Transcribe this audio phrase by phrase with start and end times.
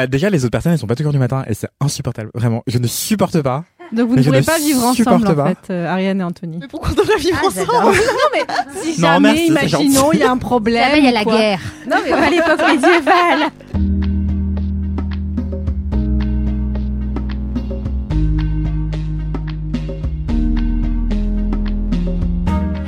[0.00, 2.30] Bah, déjà, les autres personnes, elles sont pas tout du matin et c'est insupportable.
[2.32, 3.64] Vraiment, je ne supporte pas.
[3.92, 5.48] Donc vous ne ne pas vivre ensemble supporte en pas.
[5.48, 6.56] fait, euh, Ariane et Anthony.
[6.58, 7.68] Mais pourquoi on devrait vivre Ah, ensemble.
[7.98, 10.82] Non mais si Non, jamais, merci, imaginons, il y a un problème.
[10.82, 11.36] Jamais il y a la quoi.
[11.36, 11.60] guerre.
[11.90, 13.50] Non mais à l'époque médiévale.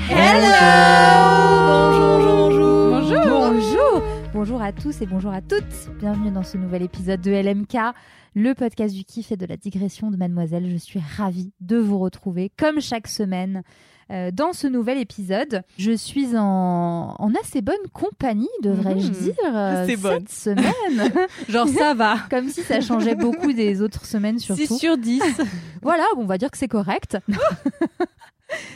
[0.08, 1.01] Bonjour,
[4.62, 5.90] Bonjour à tous et bonjour à toutes.
[5.98, 7.76] Bienvenue dans ce nouvel épisode de LMK,
[8.36, 10.70] le podcast du kiff et de la digression de Mademoiselle.
[10.70, 13.64] Je suis ravie de vous retrouver comme chaque semaine.
[14.12, 19.12] euh, dans ce nouvel épisode, je suis en, en assez bonne compagnie, devrais-je Mhm.
[19.14, 20.26] dire, euh, cette bonne.
[20.28, 21.12] semaine.
[21.48, 22.18] Genre ça va.
[22.30, 24.78] Comme si ça changeait beaucoup des autres semaines, 6 surtout.
[24.78, 25.22] sur 10.
[25.82, 27.18] Voilà, on va dire que c'est correct.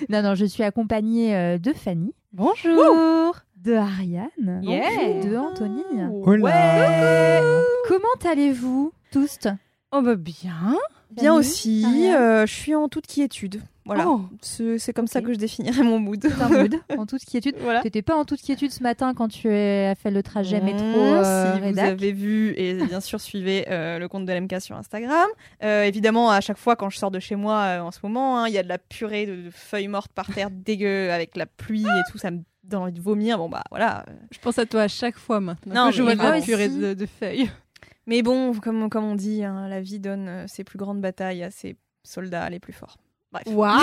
[0.09, 3.37] non, non, je suis accompagnée euh, de Fanny, Bonjour.
[3.57, 4.91] De Ariane Yeah.
[5.03, 5.83] et de Anthony.
[6.25, 7.41] Oh là.
[7.89, 9.39] Comment allez-vous tous?
[9.93, 10.77] Oh bah bien.
[11.13, 13.63] Bien aussi, euh, je suis en toute quiétude.
[13.85, 14.23] Voilà, Oh.
[14.43, 16.27] c'est comme ça que je définirais mon mood.
[16.43, 17.55] En mood, en toute quiétude.
[17.61, 17.83] voilà.
[17.83, 21.23] T'étais pas en toute quiétude ce matin quand tu as fait le trajet métro Mmh,
[21.25, 24.77] euh, si vous avez vu et bien sûr suivez euh, le compte de LMK sur
[24.77, 25.29] Instagram.
[25.63, 28.41] Euh, évidemment, à chaque fois quand je sors de chez moi euh, en ce moment,
[28.41, 31.37] hein, il y a de la purée de, de feuilles mortes par terre dégueu avec
[31.37, 33.39] la pluie et tout, ça me donne envie de vomir.
[33.39, 34.05] Bon bah voilà.
[34.31, 35.87] Je pense à toi à chaque fois maintenant.
[35.87, 37.51] Non, je vois de la purée de, de feuilles.
[38.07, 41.43] Mais bon, comme, comme on dit, hein, la vie donne euh, ses plus grandes batailles
[41.43, 42.99] à ses soldats les plus forts.
[43.47, 43.79] Waouh.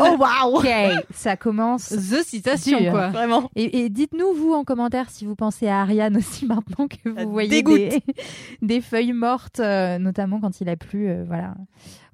[0.00, 0.68] Oh waouh Ok,
[1.14, 1.88] ça commence.
[1.90, 2.92] The citation Dur.
[2.92, 3.08] quoi.
[3.08, 3.50] Vraiment.
[3.56, 7.24] Et, et dites-nous, vous, en commentaire, si vous pensez à Ariane aussi maintenant que Ça
[7.24, 8.00] vous voyez des,
[8.62, 11.54] des feuilles mortes, euh, notamment quand il a plu, euh, voilà,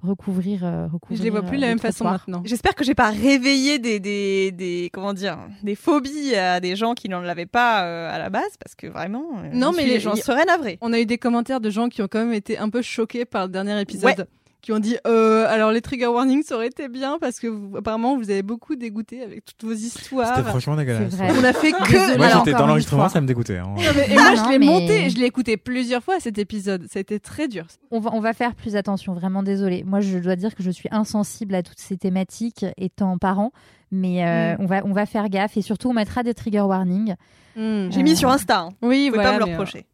[0.01, 1.17] recouvrir, euh, recouvrir.
[1.19, 2.41] Je les vois plus de euh, la même façon maintenant.
[2.45, 6.93] J'espère que j'ai pas réveillé des, des, des comment dire des phobies à des gens
[6.93, 9.99] qui n'en l'avaient pas euh, à la base parce que vraiment euh, Non, mais les-
[9.99, 10.77] j'en y- serais navrée.
[10.81, 13.25] On a eu des commentaires de gens qui ont quand même été un peu choqués
[13.25, 14.05] par le dernier épisode.
[14.19, 14.25] Ouais.
[14.61, 17.77] Qui ont dit euh, alors les trigger warnings ça aurait été bien parce que vous-
[17.77, 20.35] apparemment vous avez beaucoup dégoûté avec toutes vos histoires.
[20.35, 21.13] C'était franchement dégueulasse.
[21.17, 22.17] On a fait que.
[22.17, 23.57] Moi, j'étais dans l'enregistrement, ça me dégoûtait.
[23.57, 23.67] hein.
[23.69, 26.37] Non, mais- et moi Non, je l'ai mais- monté, je l'ai écouté plusieurs fois cet
[26.37, 26.85] épisode.
[26.91, 27.67] Ça a été très dur.
[27.91, 29.83] On va, on va faire plus attention, vraiment désolée.
[29.85, 33.51] Moi, je dois dire que je suis insensible à toutes ces thématiques étant parent,
[33.91, 34.61] mais euh, Mm.
[34.61, 37.15] on, va, on va faire gaffe et surtout on mettra des trigger warnings,
[37.55, 38.59] J'ai mis sur Insta.
[38.59, 38.69] Hein.
[38.81, 39.85] Oui, Vous pouvez voilà, pas me le euh, reprocher.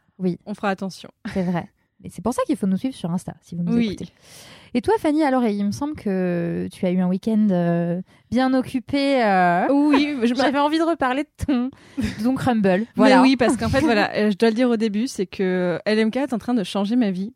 [0.47, 1.09] on fera attention.
[1.33, 1.67] c'est vrai.
[2.05, 3.87] Et c'est pour ça qu'il faut nous suivre sur Insta, si vous nous Oui.
[3.87, 4.07] écoutez.
[4.75, 8.53] Et toi, Fanny, alors, il me semble que tu as eu un week-end euh, bien
[8.53, 9.23] occupé.
[9.23, 12.85] euh, Oui, je J'avais envie de reparler de ton, de ton crumble.
[12.95, 13.15] Voilà.
[13.17, 15.79] Mais oui, parce qu'en fait, voilà, euh, je dois le dire au début, c'est que
[15.87, 17.33] LMK est en train de changer ma vie.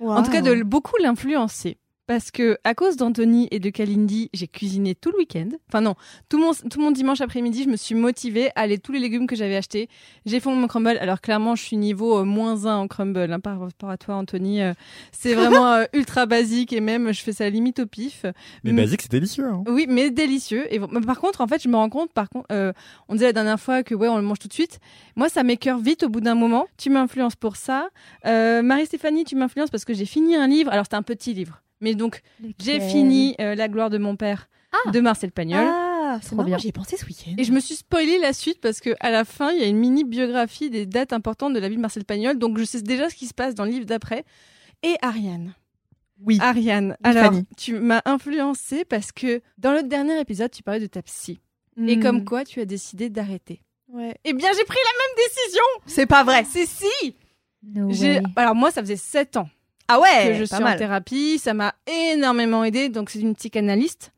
[0.00, 1.78] En tout cas, de beaucoup l'influencer.
[2.08, 5.48] Parce que, à cause d'Anthony et de Kalindi, j'ai cuisiné tout le week-end.
[5.68, 5.94] Enfin, non,
[6.28, 9.28] tout mon, tout mon dimanche après-midi, je me suis motivée à aller tous les légumes
[9.28, 9.88] que j'avais achetés.
[10.26, 10.98] J'ai fait mon crumble.
[11.00, 14.16] Alors, clairement, je suis niveau euh, moins 1 en crumble, hein, par rapport à toi,
[14.16, 14.60] Anthony.
[14.62, 14.74] Euh,
[15.12, 18.26] c'est vraiment euh, ultra basique et même, je fais ça limite au pif.
[18.64, 18.76] Mais Mm.
[18.76, 19.46] basique, c'est délicieux.
[19.46, 19.62] hein.
[19.68, 20.66] Oui, mais délicieux.
[20.74, 22.46] Et par contre, en fait, je me rends compte, par contre,
[23.08, 24.80] on disait la dernière fois que ouais, on le mange tout de suite.
[25.14, 26.66] Moi, ça m'écœure vite au bout d'un moment.
[26.78, 27.88] Tu m'influences pour ça.
[28.24, 30.70] Marie-Stéphanie, tu m'influences parce que j'ai fini un livre.
[30.72, 31.61] Alors, c'était un petit livre.
[31.82, 32.22] Mais donc,
[32.58, 34.90] j'ai fini euh, La gloire de mon père Ah.
[34.90, 35.66] de Marcel Pagnol.
[35.68, 36.56] Ah, c'est bien.
[36.58, 37.34] j'y ai pensé ce week-end.
[37.36, 39.66] Et je me suis spoilé la suite parce que à la fin, il y a
[39.66, 42.38] une mini biographie des dates importantes de la vie de Marcel Pagnol.
[42.38, 44.24] Donc, je sais déjà ce qui se passe dans le livre d'après.
[44.82, 45.54] Et Ariane.
[46.24, 46.38] Oui.
[46.40, 47.44] Ariane, Oui, alors Fanny.
[47.56, 51.40] tu m'as influencé parce que dans le dernier épisode, tu parlais de ta psy.
[51.86, 52.02] Et Hmm.
[52.02, 53.62] comme quoi, tu as décidé d'arrêter.
[53.88, 54.14] Ouais.
[54.24, 55.62] Eh bien, j'ai pris la même décision.
[55.86, 56.44] C'est pas vrai.
[56.48, 57.16] C'est si.
[57.64, 57.90] No.
[58.36, 59.48] Alors moi, ça faisait sept ans
[59.88, 61.38] Ah ouais, que je suis en thérapie.
[61.38, 62.88] Ça m'a énormément aidé.
[62.88, 64.12] Donc c'est une psychanalyste.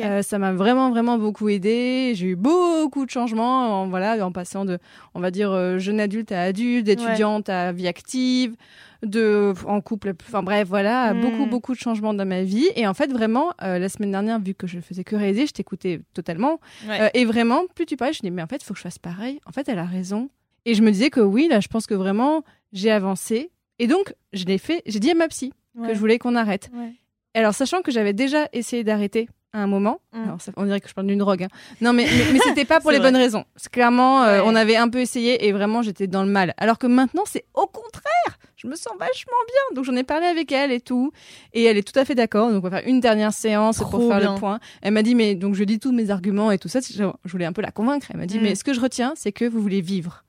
[0.00, 2.12] Euh, ça m'a vraiment vraiment beaucoup aidé.
[2.14, 3.82] J'ai eu beaucoup de changements.
[3.82, 4.78] En, voilà, en passant de,
[5.14, 8.56] on va dire, euh, jeune adulte à adulte, d'étudiante à vie active,
[9.02, 10.14] de en couple.
[10.26, 11.20] Enfin bref, voilà, Mm.
[11.20, 12.66] beaucoup beaucoup de changements dans ma vie.
[12.76, 15.52] Et en fait, vraiment, euh, la semaine dernière, vu que je faisais que réaliser, je
[15.52, 16.60] t'écoutais totalement.
[16.88, 17.10] Ouais.
[17.12, 18.84] Et vraiment, plus tu parlais, je me dis, mais en fait, il faut que je
[18.84, 19.38] fasse pareil.
[19.46, 20.30] En fait, elle a raison.
[20.64, 23.50] Et je me disais que oui, là, je pense que vraiment, j'ai avancé.
[23.84, 26.70] Et donc, je l'ai fait, j'ai dit à ma psy que je voulais qu'on arrête.
[26.72, 26.92] Ouais.
[27.34, 30.00] Alors, sachant que j'avais déjà essayé d'arrêter à un moment.
[30.12, 30.22] Mm.
[30.24, 31.42] Alors, ça- on dirait que je parle d'une drogue.
[31.42, 31.48] hein.
[31.80, 33.08] Non, mais, mais, mais c'était pas pour les vrai.
[33.08, 33.44] bonnes raisons.
[33.72, 34.44] Clairement, euh, Ouais.
[34.46, 36.54] on avait un peu essayé et vraiment, j'étais dans le mal.
[36.56, 38.38] Alors que maintenant, c'est au contraire.
[38.56, 39.76] Je me sens vachement bien.
[39.76, 41.12] Donc, j'en ai parlé avec elle et tout.
[41.52, 42.50] Et elle est tout à fait d'accord.
[42.50, 44.34] Donc, on va faire une dernière séance Trop pour faire bien.
[44.34, 44.58] le point.
[44.80, 46.80] Elle m'a dit, mais donc, je dis tous mes arguments et tout ça.
[46.80, 48.06] Je je voulais un peu la convaincre.
[48.10, 48.42] Elle m'a dit, Mm.
[48.42, 50.23] mais ce que je retiens, c'est que vous voulez vivre.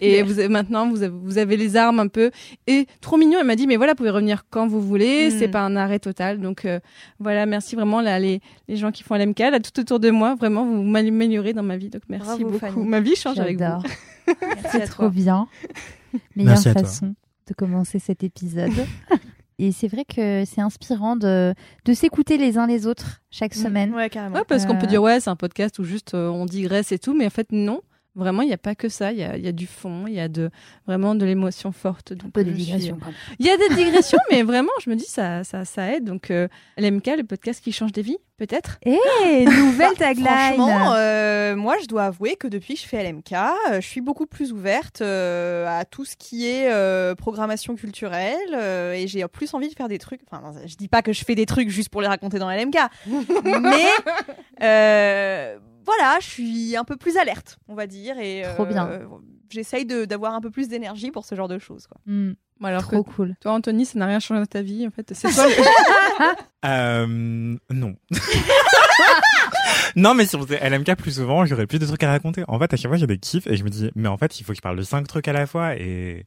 [0.00, 2.30] Et vous avez, maintenant, vous avez, vous avez les armes un peu.
[2.66, 5.28] Et trop mignon, elle m'a dit, mais voilà, vous pouvez revenir quand vous voulez.
[5.28, 5.38] Mm.
[5.38, 6.40] C'est pas un arrêt total.
[6.40, 6.80] Donc, euh,
[7.18, 10.34] voilà, merci vraiment là, les, les gens qui font LMK, là, tout autour de moi.
[10.34, 11.88] Vraiment, vous m'améliorez dans ma vie.
[11.90, 12.58] Donc, merci Bravo, beaucoup.
[12.58, 12.86] Fanny.
[12.86, 13.64] Ma vie change avec vous.
[14.72, 15.46] À Trop bien.
[16.36, 17.14] Meilleure façon
[17.48, 18.72] de commencer cet épisode.
[19.58, 21.54] Et c'est vrai que c'est inspirant de,
[21.86, 23.62] de s'écouter les uns les autres chaque Mm.
[23.62, 23.94] semaine.
[23.94, 24.36] Ouais, carrément.
[24.36, 26.92] Ouais, parce qu'on peut Euh, dire, ouais, c'est un podcast où juste euh, on digresse
[26.92, 27.14] et tout.
[27.14, 27.80] Mais en fait, non.
[28.16, 29.12] Vraiment, il n'y a pas que ça.
[29.12, 30.50] Il y a, il y a du fond, il y a de,
[30.86, 32.12] vraiment de l'émotion forte.
[32.12, 32.96] Un Donc, peu de euh, digression.
[33.04, 33.14] même.
[33.38, 36.04] Il y a des digressions, mais vraiment, je me dis, ça, ça, ça aide.
[36.04, 36.48] Donc, euh,
[36.78, 40.24] LMK, le podcast qui change des vies, peut-être Eh, nouvelle tagline.
[40.26, 44.00] Franchement, euh, moi, je dois avouer que depuis que je fais LMK, euh, je suis
[44.00, 49.26] beaucoup plus ouverte euh, à tout ce qui est euh, programmation culturelle euh, et j'ai
[49.28, 50.20] plus envie de faire des trucs.
[50.30, 52.76] Enfin, je dis pas que je fais des trucs juste pour les raconter dans LMK,
[53.44, 53.86] mais
[54.62, 58.90] euh, voilà, je suis un peu plus alerte, on va dire, et Trop euh, bien.
[59.50, 61.86] J'essaye de- d'avoir un peu plus d'énergie pour ce genre de choses.
[61.86, 62.00] Quoi.
[62.06, 62.32] Hmm,
[62.64, 63.34] alors trop que cool.
[63.40, 65.12] toi, Anthony, ça n'a rien changé dans ta vie, en fait.
[65.14, 67.94] C'est toi le- Euh, non.
[69.96, 72.42] non, mais si on faisait LMK plus souvent, j'aurais plus de trucs à raconter.
[72.48, 74.40] En fait, à chaque fois, j'ai des kiffs et je me dis, mais en fait,
[74.40, 76.24] il faut que je parle de cinq trucs à la fois et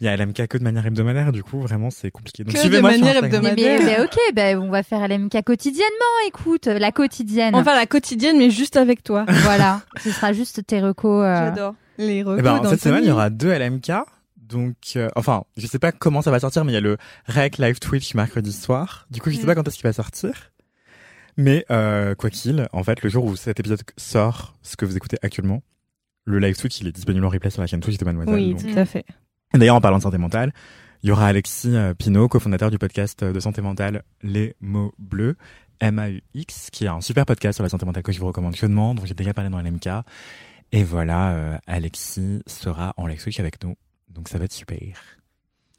[0.00, 2.44] il y a LMK que de manière hebdomadaire, du coup, vraiment, c'est compliqué.
[2.44, 3.42] Donc, Que de manière Instagram.
[3.42, 3.98] Mais, mais- hebdomadaire.
[3.98, 5.88] mais ok, ben on va faire LMK quotidiennement.
[6.28, 7.54] Écoute, la quotidienne.
[7.54, 9.24] On va faire la quotidienne, mais juste avec toi.
[9.28, 11.24] voilà, ce sera juste tes recos.
[11.24, 11.74] euh, J'adore.
[11.98, 13.90] Les Eh recos ben, cette semaine, il y aura deux LMK.
[14.36, 16.98] Donc, euh, enfin, je sais pas comment ça va sortir, mais il y a le
[17.26, 19.06] Rec Live Twitch mercredi soir.
[19.10, 20.52] Du coup, je sais pas quand est-ce qu'il va sortir.
[21.36, 24.96] Mais euh, quoi qu'il, en fait, le jour où cet épisode sort, ce que vous
[24.96, 25.62] écoutez actuellement,
[26.24, 28.34] le live Twitch, il est disponible en replay sur la chaîne Twitch de Mademoiselle.
[28.34, 29.04] Oui, Donc- tout à fait.
[29.58, 30.52] D'ailleurs, en parlant de santé mentale,
[31.02, 34.92] il y aura Alexis euh, Pinault, cofondateur du podcast euh, de santé mentale Les mots
[34.98, 35.36] bleus,
[35.80, 38.94] MAUX, qui est un super podcast sur la santé mentale que je vous recommande chaudement,
[38.94, 39.88] dont j'ai déjà parlé dans LMK.
[40.72, 43.76] Et voilà, euh, Alexis sera en Twitch avec nous.
[44.08, 44.78] Donc ça va être super.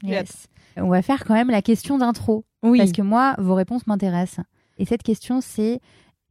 [0.02, 0.46] yes.
[0.76, 2.44] On va faire quand même la question d'intro.
[2.62, 2.78] Oui.
[2.78, 4.44] Parce que moi, vos réponses m'intéressent.
[4.78, 5.80] Et cette question, c'est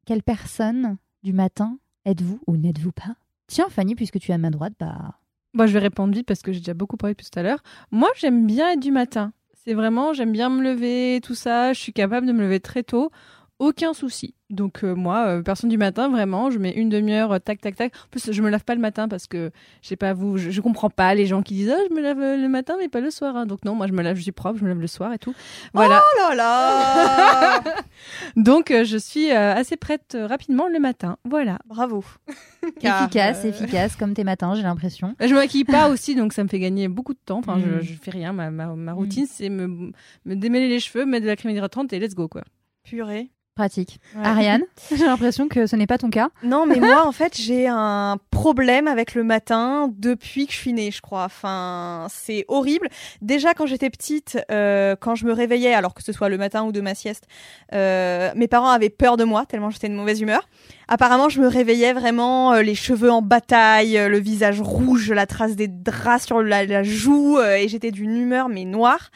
[0.05, 3.15] quelle personne du matin êtes-vous ou n'êtes-vous pas?
[3.47, 5.15] Tiens, Fanny, puisque tu es à ma droite, bah.
[5.53, 7.61] Moi, je vais répondre vite parce que j'ai déjà beaucoup parlé tout à l'heure.
[7.91, 9.33] Moi, j'aime bien être du matin.
[9.53, 11.73] C'est vraiment, j'aime bien me lever, tout ça.
[11.73, 13.11] Je suis capable de me lever très tôt.
[13.59, 14.35] Aucun souci.
[14.51, 17.75] Donc, euh, moi, euh, personne du matin, vraiment, je mets une demi-heure, euh, tac, tac,
[17.75, 17.91] tac.
[18.05, 19.49] En plus, je me lave pas le matin parce que,
[19.81, 22.01] je sais pas vous, je, je comprends pas les gens qui disent, oh, je me
[22.01, 23.35] lave le matin, mais pas le soir.
[23.35, 23.47] hein.
[23.47, 25.17] Donc, non, moi, je me lave, je suis propre, je me lave le soir et
[25.17, 25.33] tout.
[25.73, 26.03] Voilà.
[26.05, 27.63] Oh là là
[28.35, 31.17] Donc, euh, je suis euh, assez prête euh, rapidement le matin.
[31.25, 31.57] Voilà.
[31.65, 32.03] Bravo.
[32.79, 35.15] Car, efficace, euh, efficace, comme tes matins, j'ai l'impression.
[35.19, 37.39] Je me maquille pas aussi, donc ça me fait gagner beaucoup de temps.
[37.39, 37.79] Enfin, Mm.
[37.81, 38.33] je, je fais rien.
[38.33, 39.91] Ma, ma, ma routine, c'est me,
[40.25, 42.43] me démêler les cheveux, mettre de la crème hydratante et let's go, quoi.
[42.83, 43.31] Purée.
[43.57, 43.99] Pratique.
[44.15, 44.23] Ouais.
[44.23, 44.61] Ariane,
[44.95, 46.29] j'ai l'impression que ce n'est pas ton cas.
[46.43, 50.73] Non, mais moi, en fait, j'ai un problème avec le matin depuis que je suis
[50.73, 51.23] née, je crois.
[51.23, 52.87] Enfin, c'est horrible.
[53.23, 56.65] Déjà, quand j'étais petite, euh, quand je me réveillais, alors que ce soit le matin
[56.65, 57.25] ou de ma sieste,
[57.73, 60.47] euh, mes parents avaient peur de moi, tellement j'étais de mauvaise humeur.
[60.87, 65.25] Apparemment, je me réveillais vraiment, euh, les cheveux en bataille, euh, le visage rouge, la
[65.25, 69.09] trace des draps sur la, la joue, euh, et j'étais d'une humeur, mais noire.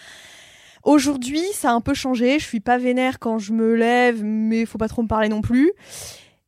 [0.83, 2.39] Aujourd'hui, ça a un peu changé.
[2.39, 5.41] Je suis pas vénère quand je me lève, mais faut pas trop me parler non
[5.41, 5.71] plus.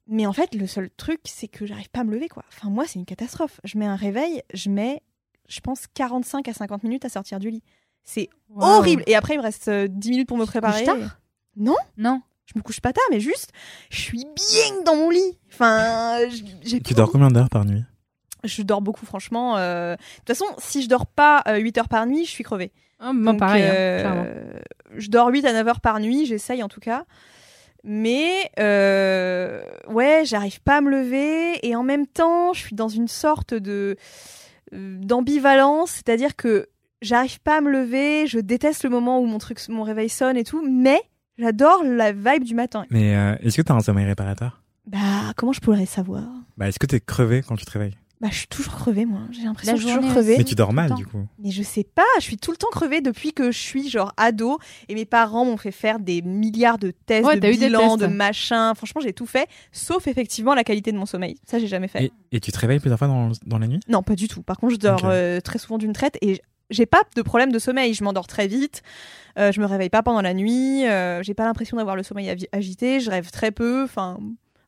[0.07, 2.43] Mais en fait, le seul truc, c'est que j'arrive pas à me lever, quoi.
[2.49, 3.59] Enfin, moi, c'est une catastrophe.
[3.63, 5.01] Je mets un réveil, je mets,
[5.47, 7.63] je pense, 45 à 50 minutes à sortir du lit.
[8.03, 9.03] C'est horrible.
[9.07, 10.83] Et après, il me reste euh, 10 minutes pour me préparer.
[10.83, 11.19] couches tard?
[11.55, 12.21] Non, Non.
[12.45, 13.51] je me couche pas tard, mais juste,
[13.89, 15.37] je suis bien dans mon lit.
[15.53, 16.17] Enfin,
[16.63, 17.83] j'ai Tu pas dors combien d'heures par nuit?
[18.43, 19.55] Je dors beaucoup, franchement.
[19.57, 19.95] euh.
[19.95, 22.73] De toute façon, si je dors pas euh, 8 heures par nuit, je suis crevée.
[23.05, 24.25] Ah, moi, Donc, pareil, hein, euh, clairement.
[24.95, 27.03] je dors 8 à 9 heures par nuit, j'essaye en tout cas.
[27.83, 32.87] Mais euh, ouais, j'arrive pas à me lever et en même temps, je suis dans
[32.87, 33.97] une sorte de
[34.73, 36.67] euh, d'ambivalence, c'est-à-dire que
[37.01, 40.37] j'arrive pas à me lever, je déteste le moment où mon truc mon réveil sonne
[40.37, 41.01] et tout, mais
[41.37, 42.85] j'adore la vibe du matin.
[42.89, 44.61] Mais euh, est-ce que t'as un sommeil réparateur?
[44.87, 46.23] Bah, comment je pourrais savoir?
[46.55, 47.97] Bah, est-ce que t'es crevé quand tu te réveilles?
[48.23, 50.37] Bah, je suis toujours crevée moi, j'ai l'impression que je suis toujours crevée.
[50.37, 51.27] Mais tu dors mal, du coup.
[51.39, 54.13] Mais je sais pas, je suis tout le temps crevée depuis que je suis genre
[54.15, 57.57] ado et mes parents m'ont fait faire des milliards de tests, Ouais, de t'as eu
[57.57, 58.71] des bilans, de machins.
[58.77, 61.35] Franchement, j'ai tout fait, sauf effectivement la qualité de mon sommeil.
[61.45, 62.05] Ça, j'ai jamais fait.
[62.05, 63.81] Et, et tu te réveilles plusieurs fois dans, dans la nuit?
[63.89, 64.41] Non, pas du tout.
[64.41, 67.59] Par contre, je dors euh, très souvent d'une traite et j'ai pas de problème de
[67.59, 67.93] sommeil.
[67.93, 68.83] Je m'endors très vite.
[69.37, 70.85] Euh, je me réveille pas pendant la nuit.
[70.87, 73.01] Euh, j'ai pas l'impression d'avoir le sommeil agité.
[73.01, 73.83] Je rêve très peu.
[73.83, 74.17] Enfin,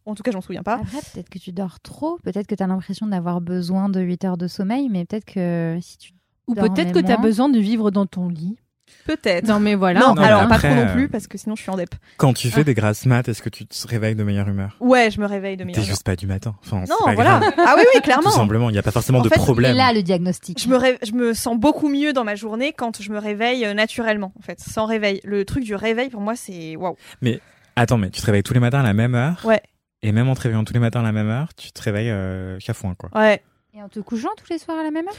[0.06, 0.76] en tout cas, j'en souviens pas.
[0.76, 2.20] Après, peut-être que tu dors trop.
[2.24, 4.90] Peut-être que tu as l'impression d'avoir besoin de 8 heures de sommeil.
[4.90, 6.14] Mais peut-être que si tu.
[6.48, 8.58] Ou peut-être que tu as besoin de vivre dans ton lit.
[9.06, 9.48] Peut-être.
[9.48, 10.00] Non, mais voilà.
[10.00, 11.94] Non, alors pas trop non plus, parce que sinon je suis en dep.
[12.18, 12.64] Quand tu fais ah.
[12.64, 14.78] des grasses mat, est-ce que tu te réveilles de meilleure humeur?
[14.80, 15.86] Ouais, je me réveille de meilleure humeur.
[15.86, 16.56] T'es juste pas du matin.
[16.64, 17.42] Enfin, non, voilà.
[17.58, 18.30] Ah oui, oui, clairement.
[18.30, 19.76] Tout simplement, il n'y a pas forcément de problème.
[19.76, 20.62] là le diagnostic.
[20.62, 23.74] Je me, je me sens beaucoup mieux dans ma journée quand je me réveille euh,
[23.74, 25.20] naturellement, en fait, sans réveil.
[25.24, 26.96] Le truc du réveil, pour moi, c'est waouh.
[27.22, 27.40] Mais
[27.76, 29.42] attends, mais tu te réveilles tous les matins à la même heure?
[29.44, 29.62] Ouais.
[30.06, 32.12] Et même en te réveillant tous les matins à la même heure, tu te réveilles
[32.12, 33.10] euh, chafouin, quoi.
[33.16, 33.42] Ouais.
[33.74, 35.16] Et en te couchant tous les soirs à la même heure?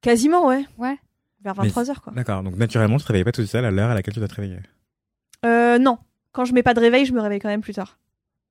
[0.00, 0.64] Quasiment, ouais.
[0.76, 0.98] Ouais.
[1.44, 2.12] Vers 23h, quoi.
[2.14, 4.26] D'accord, donc naturellement, tu te réveilles pas tout seul à l'heure à laquelle tu dois
[4.28, 4.58] te réveiller?
[5.46, 5.98] Euh, non.
[6.32, 8.00] Quand je mets pas de réveil, je me réveille quand même plus tard.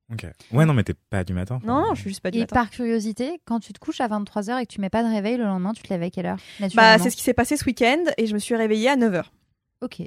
[0.09, 0.25] Ok.
[0.53, 1.59] Ouais, non, mais t'es pas du matin.
[1.65, 2.55] Non, non, je suis juste pas du et matin.
[2.55, 5.35] par curiosité, quand tu te couches à 23h et que tu mets pas de réveil,
[5.35, 6.37] le lendemain, tu te lèves à quelle heure
[6.75, 9.25] Bah, c'est ce qui s'est passé ce week-end et je me suis réveillée à 9h.
[9.81, 10.01] Ok.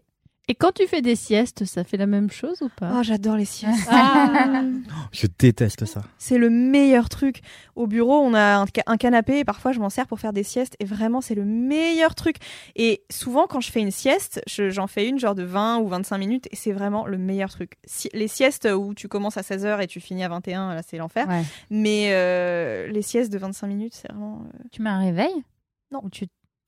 [0.51, 2.93] Et quand tu fais des siestes, ça fait la même chose ou pas?
[2.97, 3.87] Oh, j'adore les siestes.
[3.89, 4.65] Ah.
[5.13, 6.03] Je déteste ça.
[6.19, 7.41] C'est le meilleur truc.
[7.77, 10.43] Au bureau, on a un, un canapé et parfois je m'en sers pour faire des
[10.43, 12.39] siestes et vraiment c'est le meilleur truc.
[12.75, 16.19] Et souvent quand je fais une sieste, j'en fais une genre de 20 ou 25
[16.19, 17.75] minutes et c'est vraiment le meilleur truc.
[17.85, 20.97] Si, les siestes où tu commences à 16h et tu finis à 21, là c'est
[20.97, 21.29] l'enfer.
[21.71, 24.43] Mais euh, les siestes de 25 minutes, c'est vraiment...
[24.47, 25.45] Euh, tu mets un réveil?
[25.93, 26.01] Non.
[26.03, 26.27] Ou tu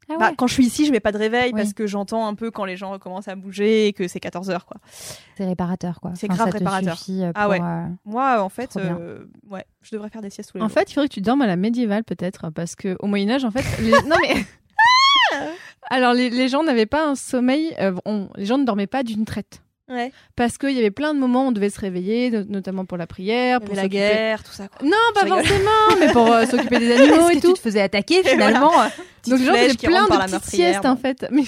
[0.08, 2.34] ah bah, quand je suis ici, je mets pas de réveil parce que j'entends un
[2.34, 4.76] peu quand les gens recommencent à bouger et que c'est 14 h quoi.
[5.36, 6.12] C'est réparateur quoi.
[6.14, 6.98] C'est grave réparateur.
[7.08, 7.60] Euh, ah ouais.
[7.60, 10.90] Euh, Moi en fait euh, ouais, je devrais faire des siestes tous les En fait,
[10.90, 13.50] il faudrait que tu dormes à la médiévale peut-être parce que au Moyen Âge en
[13.50, 13.90] fait les...
[13.90, 14.34] non mais
[15.90, 17.74] Alors les, gens n'avaient pas un sommeil
[18.36, 19.61] les gens ne dormaient pas d'une traite.
[20.36, 23.06] Parce qu'il y avait plein de moments où on devait se réveiller, notamment pour la
[23.06, 24.68] prière, pour la guerre, tout ça.
[24.68, 24.86] Quoi.
[24.86, 27.48] Non, pas forcément, mais pour euh, s'occuper des animaux et, tout.
[27.48, 28.72] Tu te faisais attaquer finalement.
[29.26, 31.26] Donc genre, il plein de petites siestes en fait.
[31.32, 31.42] Mais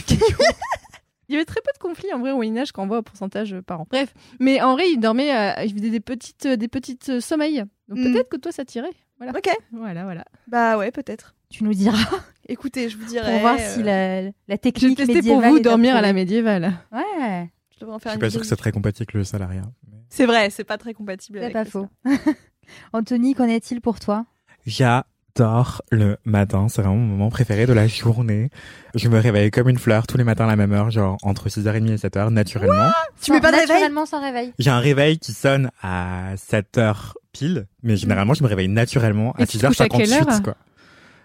[1.28, 2.98] il y avait très peu de conflits en vrai au Moyen Âge quand on voit
[2.98, 3.86] au pourcentage par an.
[3.90, 7.64] Bref, mais en vrai, il dormait, euh, il faisait des petites, des petites euh, sommeils.
[7.88, 8.12] Donc mm.
[8.12, 8.92] peut-être que toi ça tirait.
[9.16, 9.32] Voilà.
[9.36, 9.48] Ok.
[9.72, 10.24] Voilà, voilà.
[10.48, 11.34] Bah ouais, peut-être.
[11.48, 11.96] Tu nous diras.
[12.46, 13.32] Écoutez, je vous dirai.
[13.32, 16.74] Pour voir si la, la technique Je pour vous dormir à la médiévale.
[16.92, 17.48] Ouais.
[17.74, 19.64] Je devrais en faire suis pas sûr que c'est très compatible avec le salariat.
[20.08, 21.40] C'est vrai, c'est pas très compatible.
[21.42, 21.88] C'est pas faux.
[22.92, 24.26] Anthony, qu'en est-il pour toi?
[24.64, 28.50] J'adore le matin, c'est vraiment mon moment préféré de la journée.
[28.94, 31.48] Je me réveille comme une fleur tous les matins à la même heure, genre entre
[31.48, 32.90] 6h30 et 7h, naturellement.
[33.20, 34.52] tu mets pas de Naturellement sans réveil?
[34.58, 39.44] J'ai un réveil qui sonne à 7h pile, mais généralement je me réveille naturellement à
[39.44, 40.54] 6h58 quoi.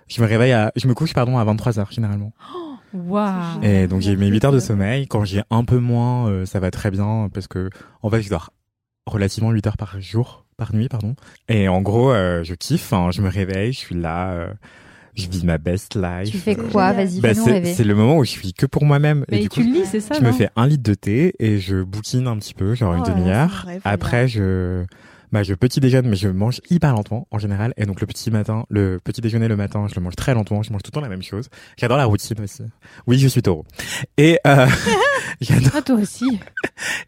[0.08, 2.34] Je me réveille à, je me couche pardon à 23h généralement.
[2.56, 3.62] Oh Wow.
[3.62, 5.08] Et donc j'ai mes 8 heures de sommeil.
[5.08, 7.70] Quand j'ai un peu moins, euh, ça va très bien parce que
[8.02, 8.52] en fait je dors
[9.06, 11.16] relativement 8 heures par jour, par nuit pardon.
[11.48, 12.94] Et en gros euh, je kiffe.
[12.94, 14.32] Hein, je me réveille, je suis là.
[14.32, 14.54] Euh,
[15.16, 16.32] je vis ma best life.
[16.32, 16.94] Tu fais quoi?
[16.94, 19.26] Vas-y, bah, C'est le moment où je suis que pour moi-même.
[19.30, 21.82] Et, du tu lis, c'est ça Je me fais un litre de thé et je
[21.84, 23.68] bouquine un petit peu, genre une oh demi-heure.
[23.84, 24.86] Après, je
[25.32, 27.74] bah, je petit déjeune, mais je mange hyper lentement en général.
[27.78, 30.64] Et donc le petit matin, le petit déjeuner le matin, je le mange très lentement.
[30.64, 31.50] Je mange tout le temps la même chose.
[31.78, 32.64] J'adore la routine aussi.
[33.08, 33.66] Oui, je suis taureau.
[34.18, 34.68] Et euh,
[35.42, 35.72] j'adore.
[35.76, 36.26] Ah, toi aussi.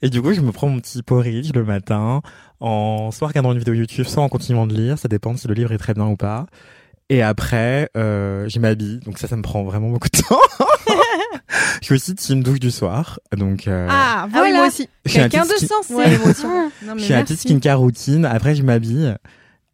[0.01, 2.21] Et du coup, je me prends mon petit porridge le matin,
[2.59, 4.97] en soit regardant une vidéo YouTube, soit en continuant de lire.
[4.99, 6.45] Ça dépend si le livre est très bien ou pas.
[7.11, 9.01] Et après, euh, je m'habille.
[9.01, 10.39] Donc ça, ça me prend vraiment beaucoup de temps.
[11.81, 13.19] je suis aussi team douche du soir.
[13.35, 14.47] Donc, euh, ah, voilà.
[14.47, 14.87] Ah moi aussi.
[15.03, 15.89] Quelqu'un de sens.
[15.89, 16.17] Ouais,
[16.95, 18.23] je suis un petit skincare routine.
[18.23, 19.13] Après, je m'habille.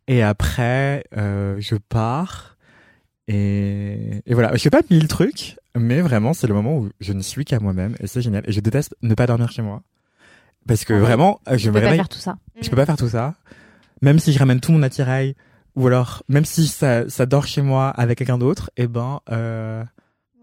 [0.08, 2.58] Et après, euh, je pars.
[3.28, 4.56] Et, et voilà.
[4.56, 7.60] Je fais pas mille trucs, mais vraiment, c'est le moment où je ne suis qu'à
[7.60, 7.94] moi-même.
[8.00, 8.46] Et c'est génial.
[8.48, 9.84] Et je déteste ne pas dormir chez moi.
[10.68, 11.92] Parce que ah vraiment, je tu me peux réveille.
[11.92, 12.38] pas faire tout ça.
[12.60, 13.36] Je peux pas faire tout ça.
[14.02, 15.36] Même si je ramène tout mon attirail,
[15.78, 19.84] ou alors, même si ça, ça dort chez moi avec quelqu'un d'autre, eh ben, euh,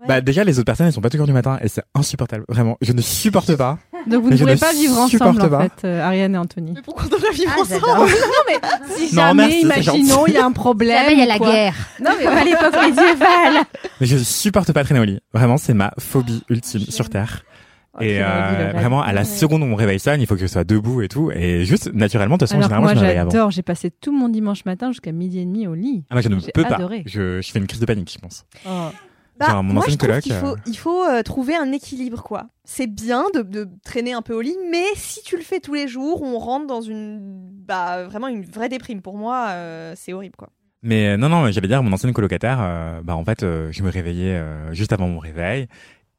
[0.07, 2.45] bah déjà les autres personnes elles sont pas toujours du matin et c'est insupportable.
[2.49, 3.79] Vraiment, je ne supporte pas.
[4.07, 6.73] Donc vous ne pourrez pas vivre ensemble en fait, euh, Ariane et Anthony.
[6.77, 10.45] Mais pourquoi on devrait vivre ah, ensemble Non mais si jamais, imaginons, il y a
[10.45, 11.07] un problème.
[11.11, 11.75] il y a la guerre.
[12.01, 13.65] Non mais à l'époque médiévale.
[14.01, 15.19] Mais je supporte pas traîner au lit.
[15.33, 17.43] Vraiment, c'est ma phobie ultime sur terre.
[17.97, 20.47] Oh, et euh, vraiment, à la seconde où mon réveil sonne, il faut que je
[20.47, 21.31] sois debout et tout.
[21.31, 23.31] Et juste, naturellement, de toute façon, généralement, moi, je me réveille avant.
[23.31, 23.51] j'adore.
[23.53, 26.05] J'ai passé tout mon dimanche matin jusqu'à midi et demi au lit.
[26.11, 26.79] Ah, moi, je ne peux pas.
[27.07, 28.47] Je, je fais une crise de panique, je pense.
[28.67, 28.89] Oh.
[29.39, 32.47] Bah, mon moi, je trouve qu'il faut, euh, il faut euh, trouver un équilibre, quoi.
[32.65, 35.75] C'est bien de, de, traîner un peu au lit, mais si tu le fais tous
[35.75, 37.19] les jours, on rentre dans une,
[37.67, 39.03] bah, vraiment une vraie déprime.
[39.03, 39.53] Pour moi,
[39.97, 40.51] c'est horrible, quoi.
[40.83, 44.39] Mais non, non, j'allais dire, mon ancienne colocataire, bah en fait, je me réveillais
[44.73, 45.67] juste avant mon réveil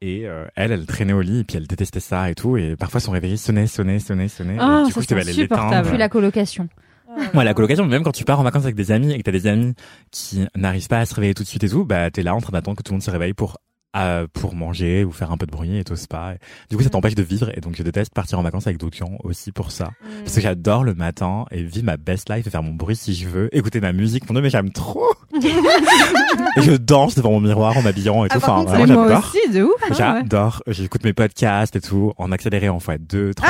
[0.00, 2.56] et euh, elle, elle traînait au lit et puis elle détestait ça et tout.
[2.56, 4.56] Et parfois son réveil sonnait, sonnait, sonnait, sonnait.
[4.58, 5.88] Ah, du coup, aller l'éteindre.
[5.88, 6.68] Puis la colocation.
[7.34, 9.32] Ouais, la colocation, même quand tu pars en vacances avec des amis et que t'as
[9.32, 9.74] des amis
[10.10, 12.40] qui n'arrivent pas à se réveiller tout de suite et tout, bah t'es là en
[12.40, 13.56] train d'attendre que tout le monde se réveille pour
[13.96, 16.34] euh, pour manger ou faire un peu de bruit et tout pas.
[16.68, 18.96] du coup, ça t'empêche de vivre et donc je déteste partir en vacances avec d'autres
[18.96, 19.92] gens aussi pour ça.
[20.22, 23.14] Parce que j'adore le matin et vivre ma best life et faire mon bruit si
[23.14, 24.28] je veux, écouter ma musique.
[24.28, 25.08] Mon dieu, mais j'aime trop.
[25.44, 28.38] Et je danse devant mon miroir en m'habillant et tout.
[28.42, 29.06] Ah, enfin, vraiment, j'adore.
[29.08, 29.72] Moi aussi, de ouf.
[29.82, 30.62] Hein, j'adore.
[30.66, 33.32] J'écoute mes podcasts et tout en accéléré en fois deux,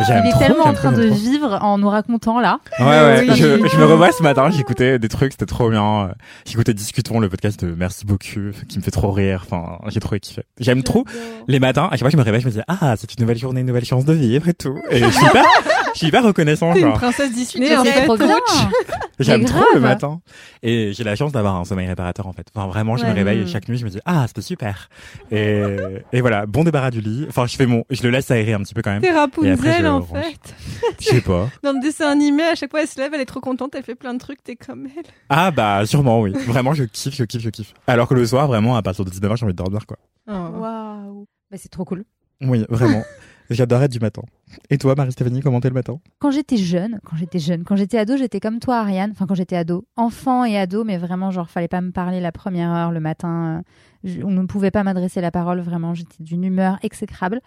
[0.00, 2.58] il est tellement en train de vivre en nous racontant là.
[2.78, 3.26] Ouais, ouais.
[3.28, 6.12] Je, je, me revois ce matin, j'écoutais des trucs, c'était trop bien.
[6.46, 8.22] J'écoutais Discutons, le podcast de Merci beaucoup,
[8.68, 9.44] qui me fait trop rire.
[9.46, 10.42] Enfin, j'ai trop kiffé.
[10.58, 11.04] J'aime trop
[11.48, 11.88] les matins.
[11.90, 13.60] À chaque fois que je me réveille, je me dis, ah, c'est une nouvelle journée,
[13.60, 14.78] une nouvelle chance de vivre et tout.
[14.90, 15.44] Et je suis hyper,
[15.92, 16.74] je suis hyper reconnaissant.
[16.74, 18.08] Une princesse Disney, en fait.
[19.20, 20.20] J'aime trop le matin.
[20.62, 22.46] Et j'ai la chance d'avoir un sommeil réparateur, en fait.
[22.54, 24.88] Enfin, vraiment, je me réveille chaque nuit, je me dis, ah, c'était super.
[25.30, 25.62] Et,
[26.12, 27.26] et voilà, bon débarras du lit.
[27.28, 29.02] Enfin, je fais mon, je le laisse aérer un petit peu quand même.
[29.86, 30.54] Rapunzel, en fait.
[31.00, 31.48] Je sais pas.
[31.62, 33.82] Dans le dessin animé, à chaque fois, elle se lève, elle est trop contente, elle
[33.82, 35.04] fait plein de trucs, t'es comme elle.
[35.28, 36.32] Ah, bah, sûrement, oui.
[36.46, 37.74] Vraiment, je kiffe, je kiffe, je kiffe.
[37.86, 39.98] Alors que le soir, vraiment, à partir de 19h, j'ai envie de dormir, quoi.
[40.28, 40.58] Oh.
[40.58, 41.26] Waouh.
[41.50, 42.04] Bah, c'est trop cool.
[42.40, 43.02] Oui, vraiment.
[43.50, 44.22] J'adore être du matin.
[44.70, 45.98] Et toi, Marie-Stéphanie, comment t'es le matin?
[46.18, 49.10] Quand j'étais jeune, quand j'étais jeune, quand j'étais ado, j'étais comme toi, Ariane.
[49.10, 52.32] Enfin, quand j'étais ado, enfant et ado, mais vraiment, genre, fallait pas me parler la
[52.32, 53.62] première heure le matin.
[54.04, 55.94] on ne pouvait pas m'adresser la parole, vraiment.
[55.94, 57.40] J'étais d'une humeur exécrable.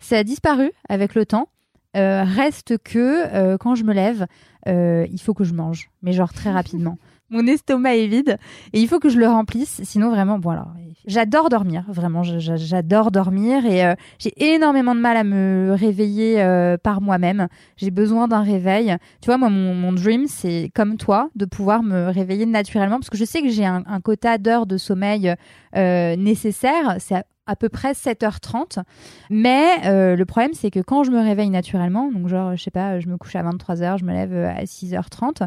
[0.00, 1.48] Ça a disparu avec le temps.
[1.96, 2.98] Euh, reste que
[3.34, 4.26] euh, quand je me lève,
[4.68, 6.98] euh, il faut que je mange, mais genre très rapidement.
[7.30, 8.38] Mon estomac est vide
[8.72, 10.66] et il faut que je le remplisse, sinon vraiment, voilà.
[11.06, 16.44] J'adore dormir, vraiment, j'adore dormir et j'ai énormément de mal à me réveiller
[16.82, 17.46] par moi-même.
[17.76, 18.96] J'ai besoin d'un réveil.
[19.22, 23.16] Tu vois, moi, mon, dream, c'est comme toi, de pouvoir me réveiller naturellement parce que
[23.16, 25.32] je sais que j'ai un, un, quota d'heures de sommeil
[25.72, 26.96] nécessaire.
[26.98, 28.82] C'est à peu près 7h30.
[29.28, 32.70] Mais euh, le problème, c'est que quand je me réveille naturellement, donc genre, je sais
[32.70, 35.46] pas, je me couche à 23h, je me lève euh, à 6h30,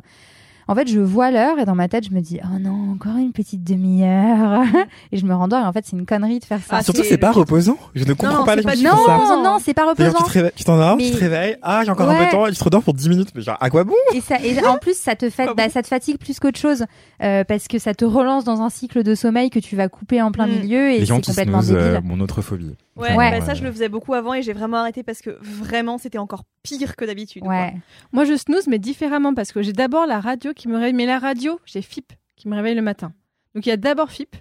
[0.67, 3.17] en fait, je vois l'heure et dans ma tête, je me dis oh non, encore
[3.17, 4.63] une petite demi-heure
[5.11, 5.63] et je me rendors.
[5.63, 6.77] Et en fait, c'est une connerie de faire ça.
[6.77, 7.77] Ah, surtout, c'est pas reposant.
[7.95, 9.17] Je ne comprends pas les gens qui non, ça.
[9.17, 10.23] Non, non, c'est pas reposant.
[10.55, 11.57] Tu t'endors, tu te réveilles.
[11.61, 12.45] Ah, j'ai encore un peu de temps.
[12.47, 13.29] Tu te redors pour 10 minutes.
[13.35, 15.81] Mais genre, à quoi bon Et, ça, et en plus, ça te, fait, bah, ça
[15.81, 16.85] te fatigue plus qu'autre chose
[17.21, 20.21] euh, parce que ça te relance dans un cycle de sommeil que tu vas couper
[20.21, 20.51] en plein mm.
[20.51, 21.77] milieu et c'est complètement débile.
[21.77, 22.75] Euh, mon autre phobie.
[22.95, 25.97] Ouais, Bah, ça je le faisais beaucoup avant et j'ai vraiment arrêté parce que vraiment
[25.97, 27.43] c'était encore pire que d'habitude.
[27.45, 27.73] Ouais.
[28.11, 30.93] Moi je snooze mais différemment parce que j'ai d'abord la radio qui me réveille.
[30.93, 33.13] Mais la radio, j'ai FIP qui me réveille le matin.
[33.55, 34.35] Donc il y a d'abord FIP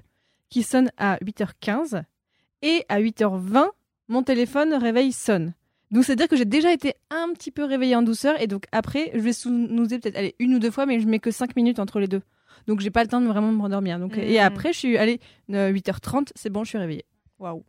[0.49, 2.03] qui sonne à 8h15
[2.63, 3.69] et à 8h20
[4.09, 5.55] mon téléphone réveil sonne.
[5.91, 8.47] Donc c'est à dire que j'ai déjà été un petit peu réveillée en douceur et
[8.47, 11.55] donc après je vais snoozer peut-être une ou deux fois mais je mets que 5
[11.57, 12.23] minutes entre les deux.
[12.67, 13.99] Donc j'ai pas le temps de vraiment me rendormir.
[13.99, 14.43] Donc et mmh.
[14.43, 15.21] après je suis allée
[15.51, 17.05] 8h30, c'est bon, je suis réveillée.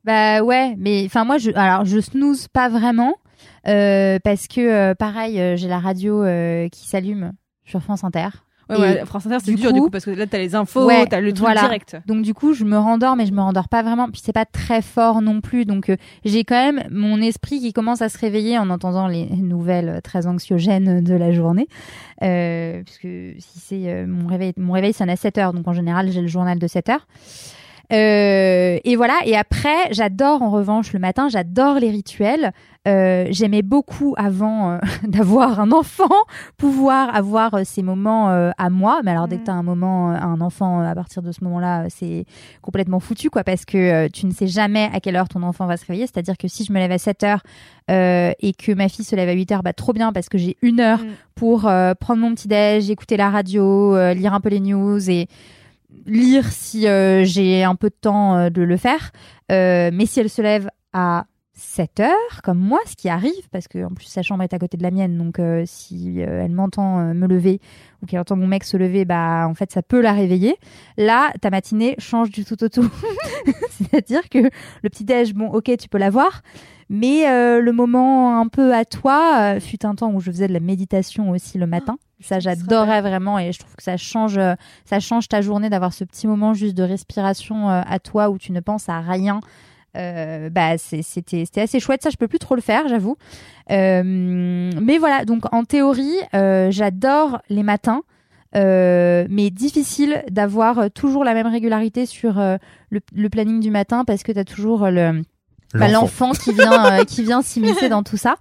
[0.03, 3.15] Bah ouais, mais enfin moi je alors je snooze pas vraiment
[3.67, 6.23] euh, parce que euh, pareil euh, j'ai la radio
[6.71, 7.33] qui s'allume
[7.65, 8.29] sur France Inter.
[8.69, 11.19] Ouais, France Inter, c'est dur du coup parce que là t'as les infos, tu t'as
[11.19, 11.97] le truc direct.
[12.07, 14.09] Donc du coup, je me rendors, mais je me rendors pas vraiment.
[14.09, 15.91] Puis c'est pas très fort non plus, donc
[16.23, 20.27] j'ai quand même mon esprit qui commence à se réveiller en entendant les nouvelles très
[20.27, 21.67] anxiogènes de la journée.
[22.19, 23.01] puisque
[23.39, 26.27] si c'est mon réveil, mon réveil sonne à 7 heures, donc en général j'ai le
[26.27, 27.07] journal de 7 heures.
[27.91, 29.19] Euh, et voilà.
[29.25, 32.51] Et après, j'adore en revanche le matin, j'adore les rituels.
[32.85, 36.09] Euh, J'aimais beaucoup avant euh, d'avoir un enfant,
[36.57, 39.01] pouvoir avoir ces moments à moi.
[39.03, 39.45] Mais alors dès que mm.
[39.45, 42.25] tu as un moment, un enfant, à partir de ce moment-là, c'est
[42.61, 45.77] complètement foutu, quoi, parce que tu ne sais jamais à quelle heure ton enfant va
[45.77, 46.07] se réveiller.
[46.07, 47.43] C'est-à-dire que si je me lève à 7 heures
[47.89, 50.57] et que ma fille se lève à 8 heures, bah trop bien, parce que j'ai
[50.61, 51.11] une heure mm.
[51.35, 55.27] pour prendre mon petit déj, écouter la radio, lire un peu les news et
[56.05, 59.11] lire si euh, j'ai un peu de temps euh, de le faire.
[59.51, 61.25] Euh, mais si elle se lève à
[61.55, 64.59] 7 heures, comme moi, ce qui arrive, parce que en plus sa chambre est à
[64.59, 67.61] côté de la mienne, donc si elle m'entend me lever
[68.01, 70.55] ou qu'elle entend mon mec se lever, bah en fait ça peut la réveiller.
[70.97, 72.89] Là, ta matinée change du tout au tout.
[73.69, 76.41] C'est-à-dire que le petit déj, bon, ok, tu peux l'avoir,
[76.89, 77.25] mais
[77.61, 81.29] le moment un peu à toi fut un temps où je faisais de la méditation
[81.29, 81.97] aussi le matin.
[82.23, 85.93] Ça, j'adorais vraiment et je trouve que ça change, euh, ça change ta journée d'avoir
[85.93, 89.41] ce petit moment juste de respiration euh, à toi où tu ne penses à rien.
[89.95, 92.03] Euh, bah, c'était assez chouette.
[92.03, 93.17] Ça, je peux plus trop le faire, j'avoue.
[93.69, 98.01] mais voilà, donc en théorie, j'adore les matins.
[98.53, 102.35] mais difficile d'avoir toujours la même régularité sur
[102.89, 105.21] le, planning du matin parce que tu as toujours le
[105.73, 108.35] l'enfant qui vient qui vient s'immiscer dans tout ça.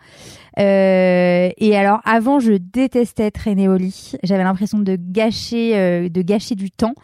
[0.59, 4.13] Euh, et alors avant, je détestais traîner au lit.
[4.23, 6.95] J'avais l'impression de gâcher, euh, de gâcher du temps.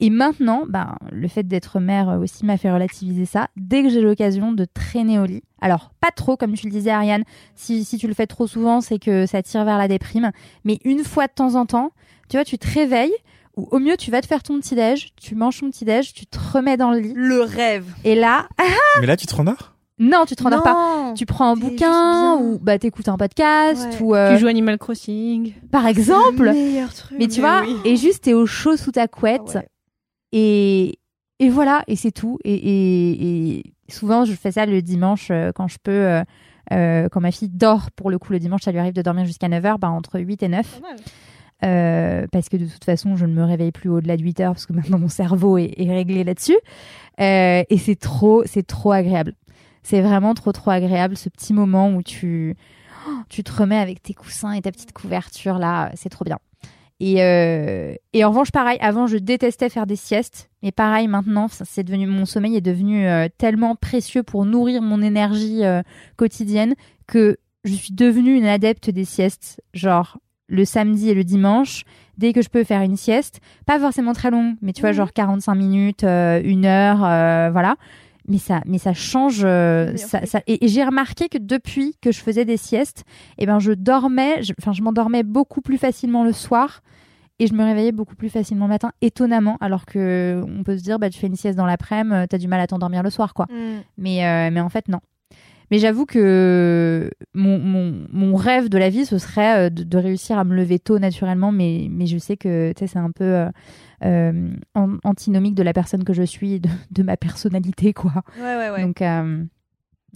[0.00, 3.48] Et maintenant, ben, le fait d'être mère aussi m'a fait relativiser ça.
[3.56, 6.90] Dès que j'ai l'occasion de traîner au lit, alors pas trop, comme tu le disais
[6.90, 7.24] Ariane,
[7.56, 10.30] si, si tu le fais trop souvent, c'est que ça tire vers la déprime.
[10.64, 11.90] Mais une fois de temps en temps,
[12.28, 13.12] tu vois, tu te réveilles
[13.56, 16.12] où au mieux tu vas te faire ton petit déj, tu manges ton petit déj,
[16.14, 17.12] tu te remets dans le lit.
[17.16, 17.86] Le rêve.
[18.04, 18.46] Et là,
[19.00, 19.74] Mais là, tu te rendors?
[19.98, 21.12] Non, tu te rendors pas.
[21.16, 24.00] Tu prends un bouquin ou bah t'écoutes un podcast Ouais.
[24.02, 25.54] ou euh, Tu joues Animal Crossing.
[25.72, 26.44] par exemple.
[26.44, 27.18] Le meilleur truc.
[27.18, 27.74] Mais tu vois, oui.
[27.84, 29.68] et juste t'es au chaud sous ta couette Ah ouais.
[30.32, 30.98] Et
[31.40, 32.38] et voilà et c'est tout.
[32.44, 35.90] Et, et, et souvent je fais ça le dimanche euh, quand je peux.
[35.92, 36.22] euh,
[36.70, 39.24] euh, quand ma fille dort pour le coup le dimanche, ça lui arrive de dormir
[39.24, 40.80] jusqu'à 9h, bah, entre 8 et 9.
[40.82, 40.98] Pas mal.
[41.64, 44.52] Euh, parce que de toute façon, je ne me réveille plus au-delà de 8 heures
[44.52, 46.58] parce que maintenant mon cerveau est, est réglé là-dessus.
[47.20, 49.32] Euh, et c'est trop, c'est trop agréable.
[49.82, 52.54] C'est vraiment trop, trop agréable ce petit moment où tu,
[53.08, 55.90] oh, tu te remets avec tes coussins et ta petite couverture là.
[55.94, 56.38] C'est trop bien.
[57.00, 60.50] Et, euh, et en revanche, pareil, avant, je détestais faire des siestes.
[60.62, 64.82] Mais pareil, maintenant, ça, c'est devenu, mon sommeil est devenu euh, tellement précieux pour nourrir
[64.82, 65.82] mon énergie euh,
[66.16, 66.74] quotidienne
[67.06, 69.62] que je suis devenue une adepte des siestes.
[69.74, 71.84] Genre, le samedi et le dimanche,
[72.16, 74.96] dès que je peux faire une sieste, pas forcément très longue, mais tu vois, Mhm.
[74.96, 76.98] genre 45 minutes, une heure,
[77.52, 77.76] voilà.
[78.28, 79.40] Mais ça, mais ça change.
[79.42, 83.04] euh, ça, ça- et, et j'ai remarqué que depuis que je faisais des siestes,
[83.38, 86.82] eh ben, je dormais, je- enfin, je m'endormais beaucoup plus facilement le soir
[87.38, 90.82] et je me réveillais beaucoup plus facilement le matin, étonnamment, alors que on peut se
[90.82, 93.32] dire, bah, tu fais une sieste dans l'après-midi, t'as du mal à t'endormir le soir,
[93.32, 93.46] quoi.
[93.46, 93.78] Mm.
[93.96, 94.98] Mais, euh, mais en fait, non.
[95.70, 99.98] Mais j'avoue que mon, mon, mon rêve de la vie, ce serait euh, de, de
[99.98, 103.10] réussir à me lever tôt naturellement, mais, mais je sais que tu sais, c'est un
[103.10, 103.48] peu euh,
[104.04, 108.12] euh, an- antinomique de la personne que je suis, et de, de ma personnalité, quoi.
[108.38, 108.82] Ouais, ouais, ouais.
[108.82, 109.44] Donc, euh,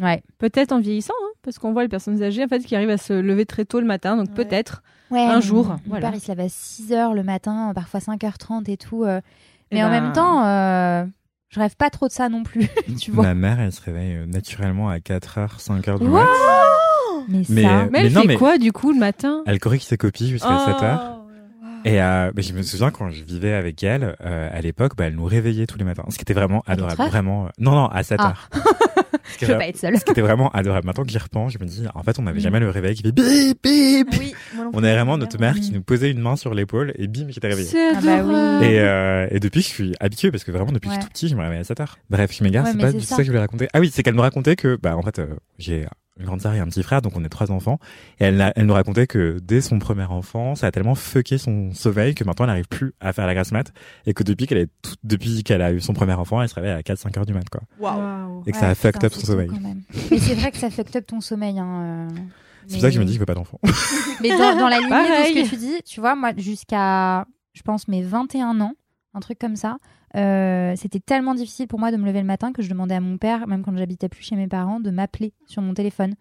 [0.00, 0.22] ouais.
[0.38, 2.96] Peut-être en vieillissant, hein, parce qu'on voit les personnes âgées en fait qui arrivent à
[2.98, 4.44] se lever très tôt le matin, donc Ouais.
[4.44, 4.82] peut-être.
[5.10, 6.08] ouais Un jour, Mon voilà.
[6.08, 9.04] père, il se lève à 6 heures le matin, parfois 5h30 et tout.
[9.04, 9.20] euh,
[9.70, 11.04] Eh mais en ben- même temps, euh,
[11.52, 12.68] je rêve pas trop de ça non plus,
[13.00, 13.22] tu vois.
[13.24, 16.28] Ma mère, elle se réveille euh, naturellement à 4h, 5h du What mat.
[17.28, 17.80] Mais, Mais, ça.
[17.82, 19.42] euh, Mais elle non, fait mais- quoi du coup le matin?
[19.46, 20.70] Elle corrige ses copies jusqu'à Oh.
[20.70, 20.98] 7h.
[21.84, 25.04] Et euh, bah, je me souviens quand je vivais avec elle, euh, à l'époque, bah,
[25.06, 26.04] elle nous réveillait tous les matins.
[26.10, 27.02] Ce qui était vraiment adorable.
[27.10, 27.46] Vraiment.
[27.46, 28.28] euh, Non, non, à 7 Ah.
[28.28, 28.48] heures.
[29.40, 29.98] Je veux pas être seule.
[29.98, 30.86] ce qui était vraiment adorable.
[30.86, 32.42] Maintenant que j'y repense, je me dis, en fait, on n'avait Mm.
[32.42, 34.08] jamais le réveil qui fait bip, bip.
[34.18, 36.92] Oui, moi non On avait vraiment notre mère qui nous posait une main sur l'épaule
[36.96, 37.68] et bim, qui était réveillée.
[37.68, 38.66] C'est Ah bah oui.
[38.66, 41.12] Et, euh, et depuis, je suis habitué parce que vraiment, depuis que je suis tout
[41.12, 41.98] petit, je me réveille à 7 heures.
[42.10, 43.16] Bref, je m'égare, Ouais, c'est pas du tout ça.
[43.16, 43.68] ça que je voulais raconter.
[43.72, 45.26] Ah oui, c'est qu'elle me racontait que, bah, en fait, euh,
[45.58, 45.86] j'ai
[46.22, 47.78] une grande sœur et un petit frère, donc on est trois enfants.
[48.20, 51.72] Et elle, elle nous racontait que dès son premier enfant, ça a tellement fucké son
[51.74, 53.72] sommeil que maintenant elle n'arrive plus à faire la grasse mat.
[54.06, 56.54] Et que depuis qu'elle est tout- depuis qu'elle a eu son premier enfant, elle se
[56.54, 57.60] réveille à 4-5 heures du mat, quoi.
[58.46, 59.50] Et que ça a fucked up son sommeil.
[60.10, 61.58] Mais c'est vrai que ça fucked up ton sommeil.
[61.58, 62.18] Hein, euh.
[62.68, 63.58] C'est pour ça que je me Mais- dis que je veux pas d'enfant.
[64.22, 67.62] Mais dans, dans la lignée de ce que tu dis, tu vois, moi, jusqu'à, je
[67.62, 68.74] pense, mes 21 ans,
[69.14, 69.78] un truc comme ça,
[70.16, 73.00] euh, c'était tellement difficile pour moi de me lever le matin que je demandais à
[73.00, 76.14] mon père, même quand j'habitais plus chez mes parents, de m'appeler sur mon téléphone.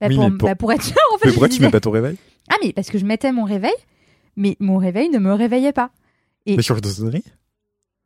[0.00, 1.26] Bah, Oui, pour, mais pour- bah, pour être sûr, en fait.
[1.26, 2.16] Mais je pourquoi tu mets pas ton réveil?
[2.50, 3.74] Ah, mais parce que je mettais mon réveil,
[4.36, 5.90] mais mon réveil ne me réveillait pas.
[6.46, 7.22] Et- Mais sur de sonnerie?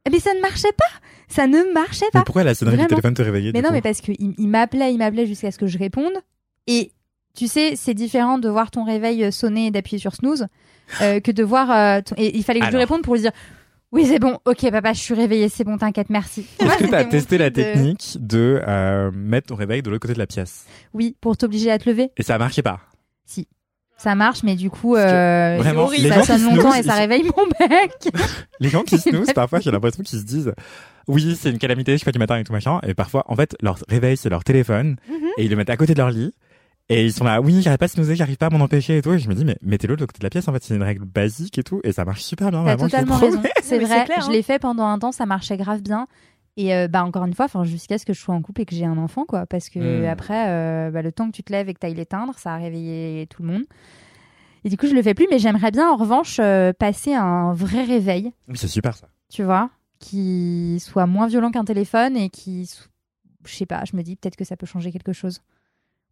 [0.06, 0.84] Eh, Mais ça ne marchait pas
[1.28, 3.74] Ça ne marchait Mais pas pourquoi la sonnerie du téléphone te réveillait Mais non, coup
[3.74, 6.12] mais parce qu'il il m'appelait, il m'appelait jusqu'à ce que je réponde.
[6.68, 6.92] Et
[7.34, 10.46] tu sais, c'est différent de voir ton réveil euh, sonner et d'appuyer sur snooze
[11.02, 11.70] euh, que de voir.
[11.72, 12.88] euh, ton- Et il fallait que je lui Alors.
[12.88, 13.32] réponde pour lui dire
[13.96, 16.46] Oui, c'est bon, ok, papa, je suis réveillée, c'est bon, t'inquiète, merci.
[16.60, 19.82] Est-ce que c'était tu as mon testé la de- technique de euh, mettre ton réveil
[19.82, 20.66] de l'autre côté de la pièce?
[20.94, 22.10] Oui, pour t'obliger à te lever.
[22.16, 22.80] Et ça marchait pas?
[23.98, 27.46] Ça marche, mais du coup, euh, Vraiment, les ça sonne longtemps et ça réveille mon
[27.66, 27.92] mec.
[28.60, 30.52] Les gens qui snooze, parfois, j'ai l'impression qu'ils se disent
[31.08, 32.78] oui, c'est une calamité, je pas du matin et tout machin.
[32.86, 35.16] Et parfois, en fait, leur réveil, c'est leur téléphone Mhm.
[35.38, 36.34] et ils le mettent à côté de leur lit.
[36.88, 39.02] Et ils sont là, oui, j'arrive pas à snoozer, j'arrive pas à m'en empêcher et
[39.02, 39.12] tout.
[39.12, 40.74] Et je me dis, mais mettez-le de l'autre côté de la pièce, en fait, c'est
[40.76, 41.80] une règle basique et tout.
[41.82, 43.42] Et ça marche super bien, T'as totalement raison.
[43.62, 44.32] C'est vrai, clair, je hein.
[44.32, 46.06] l'ai fait pendant un temps, ça marchait grave bien.
[46.58, 48.64] Et euh, bah encore une fois, enfin jusqu'à ce que je sois en couple et
[48.64, 49.44] que j'ai un enfant, quoi.
[49.46, 50.08] Parce que Mm.
[50.08, 52.54] après, euh, bah, le temps que tu te lèves et que tu ailles l'éteindre, ça
[52.54, 53.64] a réveillé tout le monde.
[54.64, 57.52] Et du coup, je le fais plus, mais j'aimerais bien en revanche euh, passer un
[57.52, 59.08] vrai réveil, Oui, c'est super ça.
[59.28, 62.70] tu vois, qui soit moins violent qu'un téléphone et qui,
[63.44, 65.40] je sais pas, je me dis peut-être que ça peut changer quelque chose.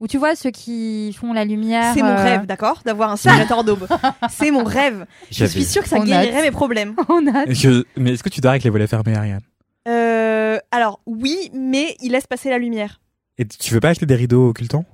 [0.04, 1.94] Ou tu vois ceux qui font la lumière.
[1.94, 3.86] C'est mon euh, rêve, d'accord D'avoir un simulateur d'aube.
[4.28, 5.06] c'est mon rêve.
[5.30, 6.94] Je suis sûre que ça On guérirait mes problèmes.
[7.08, 7.46] On a.
[7.50, 9.40] Je- Mais est-ce que tu dors avec les volets fermés, Ariane?
[9.88, 13.00] Euh, alors, oui, mais il laisse passer la lumière.
[13.38, 14.84] Et tu veux pas acheter des rideaux occultants?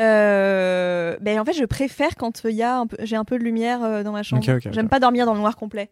[0.00, 3.38] Euh, ben en fait, je préfère quand il y a un peu, j'ai un peu
[3.38, 4.42] de lumière dans ma chambre.
[4.42, 4.72] Ok, ok, ok.
[4.72, 5.90] J'aime pas dormir dans le noir complet.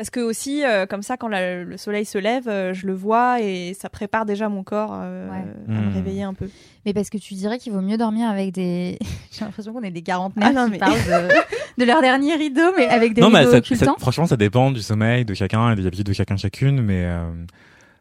[0.00, 2.94] Parce que aussi, euh, comme ça, quand la- le soleil se lève, euh, je le
[2.94, 5.36] vois et ça prépare déjà mon corps euh, Ouais.
[5.68, 5.92] à me Hmm.
[5.92, 6.48] réveiller un peu.
[6.86, 8.98] Mais parce que tu dirais qu'il vaut mieux dormir avec des.
[9.30, 11.28] J'ai l'impression qu'on est des quarantenaires Ah non, qui mais- parlent de...
[11.78, 13.84] de leur dernier rideau, mais avec des Non, mais rideaux ça- occultants.
[13.84, 16.80] ça- franchement, ça dépend du sommeil de chacun et des habitudes de chacun chacune.
[16.80, 17.30] Mais euh,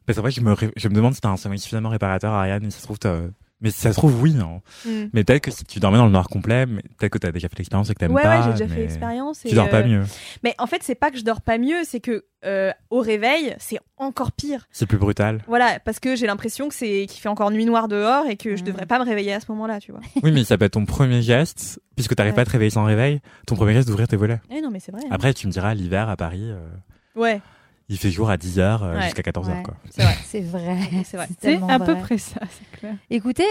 [0.08, 2.64] qu'en vrai, je me, ré- je me demande si t'as un sommeil suffisamment réparateur, Ariane.
[2.64, 3.20] Et si ça se trouve, t'as-
[3.62, 4.36] Mais si ça se trouve, oui.
[4.40, 4.62] Hein.
[4.86, 5.08] Hmm.
[5.12, 7.50] Mais peut-être que si tu dormais dans le noir complet, peut-être que tu as déjà
[7.50, 8.38] fait l'expérience et que t'aimes Ouais, pas.
[8.40, 9.42] ouais, j'ai déjà fait l'expérience.
[9.46, 10.04] Tu dors pas euh, mieux.
[10.44, 13.54] Mais en fait, c'est pas que je dors pas mieux, c'est que euh, au réveil,
[13.60, 14.66] c'est encore pire.
[14.72, 15.44] C'est plus brutal.
[15.48, 18.56] Voilà, parce que j'ai l'impression que c'est qu'il fait encore nuit noire dehors et que
[18.56, 18.66] je Mm.
[18.68, 20.00] devrais pas me réveiller à ce moment-là, tu vois.
[20.24, 22.36] oui, mais ça peut être ton premier geste, puisque t'arrives Ouais.
[22.38, 24.40] pas à te réveiller sans réveil, ton premier geste d'ouvrir tes volets.
[24.52, 25.02] Eh non, mais c'est vrai.
[25.04, 25.10] hein.
[25.12, 26.66] Après, tu me diras, l'hiver à Paris, euh,
[27.16, 27.42] Ouais,
[27.90, 29.02] il fait jour à 10h Ouais.
[29.04, 29.64] jusqu'à 14h, Ouais.
[29.64, 29.76] quoi.
[29.90, 30.16] c'est vrai.
[30.26, 30.78] C'est vrai.
[31.42, 31.74] C'est vrai.
[31.74, 32.96] À peu près ça, c'est clair.
[33.10, 33.48] Écoutez,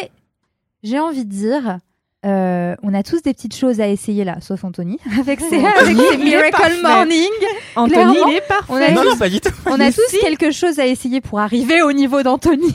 [0.83, 1.79] j'ai envie de dire,
[2.25, 5.97] euh, on a tous des petites choses à essayer là, sauf Anthony, avec ses, avec
[5.97, 6.73] ses Miracle.
[6.83, 7.29] Morning.
[7.77, 8.65] Anthony, il est parfait.
[8.73, 9.51] on a Non, tous- non, pas du tout.
[9.67, 10.19] On a Mais tous si.
[10.21, 12.73] quelque chose à essayer pour arriver au niveau d'Anthony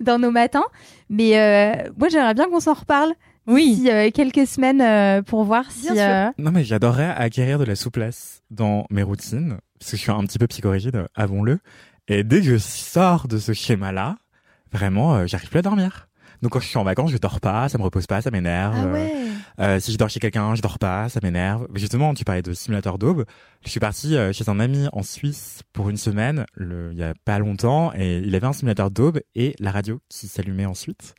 [0.00, 0.64] dans nos matins.
[1.10, 3.12] Mais euh, moi, j'aimerais bien qu'on s'en reparle.
[3.46, 3.76] Oui.
[3.76, 5.88] d'ici, euh, quelques semaines euh, pour voir si.
[5.98, 10.10] Euh, Non, mais j'adorerais acquérir de la souplesse dans mes routines, parce que je suis
[10.10, 11.58] un petit peu psychorigide, avons-le.
[12.08, 14.16] Et dès que je sors de ce schéma-là,
[14.72, 16.08] vraiment, euh, j'arrive plus à dormir.
[16.42, 18.76] Donc quand je suis en vacances, je dors pas, ça me repose pas, ça m'énerve.
[18.78, 19.12] Ah ouais.
[19.60, 21.66] Euh, si je dors chez quelqu'un, je dors pas, ça m'énerve.
[21.74, 23.24] Justement, tu parlais de simulateur d'aube.
[23.64, 27.02] Je suis parti euh, chez un ami en Suisse pour une semaine, le, il y
[27.02, 31.14] a pas longtemps, et il avait un simulateur d'aube et la radio qui s'allumait ensuite.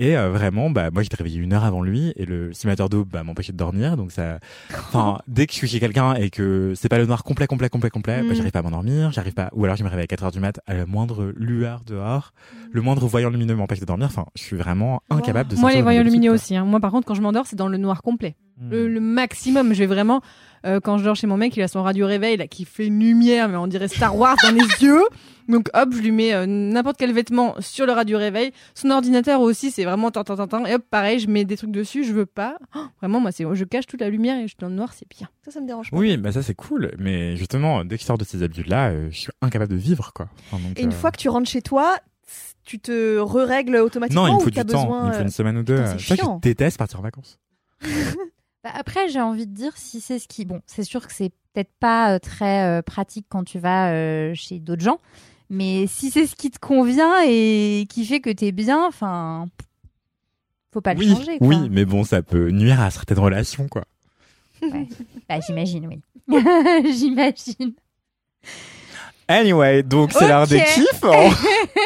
[0.00, 3.08] Et euh, vraiment, bah moi j'étais réveillé une heure avant lui et le simulateur d'aube
[3.08, 3.96] bah, m'empêchait de dormir.
[3.96, 4.40] Donc ça,
[4.72, 7.68] enfin dès que je suis chez quelqu'un et que c'est pas le noir complet, complet,
[7.68, 8.34] complet, complet, bah, Mm.
[8.34, 9.50] j'arrive pas à m'endormir, j'arrive pas.
[9.52, 12.32] Ou alors je me réveille à 4 heures du mat à la moindre lueur dehors,
[12.74, 14.08] le moindre voyant lumineux m'empêche de dormir.
[14.08, 15.56] Enfin, je suis vraiment incapable de.
[15.56, 16.56] Moi, les voyants lumineux aussi.
[16.56, 16.64] hein.
[16.64, 18.34] Moi, par contre, quand je m'endors, c'est dans le noir complet.
[18.58, 18.66] quoi.
[18.70, 19.72] Le, le maximum.
[19.72, 20.20] Je vais vraiment,
[20.66, 22.86] euh, quand je dors chez mon mec, il a son radio réveil là, qui fait
[22.88, 25.02] une lumière, mais on dirait Star Wars dans les yeux.
[25.48, 28.50] Donc hop, je lui mets euh, n'importe quel vêtement sur le radio réveil.
[28.74, 30.66] Son ordinateur aussi, c'est vraiment tant tant tant tant.
[30.66, 32.02] Et hop, pareil, je mets des trucs dessus.
[32.02, 32.56] Je veux pas.
[32.74, 34.92] Oh, vraiment, moi, c'est, je cache toute la lumière et je suis dans le noir,
[34.94, 35.28] c'est bien.
[35.44, 35.96] Ça, ça me dérange pas.
[35.96, 39.08] Oui, bah ça c'est cool, mais justement, dès que je sors de ces habitudes-là, euh,
[39.10, 40.28] je suis incapable de vivre, quoi.
[40.50, 41.96] Enfin, donc, Et une euh, fois que tu rentres chez toi,
[42.64, 45.22] tu te re-règles automatiquement non, il me faut du temps, besoin il me faut euh,
[45.22, 45.76] une semaine ou deux.
[45.76, 46.40] putain, euh, c'est chiant.
[46.42, 47.38] je déteste partir en vacances.
[48.64, 50.46] Bah, après, j'ai envie de dire si c'est ce qui.
[50.46, 54.32] Bon, c'est sûr que c'est peut-être pas euh, très euh, pratique quand tu vas euh,
[54.34, 55.00] chez d'autres gens,
[55.50, 59.48] mais si c'est ce qui te convient et qui fait que t'es bien, enfin,
[60.72, 61.38] faut pas le oui, changer.
[61.38, 61.46] Quoi.
[61.46, 63.84] oui, mais bon, ça peut nuire à certaines relations, quoi.
[65.28, 66.00] Bah, j'imagine, oui.
[66.96, 67.74] j'imagine.
[69.28, 71.02] Anyway, donc c'est l'heure des kiffs.
[71.04, 71.30] hein.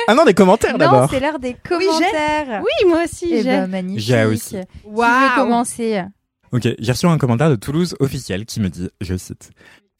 [0.08, 1.08] ah non, des commentaires Non, d'abord.
[1.10, 1.68] c'est l'heure des j'ai.
[1.68, 2.62] commentaires.
[2.62, 3.44] Oui, moi aussi, Eh j'ai.
[3.44, 4.06] ben, magnifique.
[4.06, 4.56] J'ai aussi.
[4.82, 6.02] Qui veut commencer
[6.52, 9.50] Ok, j'ai reçu un commentaire de Toulouse officiel qui me dit, je cite,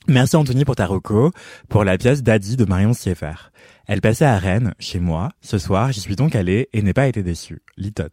[0.06, 1.30] Merci Anthony pour ta reco,
[1.68, 3.52] pour la pièce Daddy de Marion Sieffert.
[3.86, 5.28] Elle passait à Rennes, chez moi.
[5.42, 7.60] Ce soir, j'y suis donc allée et n'ai pas été déçue.
[7.76, 8.12] Litote.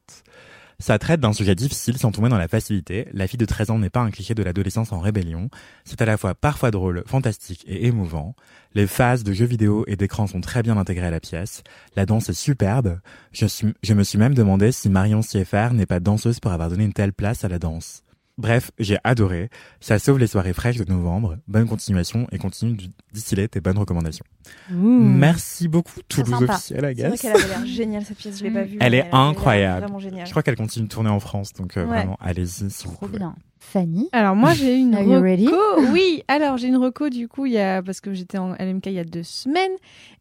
[0.79, 3.07] Ça traite d'un sujet difficile sans tomber dans la facilité.
[3.13, 5.49] La fille de 13 ans n'est pas un cliché de l'adolescence en rébellion.
[5.83, 8.35] C'est à la fois parfois drôle, fantastique et émouvant.
[8.73, 11.63] Les phases de jeux vidéo et d'écran sont très bien intégrées à la pièce.
[11.95, 12.99] La danse est superbe.
[13.31, 16.93] Je, me suis même demandé si Marion Sieffert n'est pas danseuse pour avoir donné une
[16.93, 18.04] telle place à la danse.
[18.37, 19.49] Bref, j'ai adoré.
[19.79, 21.37] Ça sauve les soirées fraîches de novembre.
[21.47, 24.25] Bonne continuation et continue de distiller tes bonnes recommandations.
[24.69, 26.53] Merci beaucoup, Toulouse sympa.
[26.53, 28.77] officiel, I C'est vrai qu'elle avait l'air géniale cette pièce, je l'ai pas vue.
[28.81, 29.81] Elle est incroyable.
[29.85, 30.25] Vraiment géniale.
[30.25, 31.87] Je crois qu'elle continue de tourner en France, donc euh, Ouais.
[31.99, 33.17] vraiment, allez-y si vous pouvez.
[33.19, 33.35] bien.
[33.59, 35.47] Fanny Alors moi j'ai une Are you ready?
[35.47, 35.81] Reco.
[35.93, 38.87] Oui, alors j'ai une reco du coup il y a parce que j'étais en LMK
[38.87, 39.71] il y a deux semaines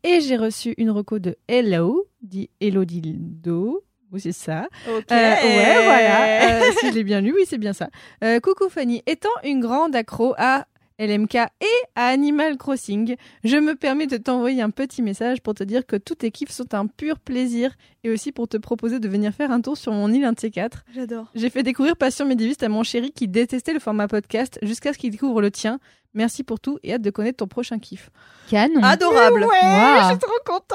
[0.02, 3.82] et j'ai reçu une reco de Hello, dit Hello Dildo.
[4.14, 4.68] Oui, c'est ça.
[4.88, 5.10] Ok.
[5.10, 6.60] Euh, ouais, voilà.
[6.68, 7.88] Euh, si je l'ai bien lu, oui, c'est bien ça.
[8.22, 10.66] Euh, coucou Fanny, étant une grande accro à
[10.98, 15.64] LMK et à Animal Crossing, je me permets de t'envoyer un petit message pour te
[15.64, 17.72] dire que tous tes kiffs sont un pur plaisir
[18.04, 20.40] et aussi pour te proposer de venir faire un tour sur mon île un de
[20.40, 20.84] ces quatre.
[20.94, 21.26] J'adore.
[21.34, 24.98] J'ai fait découvrir Passion médiéviste à mon chéri qui détestait le format podcast jusqu'à ce
[24.98, 25.80] qu'il découvre le tien.
[26.16, 28.08] Merci pour tout et hâte de connaître ton prochain kiff.
[28.48, 28.80] Canon.
[28.84, 29.40] Adorable.
[29.40, 30.00] Ouais, Wow.
[30.02, 30.70] je suis trop contente.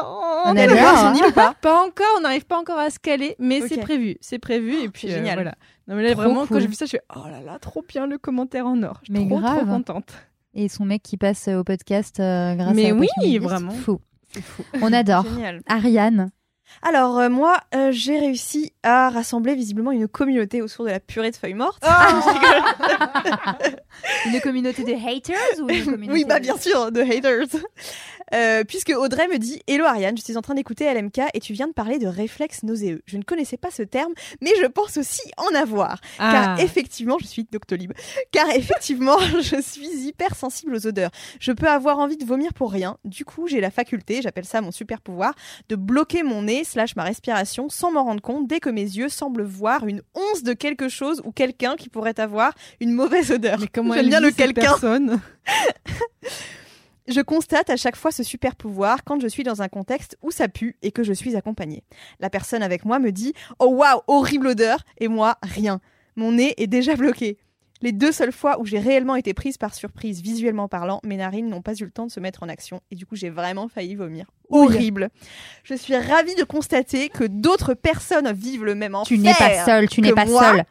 [0.46, 0.98] On adore.
[0.98, 1.56] son île ou pas?
[1.62, 4.90] Pas encore, on n'arrive pas encore à se caler, mais c'est prévu, c'est prévu et
[4.90, 5.36] puis c'est euh, génial.
[5.36, 5.56] voilà.
[5.90, 6.50] Non mais là Trop vraiment cool.
[6.50, 9.00] quand j'ai vu ça, je suis oh là là, trop bien le commentaire en or.
[9.02, 9.58] Je suis Mais trop grave.
[9.58, 10.14] trop contente.
[10.54, 13.50] Et son mec qui passe au podcast euh, grâce Mais à oui, Passion Médiéviste.
[13.52, 13.72] vraiment.
[13.72, 14.00] Fou.
[14.32, 14.64] C'est fou.
[14.82, 15.24] On adore.
[15.26, 15.62] Génial.
[15.68, 16.30] Ariane.
[16.84, 21.32] Alors euh, moi, euh, j'ai réussi à rassembler visiblement une communauté autour de la purée
[21.32, 21.84] de feuilles mortes.
[24.28, 27.48] Une communauté de haters ou une communauté oui, bah bien sûr, de haters.
[28.34, 31.54] Euh, puisque Audrey me dit Hello Ariane, je suis en train d'écouter LMK et tu
[31.54, 33.02] viens de parler de réflexe nauséeux.
[33.06, 36.00] Je ne connaissais pas ce terme, mais je pense aussi en avoir.
[36.20, 36.32] Ah.
[36.32, 37.94] Car effectivement, je suis Doctolib.
[38.32, 41.12] Car effectivement, je suis hyper sensible aux odeurs.
[41.40, 42.98] Je peux avoir envie de vomir pour rien.
[43.06, 45.34] Du coup, j'ai la faculté, j'appelle ça mon super pouvoir,
[45.70, 49.10] de bloquer mon nez slash ma respiration sans m'en rendre compte dès que mes yeux
[49.10, 53.60] semblent voir une once de quelque chose ou quelqu'un qui pourrait avoir une mauvaise odeur.
[53.60, 54.76] Mais comment J'aime elle bien le quelqu'un.
[57.10, 60.30] Je constate à chaque fois ce super pouvoir quand je suis dans un contexte où
[60.30, 61.84] ça pue et que je suis accompagnée.
[62.20, 65.82] La personne avec moi me dit Oh waouh, horrible odeur Et moi, rien.
[66.16, 67.38] Mon nez est déjà bloqué.
[67.82, 71.48] Les deux seules fois où j'ai réellement été prise par surprise, visuellement parlant, mes narines
[71.48, 73.70] n'ont pas eu le temps de se mettre en action et du coup j'ai vraiment
[73.70, 74.26] failli vomir.
[74.50, 75.10] Horrible.
[75.64, 79.08] Je suis ravie de constater que d'autres personnes vivent le même enfer.
[79.08, 80.44] Tu n'es pas seule, tu n'es pas moi.
[80.44, 80.64] seule.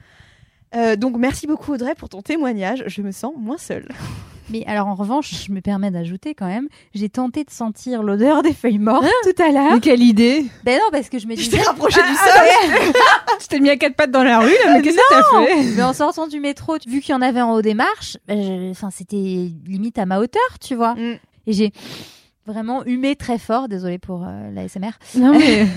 [0.75, 2.85] Euh, donc merci beaucoup Audrey pour ton témoignage.
[2.87, 3.89] Je me sens moins seule.
[4.51, 8.43] Mais alors en revanche, je me permets d'ajouter quand même, j'ai tenté de sentir l'odeur
[8.43, 9.75] des feuilles mortes tout à l'heure.
[9.75, 11.59] Mais quelle idée Ben non, parce que je me Je disais.
[11.59, 12.93] t'ai rapproché du Ah, sol.
[13.41, 15.65] Tu t'es mis à quatre pattes dans la rue, là, mais qu'est-ce que t'as fait
[15.77, 18.43] Mais en sortant du métro, vu qu'il y en avait en haut des marches, ben,
[18.43, 19.17] je- enfin c'était
[19.67, 20.95] limite à ma hauteur, tu vois.
[20.95, 21.19] Mm.
[21.47, 21.73] Et j'ai
[22.49, 24.91] vraiment humé très fort, désolée pour euh, la SMR.
[25.17, 25.67] Non, mais.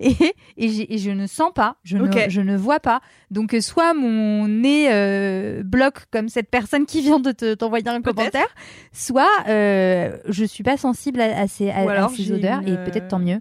[0.00, 3.00] Et, et, je ne sens pas, je, ne, je ne vois pas.
[3.30, 7.86] Donc euh, soit mon nez euh, bloque comme cette personne qui vient de te- t'envoyer
[7.88, 8.48] un commentaire,
[8.92, 13.08] soit euh, je suis pas sensible à, à ces, à- ces odeurs une, et peut-être
[13.08, 13.40] tant mieux.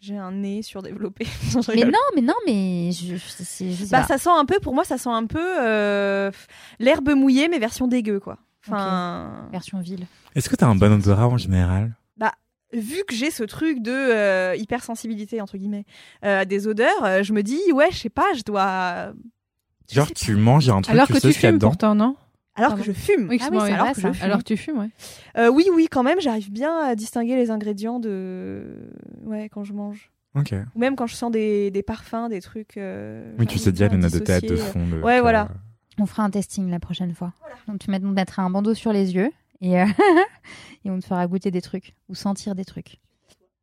[0.00, 1.26] J'ai un nez surdéveloppé.
[1.74, 4.06] Mais non, mais non, mais je, je, c'est- je sais Bah pas.
[4.06, 6.30] ça sent un peu, pour moi, ça sent un peu euh,
[6.78, 8.38] l'herbe mouillée, mais version dégueu, quoi.
[8.74, 10.06] Enfin, Version ville.
[10.34, 11.94] Est-ce que t'as un bon odorat en général?
[12.72, 15.84] Vu que j'ai ce truc de euh, hypersensibilité entre guillemets
[16.24, 19.12] euh, à des odeurs, euh, je me dis ouais, je sais pas, je dois.
[19.88, 21.38] je Genre tu manges, il y a un truc, Alors tu que sais tu ce
[21.38, 21.68] qu'il y a fumes dedans.
[21.68, 22.16] pourtant, non?
[22.56, 22.82] Alors Pardon.
[22.82, 23.28] que je fume.
[23.30, 24.88] Oui, Ah oui, c'est alors vrai, que je- Alors que tu fumes, ouais.
[25.38, 28.90] Euh, oui, oui, quand même, j'arrive bien à distinguer les ingrédients de
[29.22, 30.10] ouais quand je mange.
[30.34, 30.52] Ok.
[30.74, 32.76] Ou même quand je sens des, des parfums, des trucs.
[32.78, 34.84] euh, Oui, tu sais déjà bien les à notes de théâtre de fond.
[34.88, 35.48] de- Ouais, voilà.
[35.98, 37.32] On fera un testing la prochaine fois.
[37.68, 39.30] Donc tu mets- on te mettra un bandeau sur les yeux
[39.60, 39.86] et, euh,
[40.84, 43.00] et on te fera goûter des trucs ou sentir des trucs.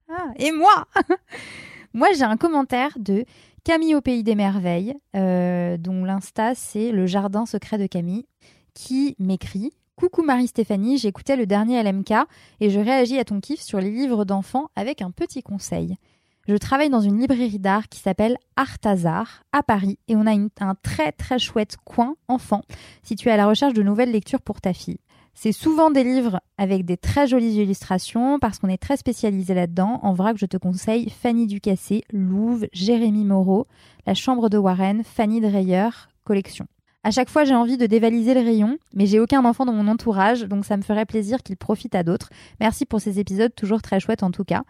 [0.10, 0.88] Ah, et moi
[1.94, 3.26] Moi j'ai un commentaire de
[3.64, 8.26] Camille au pays des merveilles, euh, dont l'insta c'est le jardin secret de Camille,
[8.74, 12.14] qui m'écrit Coucou Marie-Stéphanie, j'écoutais le dernier LMK
[12.60, 15.96] et je réagis à ton kiff sur les livres d'enfants avec un petit conseil.
[16.46, 20.76] Je travaille dans une librairie d'art qui s'appelle Artazar à Paris et on a un
[20.76, 22.64] très très chouette coin enfant
[23.02, 25.00] si tu es à la recherche de nouvelles lectures pour ta fille.
[25.34, 30.02] C'est souvent des livres avec des très jolies illustrations parce qu'on est très spécialisé là-dedans.
[30.04, 33.66] En vrac, je te conseille Fanny Ducassé, Louvre, Jérémy Moreau,
[34.06, 35.90] La Chambre de Warren, Fanny Dreyer,
[36.26, 36.68] collection.
[37.04, 39.90] À chaque fois, j'ai envie de dévaliser le rayon, mais j'ai aucun enfant dans mon
[39.90, 42.30] entourage, donc ça me ferait plaisir qu'il profite à d'autres.
[42.62, 44.64] Merci pour ces épisodes, toujours très chouettes en tout cas.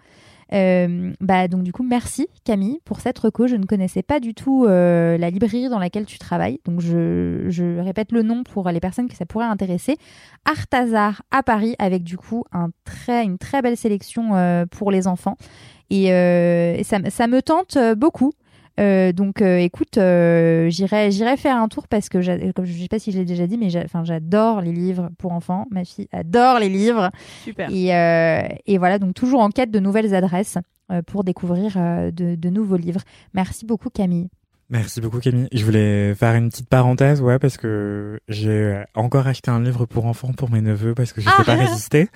[0.51, 3.47] Euh, bah donc du coup merci Camille pour cette reco.
[3.47, 7.79] Je ne connaissais pas du tout euh, la librairie dans laquelle tu travailles, donc je,
[7.81, 9.97] répète le nom pour les personnes que ça pourrait intéresser.
[10.45, 12.43] Artazar à Paris avec du coup
[13.07, 15.37] une très belle sélection euh, pour les enfants
[15.89, 16.07] et,
[16.83, 18.33] ça, me- tente beaucoup.
[18.79, 22.87] Euh, donc euh, écoute, euh, j'irai j'irai faire un tour parce que comme je sais
[22.87, 25.67] pas si je l'ai déjà dit, mais j'adore les livres pour enfants.
[25.69, 27.11] Ma fille adore les livres.
[27.43, 27.69] Super.
[27.71, 30.57] Et, euh, et voilà, donc toujours en quête de nouvelles adresses
[30.91, 33.01] euh, pour découvrir euh, de, de nouveaux livres.
[33.33, 34.29] Merci beaucoup Camille.
[34.69, 35.49] Merci beaucoup Camille.
[35.51, 40.07] Je voulais faire une petite parenthèse, ouais, parce que j'ai encore acheté un livre pour
[40.07, 42.09] enfants pour mes neveux parce que je ne Ah sais pas résister.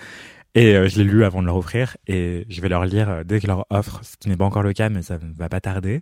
[0.55, 3.23] Et euh, je l'ai lu avant de leur offrir et je vais leur lire euh,
[3.23, 5.49] dès que leur offre, ce qui n'est pas encore le cas, mais ça ne va
[5.49, 6.01] pas tarder.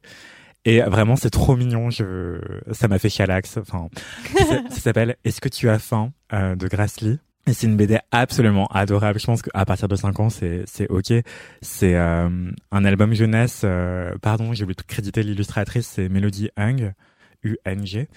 [0.65, 1.89] Et vraiment, c'est trop mignon.
[1.89, 2.39] Je...
[2.71, 3.57] Ça m'a fait chialax.
[3.57, 3.87] Enfin,
[4.35, 7.17] ça, ça s'appelle Est-ce que tu as faim euh, de Grassley.
[7.47, 9.19] Et c'est une BD absolument adorable.
[9.19, 11.13] Je pense qu'à partir de 5 ans, c'est c'est ok.
[11.61, 12.27] C'est euh,
[12.71, 13.61] un album jeunesse.
[13.63, 15.85] euh, pardon, j'ai oublié de créditer l'illustratrice.
[15.87, 16.93] C'est Melody Hung,
[17.43, 18.07] U-N-G.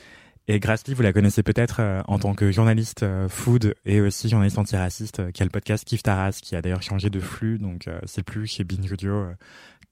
[0.50, 4.30] Et Grassley, vous la connaissez peut-être euh, en tant que journaliste euh, food et aussi
[4.30, 7.58] journaliste antiraciste, euh, qui a le podcast Kif Taras, qui a d'ailleurs changé de flux.
[7.58, 9.26] Donc euh, c'est plus chez Binge Audio.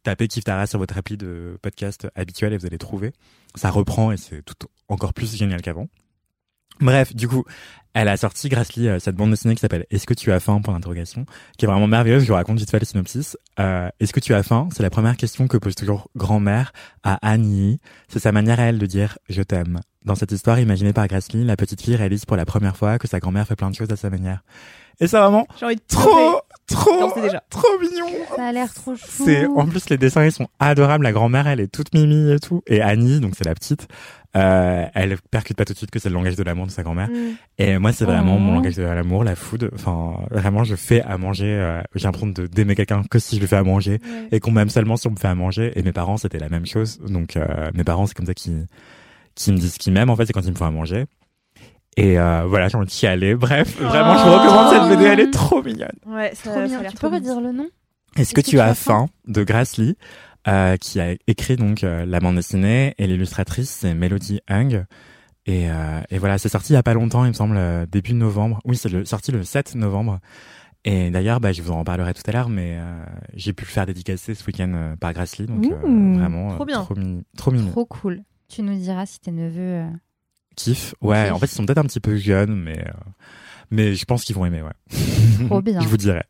[0.06, 3.12] Tapez Kif Taras sur votre appli de podcast habituel et vous allez trouver.
[3.56, 4.54] Ça reprend et c'est tout
[4.88, 5.88] encore plus génial qu'avant.
[6.80, 7.44] Bref, du coup,
[7.92, 10.60] elle a sorti Grassley euh, cette bande dessinée qui s'appelle Est-ce que tu as faim?
[10.60, 11.26] Point d'interrogation,
[11.58, 12.22] qui est vraiment merveilleuse.
[12.22, 13.36] Je vous raconte vite fait le synopsis.
[13.58, 14.68] Euh, Est-ce que tu as faim?
[14.72, 17.80] C'est la première question que pose toujours grand-mère à Annie.
[18.08, 19.80] C'est sa manière à elle de dire je t'aime.
[20.04, 23.08] Dans cette histoire imaginée par Grassley, la petite fille réalise pour la première fois que
[23.08, 24.44] sa grand-mère fait plein de choses à sa manière.
[25.00, 27.42] Et c'est vraiment J'ai envie de trop, trop, Non, c'est déjà.
[27.50, 28.06] trop mignon.
[28.34, 29.24] Ça a l'air trop chou.
[29.24, 31.04] C'est en plus les dessins ils sont adorables.
[31.04, 32.62] La grand-mère elle est toute mimi et tout.
[32.66, 33.86] Et Annie donc c'est la petite.
[34.36, 36.82] Euh, elle percute pas tout de suite que c'est le langage de l'amour de sa
[36.82, 37.08] grand-mère.
[37.08, 37.36] Mm.
[37.58, 38.38] Et moi c'est vraiment Oh.
[38.38, 39.70] mon langage de l'amour, la food.
[39.74, 41.46] Enfin vraiment je fais à manger.
[41.46, 44.28] euh, J'ai l'impression de d'aimer quelqu'un que si je le fais à manger Ouais.
[44.32, 45.72] et qu'on m'aime seulement si on me fait à manger.
[45.76, 46.98] Et mes parents c'était la même chose.
[47.08, 48.52] Donc euh, mes parents c'est comme ça qui
[49.34, 51.04] qui me disent qu'ils m'aiment en fait c'est quand ils me font à manger.
[51.98, 53.34] Et euh, voilà j'ai envie de chialer.
[53.34, 54.38] Bref vraiment je vous Oh.
[54.38, 55.88] recommande cette BD elle est trop mignonne.
[56.06, 56.82] Ouais, ça, Trop ça a bien.
[56.82, 57.34] l'air Tu peux trop mignon.
[57.36, 57.68] redire le nom?
[58.16, 59.08] Est-ce que, tu as faim?
[59.26, 59.94] de Grassley,
[60.48, 64.84] euh, qui a écrit donc euh, la bande dessinée et l'illustratrice c'est Melody Hung.
[65.46, 67.86] Et, euh, et voilà, c'est sorti il y a pas longtemps, il me semble, euh,
[67.86, 68.58] début novembre.
[68.64, 70.18] Oui, c'est le, sorti le 7 novembre.
[70.84, 73.70] Et d'ailleurs, bah, je vous en parlerai tout à l'heure, mais euh, j'ai pu le
[73.70, 76.82] faire dédicacer ce week-end euh, par Grassley, donc euh, vraiment trop bien.
[76.82, 77.70] trop, mi- trop mignon.
[77.70, 78.22] Trop cool.
[78.48, 79.84] Tu nous diras si tes neveux.
[80.56, 80.94] Kiff.
[81.00, 82.92] Ouais, en fait, ils sont peut-être un petit peu jeunes, mais euh,
[83.70, 85.46] mais je pense qu'ils vont aimer, ouais.
[85.46, 85.80] Trop bien.
[85.80, 86.22] je vous dirai.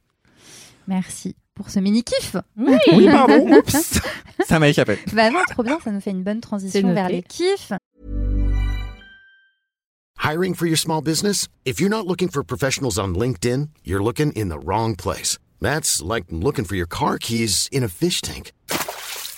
[0.89, 2.37] Merci pour ce mini kiff.
[2.57, 3.47] Oui, pardon.
[3.57, 4.01] Oups.
[4.47, 4.99] Ça m'a échappé.
[5.13, 7.73] Bah non, trop bien, ça nous fait une bonne transition vers les kiffs.
[10.23, 11.49] Hiring for your small business?
[11.65, 15.39] If you're not looking for professionals on LinkedIn, you're looking in the wrong place.
[15.61, 18.53] That's like looking for your car keys in a fish tank.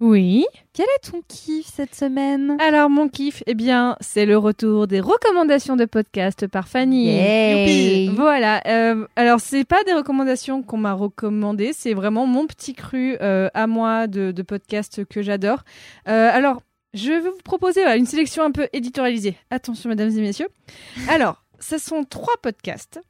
[0.00, 0.46] Oui.
[0.72, 2.56] quel est ton kiff cette semaine?
[2.60, 7.06] Alors, mon kiff, eh bien, c'est le retour des recommandations de podcast par Fanny.
[7.06, 8.04] Yay.
[8.04, 8.16] Youpi.
[8.16, 8.62] Voilà.
[8.66, 13.48] euh, alors, c'est pas des recommandations qu'on m'a recommandées, c'est vraiment mon petit cru euh,
[13.54, 15.64] à moi de, de podcast que j'adore.
[16.08, 16.62] Euh, alors,
[16.94, 19.36] je vais vous proposer voilà, une sélection un peu éditorialisée.
[19.50, 20.48] Attention, mesdames et messieurs.
[21.08, 23.00] Alors, ce sont trois podcasts.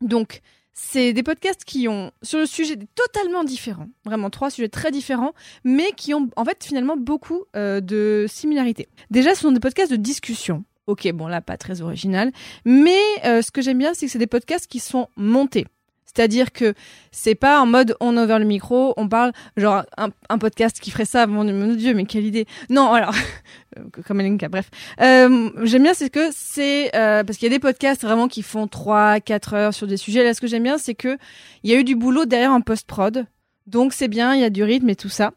[0.00, 0.40] Donc,
[0.80, 5.32] c'est des podcasts qui ont, sur le sujet totalement différents, vraiment trois sujets très différents,
[5.64, 8.88] mais qui ont en fait finalement beaucoup euh, de similarités.
[9.10, 10.64] Déjà, ce sont des podcasts de discussion.
[10.86, 12.30] Ok, bon là, pas très original,
[12.64, 15.66] mais euh, ce que j'aime bien, c'est que c'est des podcasts qui sont montés.
[16.04, 16.74] C'est-à-dire que
[17.10, 20.90] c'est pas en mode on ouvre le micro, on parle genre un, un podcast qui
[20.90, 22.46] ferait ça, mon dieu, mais quelle idée.
[22.70, 23.14] Non, alors
[24.06, 24.70] comme Elenka, bref.
[25.00, 28.42] Euh, j'aime bien c'est que c'est euh, parce qu'il y a des podcasts vraiment qui
[28.42, 30.24] font 3 4 heures sur des sujets.
[30.24, 31.18] Là ce que j'aime bien c'est que
[31.62, 33.26] il y a eu du boulot derrière en post-prod.
[33.66, 35.32] Donc c'est bien, il y a du rythme et tout ça.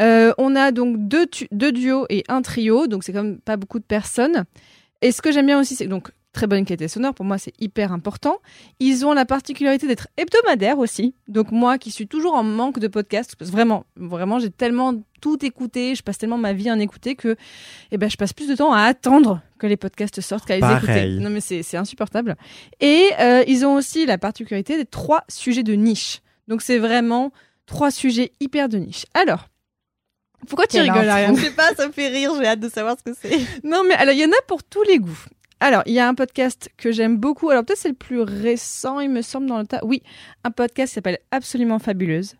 [0.00, 3.78] Euh, on a donc deux, deux duos et un trio, donc c'est même pas beaucoup
[3.78, 4.44] de personnes.
[5.02, 7.54] Et ce que j'aime bien aussi, c'est donc très bonne qualité sonore, pour moi c'est
[7.58, 8.38] hyper important.
[8.80, 11.14] Ils ont la particularité d'être hebdomadaires aussi.
[11.28, 14.94] Donc moi qui suis toujours en manque de podcasts, parce que vraiment, vraiment j'ai tellement
[15.22, 17.36] tout écouté, je passe tellement ma vie à en écouter que
[17.90, 20.76] eh ben, je passe plus de temps à attendre que les podcasts sortent qu'à les
[20.76, 21.18] écouter.
[21.20, 22.36] Non mais c'est insupportable.
[22.80, 26.20] Et euh, ils ont aussi la particularité des trois sujets de niche.
[26.48, 27.32] Donc c'est vraiment
[27.64, 29.06] trois sujets hyper de niche.
[29.14, 29.48] Alors,
[30.46, 31.08] pourquoi tu rigoles.
[31.08, 31.36] Ariane?
[31.36, 33.38] Je sais pas, ça me fait rire, j'ai hâte de savoir ce que c'est.
[33.64, 35.24] Non, mais alors, il y en a pour tous les goûts.
[35.60, 37.50] Alors, il y a un podcast que j'aime beaucoup.
[37.50, 39.80] Alors, peut-être c'est le plus récent, il me semble, dans le tas.
[39.84, 40.02] Oui,
[40.44, 42.36] un podcast qui s'appelle Absolument Fabuleuse,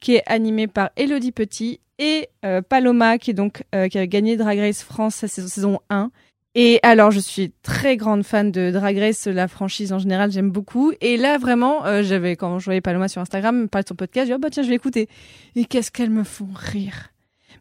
[0.00, 4.36] qui est animé par Elodie Petit et euh, Paloma, qui, donc, euh, qui a gagné
[4.36, 6.10] Drag Race France sa saison, saison 1.
[6.54, 10.50] Et alors, je suis très grande fan de Drag Race, la franchise en général, j'aime
[10.50, 10.92] beaucoup.
[11.00, 14.26] Et là, vraiment, euh, j'avais, quand je voyais Paloma sur Instagram parler de son podcast,
[14.26, 15.08] j'ai dit, oh bah tiens, je vais écouter.
[15.56, 17.12] Et qu'est-ce qu'elles me font rire.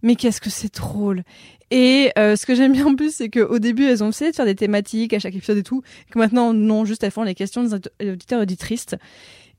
[0.04, 1.24] Mais qu'est-ce que c'est drôle.
[1.70, 4.36] Et euh, ce que j'aime bien en plus, c'est qu'au début, elles ont essayé de
[4.36, 5.84] faire des thématiques à chaque épisode et tout.
[6.12, 8.88] Que maintenant, non, juste elles font les questions des aud- auditeurs et auditrices.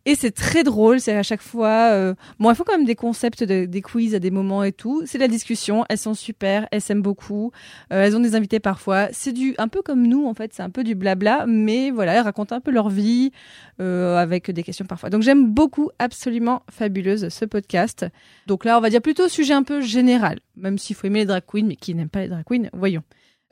[0.04, 1.90] Et c'est très drôle, c'est à chaque fois...
[1.92, 4.72] euh, Bon, elles font quand même des concepts, de- des quiz à des moments et
[4.72, 5.02] tout.
[5.06, 7.52] C'est la discussion, elles sont super, elles s'aiment beaucoup.
[7.92, 9.08] Euh, elles ont des invités parfois.
[9.12, 11.46] C'est du un peu comme nous, en fait, c'est un peu du blabla.
[11.46, 13.30] Mais voilà, elles racontent un peu leur vie
[13.80, 15.08] euh, avec des questions parfois.
[15.08, 18.04] Donc j'aime beaucoup, absolument fabuleuse, ce podcast.
[18.48, 21.26] Donc là, on va dire plutôt sujet un peu général, même s'il faut aimer les
[21.26, 23.02] drag queens, mais qui n'aime pas les drag queens, voyons.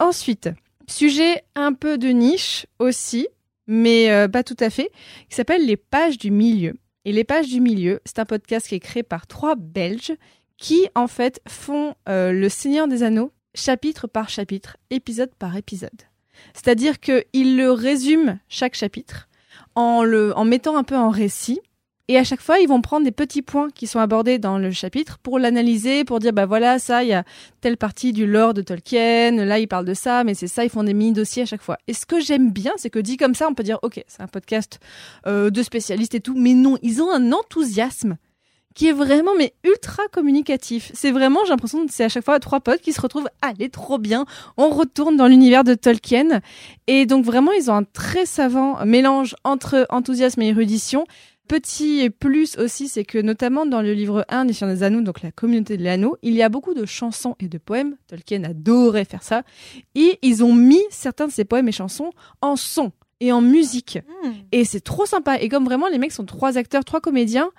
[0.00, 0.48] Ensuite,
[0.88, 3.28] sujet un peu de niche aussi,
[3.70, 4.90] mais euh, pas tout à fait,
[5.28, 6.74] qui s'appelle Les pages du milieu.
[7.04, 10.12] Et Les pages du milieu, c'est un podcast qui est créé par trois Belges
[10.58, 15.90] qui, en fait, font euh, Le Seigneur des Anneaux chapitre par chapitre, épisode par épisode.
[16.52, 19.28] C'est-à-dire qu'ils le résument chaque chapitre
[19.74, 21.60] en, le, en mettant un peu en récit.
[22.10, 24.72] Et à chaque fois, ils vont prendre des petits points qui sont abordés dans le
[24.72, 27.22] chapitre pour l'analyser, pour dire, bah voilà, ça, il y a
[27.60, 30.70] telle partie du lore de Tolkien, là, ils parlent de ça, mais c'est ça, ils
[30.70, 31.78] font des mini-dossiers à chaque fois.
[31.86, 34.22] Et ce que j'aime bien, c'est que dit comme ça, on peut dire, ok, c'est
[34.22, 34.80] un podcast
[35.28, 38.16] euh, de spécialistes et tout, mais non, ils ont un enthousiasme
[38.74, 40.90] qui est vraiment mais ultra communicatif.
[40.94, 43.68] C'est vraiment, j'ai l'impression que c'est à chaque fois trois potes qui se retrouvent, allez,
[43.68, 46.40] trop bien, on retourne dans l'univers de Tolkien.
[46.86, 51.04] Et donc vraiment, ils ont un très savant mélange entre enthousiasme et érudition.
[51.50, 55.20] Petit plus aussi, c'est que notamment dans le livre 1 des Seigneurs des Anneaux, donc
[55.20, 57.96] la communauté de l'anneau, il y a beaucoup de chansons et de poèmes.
[58.06, 59.42] Tolkien adorait faire ça.
[59.96, 63.98] Et ils ont mis certains de ces poèmes et chansons en son et en musique.
[64.52, 65.38] Et c'est trop sympa.
[65.40, 67.50] Et comme vraiment les mecs sont trois acteurs, trois comédiens,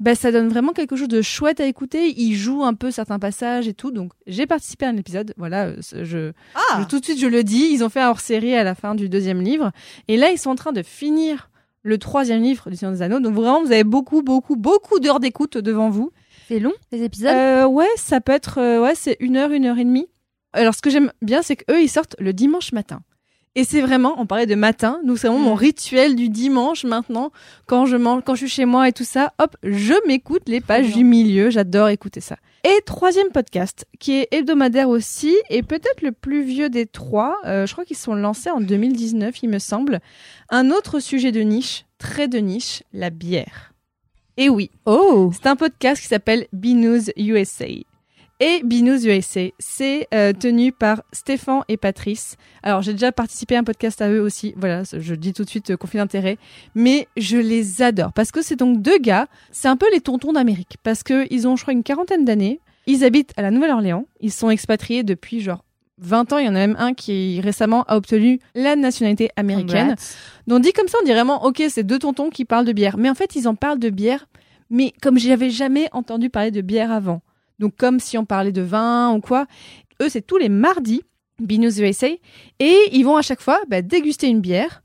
[0.00, 2.12] bah, ça donne vraiment quelque chose de chouette à écouter.
[2.20, 3.92] Ils jouent un peu certains passages et tout.
[3.92, 5.34] Donc j'ai participé à un épisode.
[5.36, 7.68] Voilà, euh, je, Ah je- tout de suite je le dis.
[7.70, 9.70] Ils ont fait un hors-série à la fin du deuxième livre.
[10.08, 11.48] Et là ils sont en train de finir
[11.86, 13.20] le troisième livre du Seigneur des Anneaux.
[13.20, 16.12] Donc vraiment vous avez beaucoup, beaucoup, beaucoup d'heures d'écoute devant vous.
[16.48, 18.58] C'est long, les épisodes euh, Ouais, ça peut être.
[18.58, 20.06] Euh, ouais, c'est une heure, une heure et demie.
[20.52, 23.00] Alors, ce que j'aime bien, c'est qu'eux, ils sortent le dimanche matin.
[23.56, 25.58] Et c'est vraiment, on parlait de matin, nous c'est vraiment mon mm.
[25.58, 27.32] rituel du dimanche maintenant,
[27.64, 30.60] quand je mange, quand je suis chez moi et tout ça, hop, je m'écoute les
[30.60, 32.36] pages du milieu, j'adore écouter ça.
[32.68, 37.64] Et troisième podcast, qui est hebdomadaire aussi, et peut-être le plus vieux des trois, euh,
[37.64, 40.00] je crois qu'ils sont lancés en 2019, il me semble,
[40.50, 43.72] un autre sujet de niche, très de niche, la bière.
[44.36, 45.30] Et oui, oh.
[45.32, 47.66] c'est un podcast qui s'appelle Binous USA
[48.40, 49.48] et Binous USA.
[49.58, 52.36] C'est euh, tenu par Stéphane et Patrice.
[52.62, 54.54] Alors, j'ai déjà participé à un podcast à eux aussi.
[54.56, 56.38] Voilà, je dis tout de suite euh, conflit d'intérêt.
[56.74, 59.26] Mais je les adore parce que c'est donc deux gars.
[59.52, 62.60] C'est un peu les tontons d'Amérique parce que ils ont, je crois, une quarantaine d'années.
[62.86, 64.06] Ils habitent à la Nouvelle-Orléans.
[64.20, 65.64] Ils sont expatriés depuis genre
[65.98, 69.96] 20 ans, il y en a même un qui récemment a obtenu la nationalité américaine.
[70.46, 72.98] Donc dit comme ça, on dit vraiment, ok, c'est deux tontons qui parlent de bière.
[72.98, 74.26] Mais en fait, ils en parlent de bière,
[74.68, 77.22] mais comme j'avais jamais entendu parler de bière avant.
[77.58, 79.46] Donc comme si on parlait de vin ou quoi.
[80.02, 81.02] Eux, c'est tous les mardis,
[81.40, 82.08] Binous USA,
[82.58, 84.82] et ils vont à chaque fois bah, déguster une bière,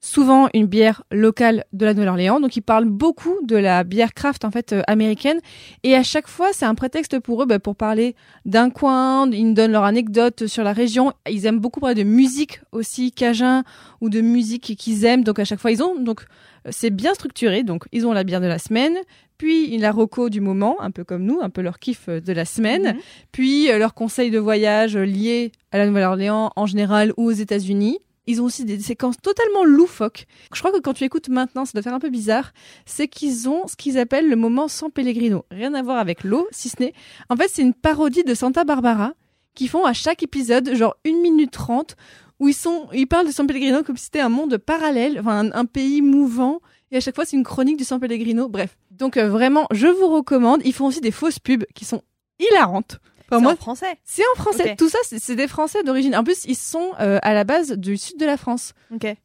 [0.00, 2.40] souvent une bière locale de la Nouvelle-Orléans.
[2.40, 5.40] Donc ils parlent beaucoup de la bière craft en fait euh, américaine,
[5.82, 8.16] et à chaque fois c'est un prétexte pour eux bah, pour parler
[8.46, 9.30] d'un coin.
[9.30, 11.12] Ils nous donnent leur anecdote sur la région.
[11.30, 13.64] Ils aiment beaucoup parler de musique aussi cajun
[14.00, 15.24] ou de musique qu'ils aiment.
[15.24, 16.24] Donc à chaque fois ils ont donc
[16.70, 17.62] c'est bien structuré.
[17.62, 18.96] Donc ils ont la bière de la semaine,
[19.38, 22.44] puis la roco du moment, un peu comme nous, un peu leur kiff de la
[22.44, 23.00] semaine, mhm.
[23.32, 27.98] puis euh, leurs conseils de voyage liés à la Nouvelle-Orléans en général ou aux États-Unis.
[28.26, 30.26] Ils ont aussi des séquences totalement loufoques.
[30.54, 32.52] Je crois que quand tu écoutes maintenant, ça doit faire un peu bizarre.
[32.86, 35.44] C'est qu'ils ont ce qu'ils appellent le moment sans Pellegrino.
[35.50, 36.94] Rien à voir avec l'eau, si ce n'est.
[37.28, 39.12] En fait, c'est une parodie de Santa Barbara
[39.54, 41.96] qui font à chaque épisode, genre une minute trente,
[42.40, 45.50] où ils sont, ils parlent de San Pellegrino comme si c'était un monde parallèle, enfin
[45.52, 46.60] un pays mouvant
[46.94, 48.48] et à chaque fois, c'est une chronique du San Pellegrino.
[48.48, 48.76] Bref.
[48.92, 50.60] Donc, euh, vraiment, je vous recommande.
[50.64, 52.02] Ils font aussi des fausses pubs qui sont
[52.38, 53.00] hilarantes.
[53.28, 53.98] c'est en français.
[54.04, 54.76] C'est en français.
[54.76, 56.14] Tout ça, c'est des Français d'origine.
[56.14, 58.74] En plus, ils sont euh, à la base du sud de la France.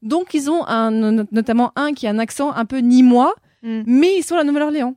[0.02, 0.90] Donc, ils ont un,
[1.32, 3.84] notamment un qui a un accent un peu nîmois, hmm.
[3.86, 4.96] mais ils sont à la Nouvelle-Orléans.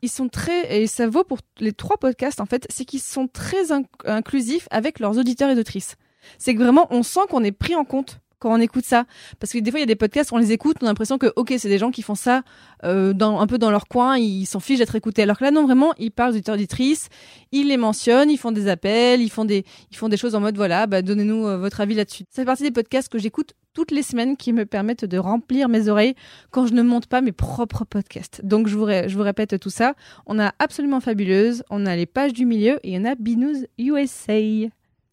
[0.00, 3.26] Ils sont très, et ça vaut pour les trois podcasts en fait, c'est qu'ils sont
[3.26, 3.70] très
[4.04, 5.96] inclusifs avec leurs auditeurs et auditrices.
[6.38, 9.04] C'est que vraiment, on sent qu'on est pris en compte quand on écoute ça
[9.38, 11.18] Parce que des fois, il y a des podcasts, on les écoute, on a l'impression
[11.18, 12.42] que, ok, c'est des gens qui font ça
[12.84, 15.22] euh, un peu dans leur coin, ils s'en fichent d'être écoutés.
[15.22, 17.08] Alors que là, non, vraiment, ils parlent d'auditeurs auditrices,
[17.52, 20.40] ils les mentionnent, ils font des appels, ils font des, ils font des choses en
[20.40, 22.24] mode, voilà, bah, donnez-nous euh, votre avis là-dessus.
[22.30, 25.68] Ça fait partie des podcasts que j'écoute toutes les semaines qui me permettent de remplir
[25.68, 26.14] mes oreilles
[26.50, 28.40] quand je ne monte pas mes propres podcasts.
[28.42, 29.94] Donc, je vous, je vous répète tout ça.
[30.26, 34.70] On a absolument fabuleuse, on a les pages du milieu et on a Binous USA.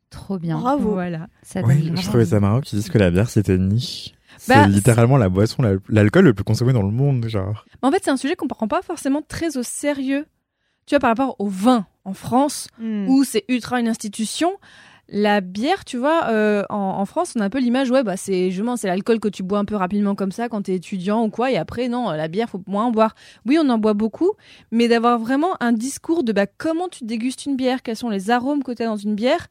[0.09, 0.59] Trop bien.
[0.59, 0.91] Bravo.
[0.91, 1.27] Voilà.
[1.43, 4.13] Ça je trouvais ça marrant qu'ils disent que la bière c'était niche.
[4.47, 7.65] Bah, c'est littéralement la boisson, l'alcool le plus consommé dans le monde, genre.
[7.81, 10.27] En fait, c'est un sujet qu'on prend pas forcément très au sérieux.
[10.85, 13.09] Tu vois, par rapport au vin en France, hmm.
[13.09, 14.53] où c'est ultra une institution,
[15.09, 18.51] la bière, tu vois, euh, en, France, on a un peu l'image, ouais, bah c'est
[18.51, 21.29] justement c'est l'alcool que tu bois un peu rapidement comme ça quand t'es étudiant ou
[21.29, 23.15] quoi, et après non, la bière faut moins en boire.
[23.45, 24.31] Oui, on en boit beaucoup,
[24.71, 28.31] mais d'avoir vraiment un discours de bah comment tu dégustes une bière, quels sont les
[28.31, 29.47] arômes que t'as dans une bière,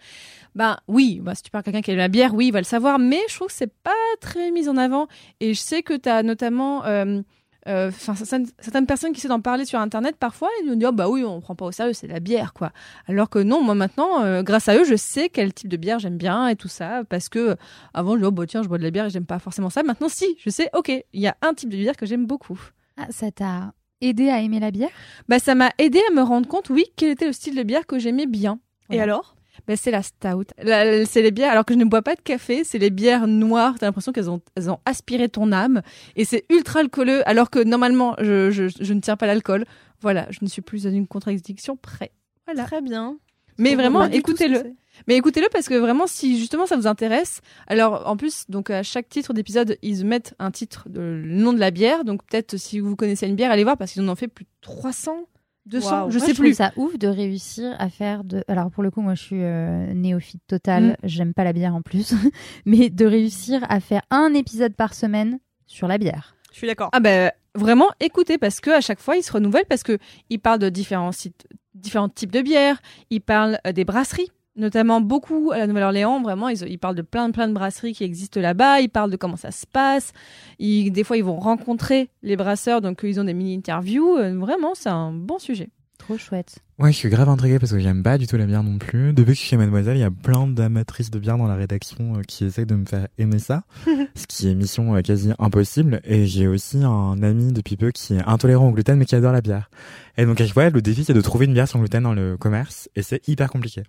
[0.55, 2.61] bah oui, bah si tu parles à quelqu'un qui aime la bière, oui, il va
[2.61, 5.07] le savoir, mais je trouve que c'est pas très mis en avant,
[5.41, 7.23] et je sais que t'as notamment euh,
[7.67, 11.09] euh, certaines, personnes qui essaient d'en parler sur internet parfois ils nous disent oh, bah
[11.09, 12.73] oui on prend pas au sérieux c'est la bière quoi.
[13.07, 15.99] Alors que non moi maintenant euh, grâce à eux je sais quel type de bière
[15.99, 17.57] j'aime bien et tout ça parce que
[17.95, 19.71] avant je dis oh bah tiens je bois de la bière et j'aime pas forcément
[19.71, 19.83] ça.
[19.83, 22.61] Maintenant si je sais ok il y a un type de bière que j'aime beaucoup.
[22.97, 24.91] Ah, ça t'a aidé à aimer la bière?
[25.29, 27.87] Bah ça m'a aidé à me rendre compte oui quel était le style de bière
[27.87, 28.59] que j'aimais bien.
[28.91, 29.36] Et alors?
[29.67, 30.47] Ben, c'est la stout.
[30.59, 33.75] c'est les bières, alors que je ne bois pas de café, c'est les bières noires.
[33.79, 35.83] T'as l'impression qu'elles ont, elles ont aspiré ton âme.
[36.17, 39.65] Et c'est ultra alcooleux, alors que normalement, je, je, je ne tiens pas l'alcool.
[40.01, 42.13] Voilà, je ne suis plus dans une contradiction près.
[42.47, 42.65] Voilà.
[42.65, 43.19] Très bien.
[43.59, 44.75] Mais vraiment, écoutez-le.
[45.07, 48.83] Mais écoutez-le parce que vraiment, si justement ça vous intéresse, alors en plus, donc à
[48.83, 52.05] chaque titre d'épisode, ils mettent un titre, de, le nom de la bière.
[52.05, 54.45] Donc peut-être si vous connaissez une bière, allez voir parce qu'ils en ont fait plus
[54.45, 55.27] de 300
[55.67, 56.55] 200, je sais plus.
[56.55, 58.45] ça ouf de réussir à faire de.
[58.49, 60.97] Alors pour le coup, moi je suis euh, néophyte total, mm.
[61.05, 62.15] j'aime pas la bière en plus,
[62.67, 66.37] mais de réussir à faire un épisode par semaine sur la bière.
[66.53, 66.91] Je suis d'accord.
[66.93, 69.99] Ah ben vraiment écoutez parce que à chaque fois ils se renouvellent parce que
[70.31, 75.01] ils parlent de différents sites, différents types de bières, ils parlent euh, des brasseries notamment
[75.01, 76.21] beaucoup à la Nouvelle-Orléans.
[76.23, 78.81] Vraiment, ils, parlent de plein, plein de brasseries qui existent là-bas.
[78.81, 80.13] Ils parlent de comment ça se passe.
[80.59, 84.17] des fois, ils vont rencontrer les brasseurs, donc ils ont des mini-interviews.
[84.17, 85.69] Euh, vraiment, c'est un bon sujet.
[86.07, 86.61] Trop chouette.
[86.79, 89.13] Ouais, je suis grave intriguée parce que j'aime pas du tout la bière non plus.
[89.13, 91.57] Depuis que je suis chez Mademoiselle, il y a plein d'amatrices de bière dans la
[91.57, 93.65] rédaction euh, qui essayent de me faire aimer ça,
[94.15, 96.01] ce qui est mission euh, quasi impossible.
[96.05, 99.33] Et j'ai aussi un ami depuis peu qui est intolérant au gluten mais qui adore
[99.33, 99.69] la bière.
[100.17, 102.15] Et donc à chaque fois, le défi c'est de trouver une bière sans gluten dans
[102.15, 103.83] le commerce et c'est hyper compliqué.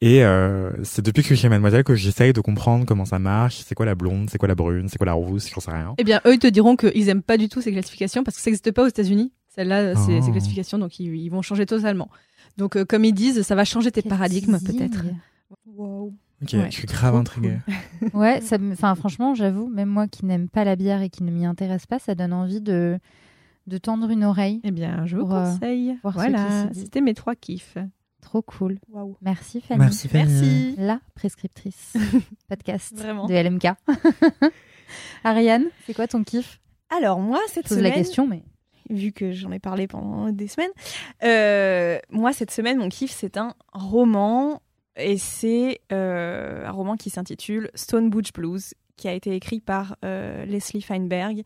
[0.00, 3.18] Et euh, c'est depuis que je suis chez Mademoiselle que j'essaye de comprendre comment ça
[3.18, 5.72] marche, c'est quoi la blonde, c'est quoi la brune, c'est quoi la rousse, j'en sais
[5.72, 5.94] rien.
[5.98, 8.42] Eh bien, eux, ils te diront qu'ils aiment pas du tout ces classifications parce que
[8.42, 9.32] ça n'existe pas aux États-Unis.
[9.58, 10.22] Celle-là, c'est Oh.
[10.24, 12.08] ces classifications, donc ils, ils vont changer totalement.
[12.56, 15.02] Donc, euh, comme ils disent, ça va changer tes Quel paradigmes, peut-être.
[15.66, 16.14] Wow.
[16.42, 17.58] Ok, Ouais, je suis grave intriguée.
[18.14, 21.24] Ouais, ça me- enfin franchement, j'avoue, même moi qui n'aime pas la bière et qui
[21.24, 22.98] ne m'y intéresse pas, ça donne envie de
[23.66, 24.60] de tendre une oreille.
[24.64, 25.98] Eh bien, je vous Pour, euh, conseille.
[26.04, 27.76] voilà, c'était mes trois kiffs.
[28.22, 28.78] Trop cool.
[28.90, 29.16] Waouh.
[29.20, 29.80] Merci Fanny.
[29.80, 30.24] Merci Fanny.
[30.32, 30.74] Merci.
[30.78, 31.94] La prescriptrice
[32.48, 33.26] podcast Vraiment.
[33.26, 33.66] de LMK.
[35.24, 36.60] Ariane, c'est quoi ton kiff?
[36.96, 38.42] Alors moi cette Je pose semaine, la question, mais
[38.90, 40.70] vu que j'en ai parlé pendant des semaines,
[41.22, 44.62] euh, moi cette semaine mon kiff c'est un roman.
[45.00, 49.94] Et c'est euh, un roman qui s'intitule Stone Butch Blues qui a été écrit par
[50.04, 51.44] euh, Leslie Feinberg.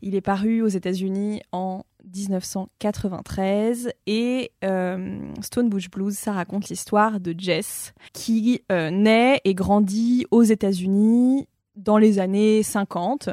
[0.00, 7.34] Il est paru aux États-Unis en 1993 et Stone Butch Blues, ça raconte l'histoire de
[7.36, 13.30] Jess qui naît et grandit aux États-Unis dans les années 50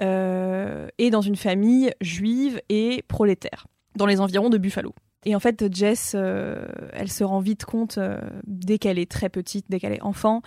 [0.00, 3.66] euh, et dans une famille juive et prolétaire
[3.96, 4.94] dans les environs de Buffalo.
[5.24, 9.28] Et en fait, Jess, euh, elle se rend vite compte euh, dès qu'elle est très
[9.28, 10.40] petite, dès qu'elle est enfant,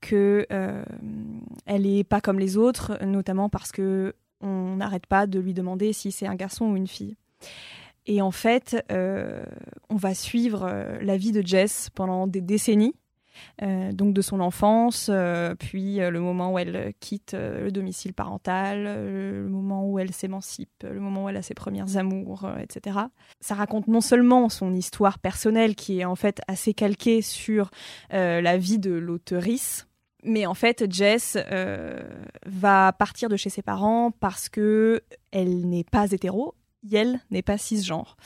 [0.00, 0.84] que euh,
[1.66, 5.92] elle est pas comme les autres, notamment parce que on n'arrête pas de lui demander
[5.92, 7.16] si c'est un garçon ou une fille.
[8.06, 9.44] Et en fait, euh,
[9.88, 12.94] on va suivre la vie de Jess pendant des décennies,
[13.60, 18.14] donc de son enfance, euh, puis euh, le moment où elle quitte euh, le domicile
[18.14, 22.44] parental, euh, le moment où elle s'émancipe, le moment où elle a ses premières amours,
[22.44, 22.98] euh, etc.
[23.40, 27.70] Ça raconte non seulement son histoire personnelle, qui est en fait assez calquée sur
[28.12, 29.86] euh, la vie de l'auteurice,
[30.24, 32.00] mais en fait, Jess euh,
[32.46, 36.54] va partir de chez ses parents parce que elle n'est pas hétéro,
[36.90, 38.16] elle n'est pas cisgenre.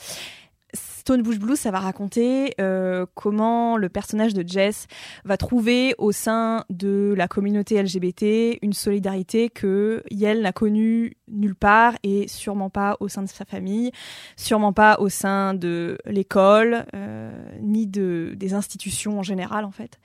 [0.73, 4.87] Stone Bush Blues, ça va raconter euh, comment le personnage de Jess
[5.25, 11.55] va trouver au sein de la communauté LGBT une solidarité que Yel n'a connue nulle
[11.55, 13.91] part et sûrement pas au sein de sa famille,
[14.35, 19.99] sûrement pas au sein de l'école, euh, ni de, des institutions en général en fait.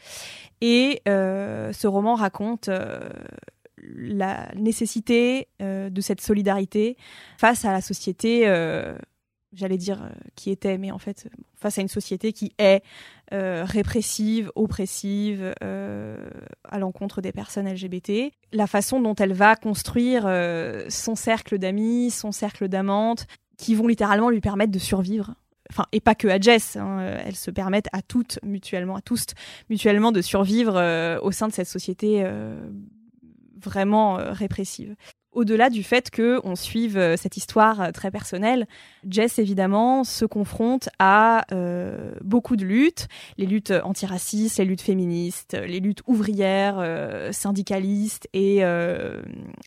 [0.61, 3.11] Et euh, ce roman raconte euh,
[3.85, 6.97] la nécessité euh, de cette solidarité
[7.39, 8.97] face à la société, euh,
[9.55, 12.83] j'allais dire euh, qui était, mais en fait face à une société qui est
[13.33, 16.29] euh, répressive, oppressive euh,
[16.69, 18.33] à l'encontre des personnes LGBT.
[18.53, 23.27] La façon dont elle va construire euh, son cercle d'amis, son cercle d'amantes,
[23.57, 25.35] qui vont littéralement lui permettre de survivre.
[25.71, 29.01] Enfin, et pas que à Jess, hein, euh, elles se permettent à toutes mutuellement, à
[29.01, 29.25] tous
[29.71, 32.55] mutuellement de survivre euh, au sein de cette société euh,
[33.59, 34.95] vraiment euh, répressive.
[35.35, 38.69] Au-delà du fait que on suive euh, cette histoire euh, très personnelle,
[39.09, 45.57] Jess évidemment se confronte à euh, beaucoup de luttes, les luttes antiracistes, les luttes féministes,
[45.67, 46.83] les luttes ouvrières,
[47.33, 48.63] syndicalistes et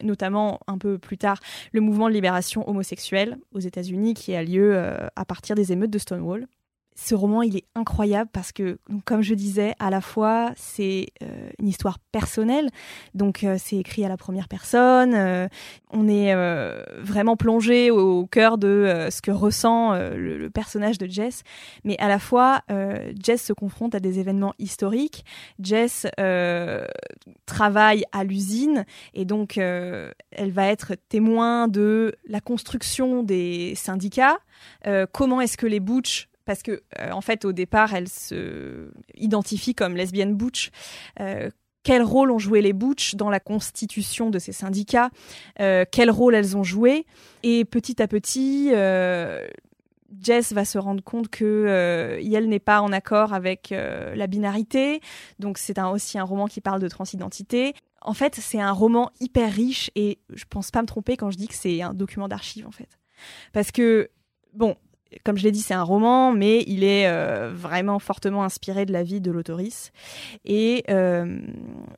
[0.02, 1.40] notamment un peu plus tard
[1.72, 4.78] le mouvement de libération homosexuelle aux États-Unis qui a lieu
[5.16, 6.48] à partir des émeutes de Stonewall.
[7.00, 11.50] Ce roman, il est incroyable parce que, comme je disais, à la fois c'est euh,
[11.60, 12.72] une histoire personnelle,
[13.14, 15.14] donc euh, c'est écrit à la première personne.
[15.14, 15.48] euh,
[15.92, 16.34] on est
[17.00, 21.44] vraiment plongé au, cœur de ce que ressent le, le personnage de Jess,
[21.84, 22.62] mais à la fois
[23.24, 25.24] Jess se confronte à des événements historiques.
[25.60, 26.06] Jess
[27.46, 34.40] travaille à l'usine et donc elle va être témoin de la construction des syndicats.
[35.14, 39.76] Comment est-ce que les Butch parce que euh, en fait au départ elle se identifie
[39.76, 40.72] comme lesbienne Butch.
[41.20, 41.52] Euh,
[41.84, 45.10] quel rôle ont joué les Butch dans la constitution de ces syndicats?
[45.62, 47.06] Euh, Quel rôle elles ont joué?
[47.44, 48.72] Et petit à petit,
[50.22, 55.00] Jess va se rendre compte que euh, elle n'est pas en accord avec la binarité.
[55.40, 57.74] Donc c'est aussi un roman qui parle de transidentité.
[58.02, 61.38] En fait, c'est un roman hyper riche et je pense pas me tromper quand je
[61.38, 63.00] dis que c'est un document d'archives en fait.
[63.54, 64.10] Parce que
[64.54, 64.76] bon,
[65.24, 68.94] comme je l'ai dit, c'est un roman, mais il est euh, vraiment fortement inspiré de
[68.94, 69.92] la vie de l'autorice.
[70.46, 71.40] Et euh,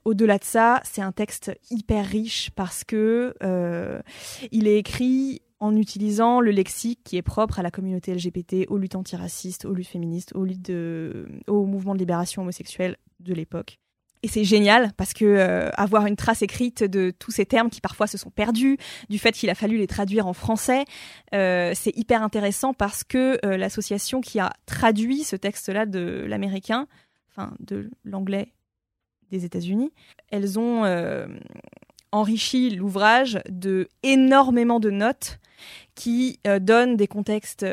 [0.05, 4.01] au-delà de ça, c'est un texte hyper riche parce que euh,
[4.51, 8.77] il est écrit en utilisant le lexique qui est propre à la communauté LGBT, aux
[8.77, 13.79] luttes antiracistes, aux luttes féministes, aux luttes de, au mouvement de libération homosexuelle de l'époque.
[14.21, 17.79] Et c'est génial parce que euh, avoir une trace écrite de tous ces termes qui
[17.79, 18.77] parfois se sont perdus,
[19.09, 20.83] du fait qu'il a fallu les traduire en français,
[21.33, 26.87] euh, c'est hyper intéressant parce que euh, l'association qui a traduit ce texte-là de l'américain,
[27.31, 28.51] enfin de l'anglais
[29.31, 29.93] des États-Unis,
[30.31, 30.83] elles ont
[32.11, 35.39] enrichi l'ouvrage de énormément de notes
[35.93, 37.63] qui donnent des contextes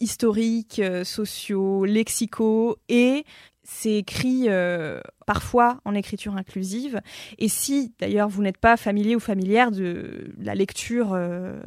[0.00, 3.26] historiques, sociaux, lexicaux et
[3.72, 7.00] c'est écrit euh, parfois en écriture inclusive.
[7.38, 11.60] Et si d'ailleurs vous n'êtes pas familier ou familière de la lecture, euh,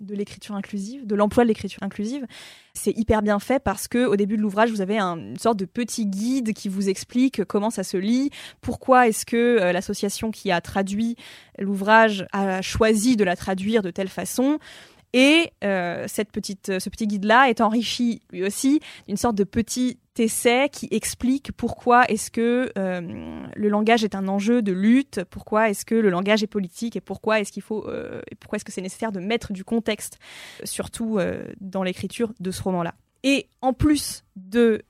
[0.00, 2.26] de l'écriture inclusive, de l'emploi de l'écriture inclusive,
[2.72, 5.66] c'est hyper bien fait parce que au début de l'ouvrage vous avez une sorte de
[5.66, 8.30] petit guide qui vous explique comment ça se lit,
[8.62, 11.16] pourquoi est-ce que euh, l'association qui a traduit
[11.58, 14.58] l'ouvrage a choisi de la traduire de telle façon.
[15.18, 15.50] Et
[16.06, 20.88] cette petite, ce petit guide-là est enrichi lui aussi d'une sorte de petit essai qui
[20.90, 25.94] explique pourquoi est-ce que euh, le langage est un enjeu de lutte, pourquoi est-ce que
[25.94, 29.12] le langage est politique et pourquoi est-ce qu'il faut euh, pourquoi est-ce que c'est nécessaire
[29.12, 30.18] de mettre du contexte,
[30.64, 32.94] surtout euh, dans l'écriture de ce roman-là.
[33.28, 34.82] Et en plus de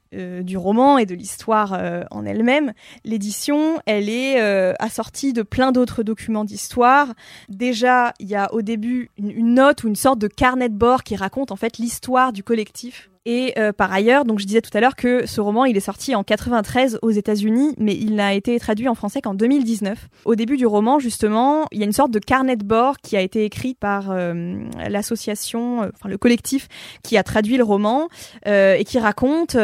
[0.43, 1.79] du roman et de l'histoire
[2.11, 2.73] en elle-même,
[3.05, 4.39] l'édition, elle est
[4.79, 7.13] assortie de plein d'autres documents d'histoire.
[7.51, 10.75] Déjà, il y a au début une, une, note ou une sorte de carnet de
[10.75, 14.61] bord qui raconte en fait l'histoire du collectif et euh, par ailleurs, donc je disais
[14.61, 18.15] tout à l'heure que ce roman, il est sorti en 93 aux États-Unis, mais il
[18.15, 19.99] n'a été traduit en français qu'en 2019.
[20.25, 23.17] Au début du roman, justement, il y a une sorte de carnet de bord qui
[23.17, 24.55] a été écrit par euh,
[24.89, 26.69] l'association, euh, enfin le collectif
[27.03, 28.09] qui a traduit le roman
[28.47, 29.57] et qui raconte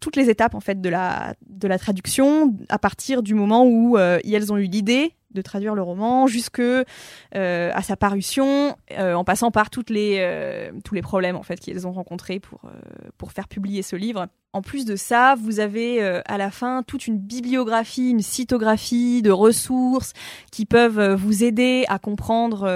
[0.00, 3.96] toutes les étapes en fait de la de la traduction à partir du moment où
[3.96, 6.84] elles ont eu l'idée de traduire le roman jusque euh,
[7.34, 11.60] à sa parution, euh, en passant par toutes les, euh, tous les problèmes en fait
[11.60, 12.62] qu'ils ont rencontrés pour,
[13.18, 14.26] pour faire publier ce livre.
[14.52, 19.32] En plus de ça, vous avez à la fin toute une bibliographie, une cytographie de
[19.32, 20.12] ressources
[20.52, 22.68] qui peuvent vous aider à comprendre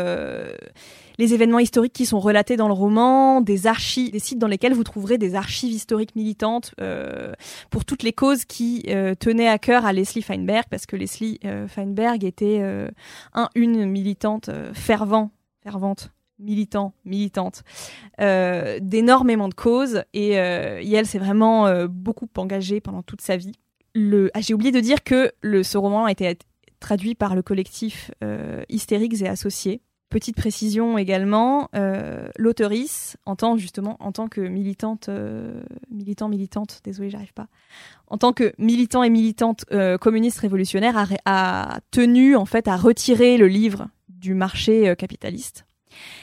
[1.19, 4.73] les événements historiques qui sont relatés dans le roman, des archives, des sites dans lesquels
[4.73, 7.33] vous trouverez des archives historiques militantes euh,
[7.71, 11.41] pour toutes les causes qui euh, tenaient à cœur à Leslie Feinberg, parce que Leslie
[11.45, 12.63] euh, Feinberg était
[13.35, 15.31] un, une militante fervent,
[15.63, 17.65] fervente militant, militante,
[18.19, 23.53] d'énormément de causes et, elle s'est vraiment beaucoup engagée pendant toute sa vie.
[23.95, 24.31] Le...
[24.35, 26.39] Ah, j'ai oublié de dire que le, ce roman a été
[26.79, 28.13] traduit par le collectif
[28.69, 29.81] Hystériques et Associés,
[30.11, 32.29] Petite précision également, euh,
[33.27, 37.47] en tant justement en tant que militante, euh, militant militante, désolé, j'arrive pas,
[38.07, 43.37] en tant que militant et militante euh, communiste révolutionnaire, a, tenu en fait à retirer
[43.37, 45.67] le livre du marché euh, capitaliste,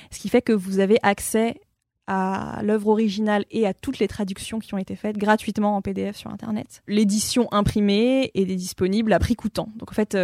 [0.10, 1.62] ce qui fait que vous avez accès
[2.08, 6.16] à l'œuvre originale et à toutes les traductions qui ont été faites gratuitement en PDF
[6.16, 6.82] sur Internet.
[6.88, 9.70] L'édition imprimée est disponible à prix coûtant.
[9.76, 10.16] Donc en fait,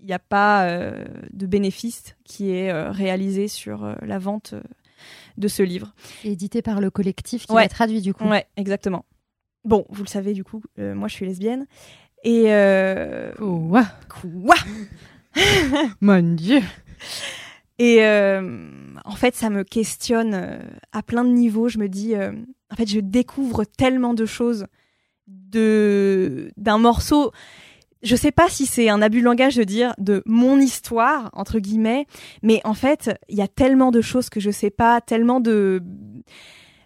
[0.00, 4.54] il n'y a pas euh, de bénéfice qui est euh, réalisé sur euh, la vente
[5.36, 5.94] de ce livre.
[6.24, 8.24] Édité par le collectif qui l'a traduit du coup.
[8.28, 9.04] Ouais, exactement.
[9.64, 11.66] Bon, vous le savez du coup, moi je suis lesbienne.
[12.24, 12.44] Et.
[13.38, 13.84] Quoi?
[14.08, 14.56] Quoi?
[16.00, 16.60] Mon Dieu
[17.78, 20.60] Et en fait, ça me questionne
[20.92, 21.68] à plein de niveaux.
[21.68, 24.66] Je me dis, en fait, je découvre tellement de choses
[25.28, 27.32] de d'un morceau
[28.02, 31.58] je sais pas si c'est un abus de langage de dire de mon histoire entre
[31.58, 32.06] guillemets,
[32.42, 35.82] mais en fait, il y a tellement de choses que je sais pas, tellement de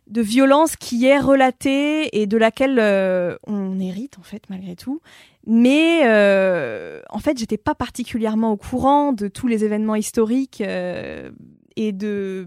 [0.09, 5.01] de violence qui est relatée et de laquelle euh, on hérite en fait malgré tout.
[5.47, 11.31] Mais euh, en fait, j'étais pas particulièrement au courant de tous les événements historiques euh,
[11.77, 12.47] et de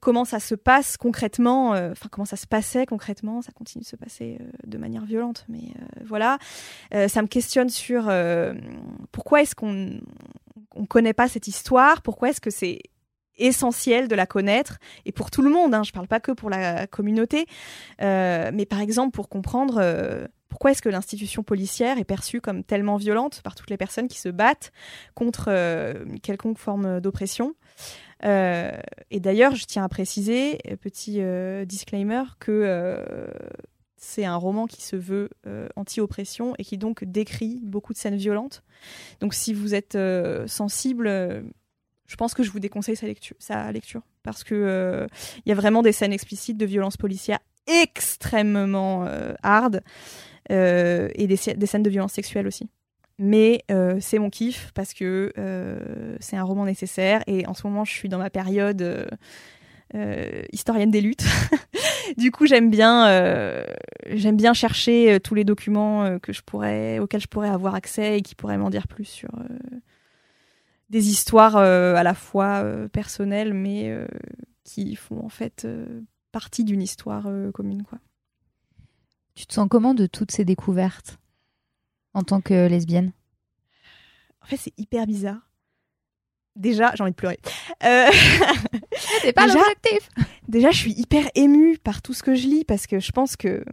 [0.00, 3.88] comment ça se passe concrètement, euh, enfin comment ça se passait concrètement, ça continue de
[3.88, 6.38] se passer euh, de manière violente, mais euh, voilà,
[7.08, 8.10] ça me questionne sur
[9.12, 10.00] pourquoi est-ce qu'on
[10.74, 12.80] on connaît pas cette histoire, pourquoi est-ce que c'est
[13.36, 14.78] essentiel de la connaître?
[15.04, 17.46] Et pour tout le monde, hein, je parle pas que pour la communauté,
[18.00, 23.42] mais par exemple pour comprendre pourquoi est-ce que l'institution policière est perçue comme tellement violente
[23.42, 24.72] par toutes les personnes qui se battent
[25.14, 25.52] contre
[26.22, 27.54] quelconque forme d'oppression?
[28.24, 28.70] Euh,
[29.10, 33.28] et d'ailleurs, je tiens à préciser, euh, petit euh, disclaimer, que
[33.96, 35.30] c'est un roman qui se veut
[35.74, 38.62] anti-oppression et qui donc décrit beaucoup de scènes violentes.
[39.20, 39.98] Donc si vous êtes
[40.46, 41.08] sensible,
[42.06, 45.08] je pense que je vous déconseille sa lecture, sa lecture parce que
[45.44, 49.08] il y a vraiment des scènes explicites de violence policière extrêmement
[49.42, 49.82] hard
[50.48, 52.68] et des, des, scènes de violence sexuelle aussi
[53.18, 57.66] mais euh, c'est mon kiff parce que euh, c'est un roman nécessaire et en ce
[57.66, 59.08] moment je suis dans ma période
[60.52, 61.24] historienne des luttes.
[62.18, 63.06] du coup, j'aime bien,
[64.52, 69.06] chercher tous les documents auxquels je pourrais avoir accès et qui pourraient m'en dire plus
[69.06, 69.30] sur
[70.90, 72.62] des histoires à la fois
[72.92, 73.96] personnelles, mais
[74.62, 75.66] qui font en fait
[76.32, 77.82] partie d'une histoire commune.
[79.34, 81.18] Tu te sens comment de toutes ces découvertes?
[82.14, 83.12] En tant que lesbienne?
[84.42, 85.48] En fait, c'est hyper bizarre.
[86.56, 87.38] Déjà, j'ai envie de pleurer.
[87.84, 88.10] Euh...
[89.22, 90.08] c'est pas l'objectif.
[90.48, 93.36] Déjà, je suis hyper émue par tout ce que je lis parce que je pense
[93.36, 93.64] que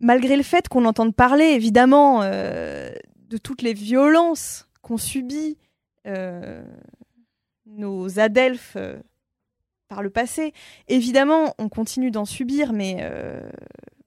[0.00, 2.90] malgré le fait qu'on entende parler évidemment euh,
[3.28, 5.58] de toutes les violences qu'ont subies
[6.08, 6.64] euh,
[7.66, 8.76] nos adelphes
[9.88, 10.52] par le passé,
[10.88, 13.08] évidemment, on continue d'en subir, mais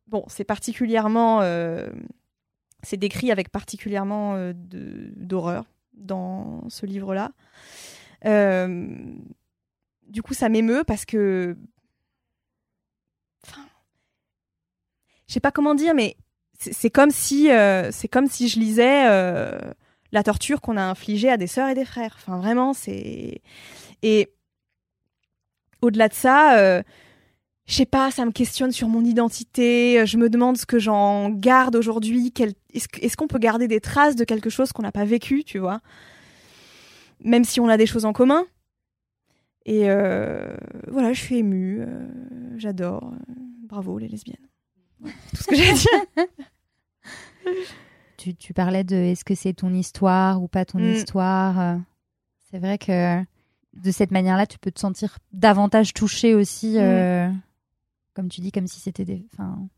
[0.08, 1.42] bon, c'est particulièrement,
[2.86, 7.32] c'est décrit avec particulièrement euh, d'horreur dans ce livre-là.
[8.26, 8.88] Euh,
[10.08, 11.58] du coup, ça m'émeut parce que,
[13.46, 13.66] enfin,
[15.28, 16.16] je sais pas comment dire, mais
[16.60, 17.50] c'est comme si,
[17.92, 19.06] c'est comme si je lisais
[20.12, 22.16] la torture qu'on a infligée à des sœurs et des frères.
[22.18, 23.42] Enfin, vraiment, c'est
[24.02, 24.32] et
[25.82, 26.84] au-delà de ça
[27.66, 30.78] je sais pas, ça me questionne sur mon identité, euh, je me demande ce que
[30.78, 32.32] j'en garde aujourd'hui,
[32.74, 35.82] est-ce qu'on peut garder des traces de quelque chose qu'on n'a pas vécu, tu vois?
[37.24, 38.46] Même si on a des choses en commun.
[39.66, 40.56] Et euh,
[40.90, 42.08] voilà, je suis émue, euh,
[42.58, 43.12] j'adore.
[43.64, 44.48] bravo les lesbiennes.
[45.02, 45.88] tout ce que j'ai dit.
[48.18, 50.92] tu, tu, parlais de est-ce que c'est ton histoire ou pas ton mm.
[50.92, 51.80] histoire.
[52.52, 53.24] C'est vrai que
[53.74, 56.78] de cette manière-là, tu peux te sentir davantage touchée aussi.
[56.78, 57.42] Mm
[58.16, 59.26] comme tu dis, comme si c'était des,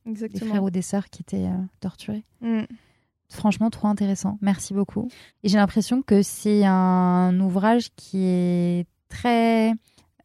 [0.05, 2.23] des frères ou des sœurs qui étaient euh, torturés.
[2.41, 2.63] Mm.
[3.29, 4.37] Franchement, trop intéressant.
[4.41, 5.09] Merci beaucoup.
[5.43, 9.73] Et j'ai l'impression que c'est un ouvrage qui est très.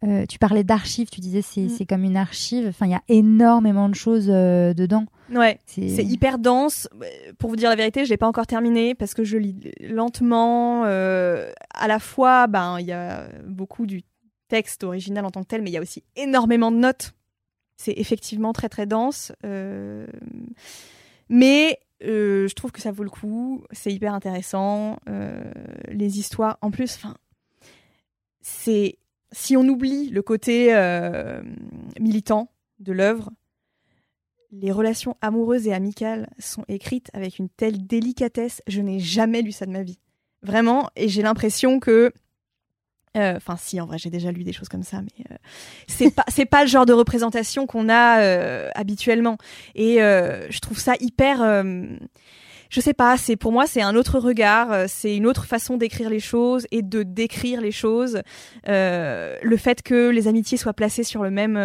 [0.04, 1.86] Euh, tu parlais d'archives, tu disais c'est mm.
[1.88, 2.66] comme une archive.
[2.68, 5.06] Enfin, il y a énormément de choses euh, dedans.
[5.32, 6.88] Ouais, c'est hyper dense.
[7.38, 10.84] Pour vous dire la vérité, je l'ai pas encore terminé parce que je lis lentement.
[10.84, 14.02] à la fois, ben il y a beaucoup du
[14.48, 17.14] texte original en tant que tel, mais il y a aussi énormément de notes
[17.76, 19.32] c'est effectivement très très dense.
[19.44, 20.06] Euh,
[21.28, 23.64] mais euh, je trouve que ça vaut le coup.
[23.72, 24.98] C'est hyper intéressant.
[25.08, 25.42] Euh,
[25.88, 27.16] les histoires, en plus, enfin,
[28.40, 28.98] c'est
[29.32, 30.74] si on oublie le côté
[31.98, 32.50] militant
[32.80, 33.30] de l'œuvre,
[34.50, 38.60] les relations amoureuses et amicales sont écrites avec une telle délicatesse.
[38.66, 39.98] Je n'ai jamais lu ça de ma vie.
[40.42, 40.90] Vraiment.
[40.96, 42.12] Et j'ai l'impression que
[43.16, 45.36] euh, enfin, si, en vrai, j'ai déjà lu des choses comme ça, mais euh,
[45.86, 49.36] c'est pas c'est pas le genre de représentation qu'on a euh, habituellement.
[49.74, 51.38] Et je trouve ça hyper.
[52.70, 53.16] je sais pas.
[53.18, 54.88] C'est pour moi, c'est un autre regard.
[54.88, 58.22] C'est une autre façon d'écrire les choses et de décrire les choses.
[58.66, 61.56] le fait que les amitiés soient placées sur le même.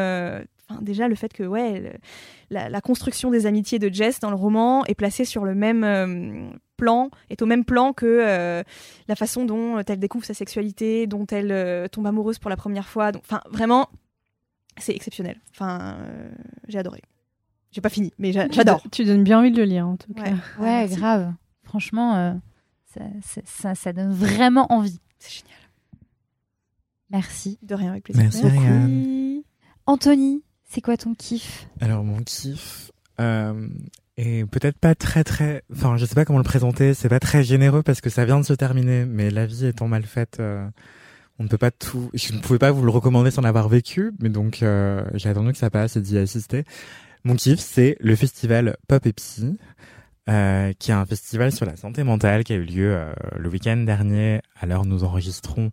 [0.69, 1.99] Enfin, déjà, le fait que ouais,
[2.49, 5.83] la, construction des amitiés de Jess dans le roman est placée sur le même
[6.77, 8.63] plan, est au même plan que euh,
[9.07, 12.87] la façon dont elle découvre sa sexualité, dont elle euh, tombe amoureuse pour la première
[12.87, 13.11] fois.
[13.17, 13.89] Enfin, vraiment,
[14.77, 15.41] c'est exceptionnel.
[15.51, 16.31] Enfin, euh,
[16.67, 17.01] j'ai adoré.
[17.71, 18.81] J'ai pas fini, mais j'adore.
[18.91, 20.31] Tu donnes bien envie de le lire, en tout cas.
[20.57, 21.33] Ouais, grave.
[21.63, 22.39] Franchement,
[23.45, 25.01] ça, ça, donne vraiment envie.
[25.19, 25.59] C'est génial.
[27.09, 27.59] Merci.
[27.61, 28.23] De rien, avec plaisir.
[28.23, 29.43] Merci,
[29.85, 31.67] Anthony, c'est quoi ton kiff?
[31.79, 32.91] Alors, mon kiff,
[34.17, 37.43] et peut-être pas très très, enfin je sais pas comment le présenter, c'est pas très
[37.43, 40.67] généreux parce que ça vient de se terminer, mais la vie étant mal faite, euh,
[41.37, 44.11] on ne peut pas tout, je ne pouvais pas vous le recommander sans l'avoir vécu,
[44.19, 46.63] mais donc euh, j'ai attendu que ça passe et d'y assister.
[47.25, 49.59] Mon kiff, c'est le festival Pop et Psy,
[50.29, 52.99] euh, qui est un festival sur la santé mentale qui a eu lieu
[53.37, 55.71] le week-end dernier, où nous enregistrons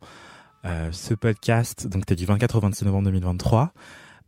[0.90, 3.72] ce podcast, donc c'était du 24 au 26 novembre 2023.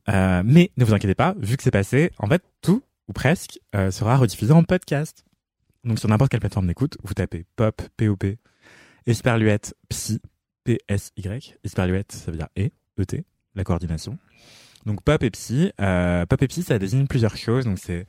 [0.09, 3.91] Mais ne vous inquiétez pas, vu que c'est passé, en fait tout ou presque, euh,
[3.91, 5.25] sera rediffusé en podcast.
[5.85, 8.39] Donc sur n'importe quelle plateforme d'écoute, vous tapez pop, P-O-P,
[9.07, 10.21] Esperluette, Psy,
[10.65, 11.59] P-S-Y.
[11.63, 14.19] Esperluette, ça veut dire E, E-T, la coordination.
[14.85, 15.73] Donc pop et psy.
[15.81, 17.65] Euh, pop et psy, ça désigne plusieurs choses.
[17.65, 18.07] Donc c'est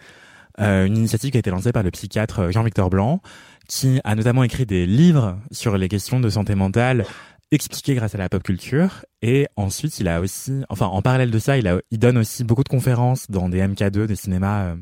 [0.59, 3.21] euh, une initiative qui a été lancée par le psychiatre Jean-Victor Blanc,
[3.67, 7.05] qui a notamment écrit des livres sur les questions de santé mentale
[7.51, 9.05] expliqué grâce à la pop culture.
[9.21, 12.43] Et ensuite, il a aussi, enfin, en parallèle de ça, il, a, il donne aussi
[12.43, 14.75] beaucoup de conférences dans des MK2, des cinémas euh,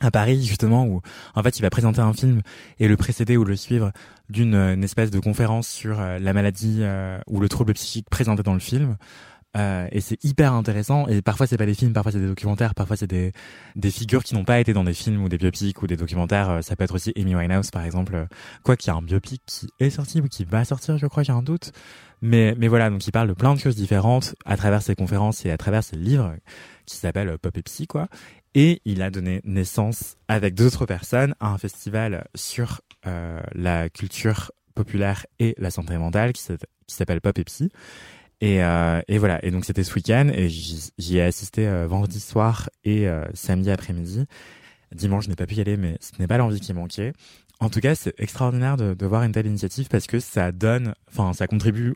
[0.00, 1.00] à Paris, justement, où
[1.34, 2.42] en fait, il va présenter un film
[2.78, 3.92] et le précéder ou le suivre
[4.28, 6.82] d'une espèce de conférence sur euh, la maladie
[7.26, 8.96] ou le trouble psychique présenté dans le film.
[9.56, 11.06] Euh, et c'est hyper intéressant.
[11.08, 13.32] Et parfois c'est pas des films, parfois c'est des documentaires, parfois c'est des
[13.76, 16.50] des figures qui n'ont pas été dans des films ou des biopics ou des documentaires.
[16.50, 18.26] Euh, ça peut être aussi Amy Winehouse par exemple.
[18.64, 21.22] Quoi qu'il y a un biopic qui est sorti ou qui va sortir, je crois,
[21.22, 21.72] j'ai un doute.
[22.22, 25.44] Mais mais voilà, donc il parle de plein de choses différentes à travers ses conférences
[25.44, 26.34] et à travers ses livres
[26.86, 28.08] qui s'appelle Pop et Psy quoi.
[28.54, 34.52] Et il a donné naissance avec d'autres personnes à un festival sur euh, la culture
[34.74, 36.42] populaire et la santé mentale qui
[36.86, 37.70] s'appelle Pop et Psy.
[38.42, 39.42] Et, euh, et voilà.
[39.44, 43.70] Et donc c'était ce week-end et j'y ai assisté euh, vendredi soir et euh, samedi
[43.70, 44.26] après-midi.
[44.92, 47.12] Dimanche, je n'ai pas pu y aller, mais ce n'est pas l'envie qui manquait.
[47.60, 50.94] En tout cas, c'est extraordinaire de, de, voir une telle initiative parce que ça donne,
[51.08, 51.94] enfin, ça contribue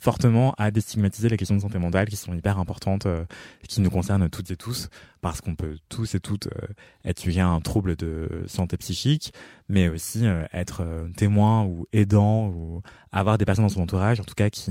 [0.00, 3.24] fortement à déstigmatiser les questions de santé mentale qui sont hyper importantes, euh,
[3.68, 4.88] qui nous concernent toutes et tous,
[5.20, 6.68] parce qu'on peut tous et toutes euh,
[7.04, 9.34] être sujet à un trouble de santé psychique,
[9.68, 10.82] mais aussi euh, être
[11.16, 12.82] témoin ou aidant ou
[13.12, 14.70] avoir des personnes dans son entourage, en tout cas, qui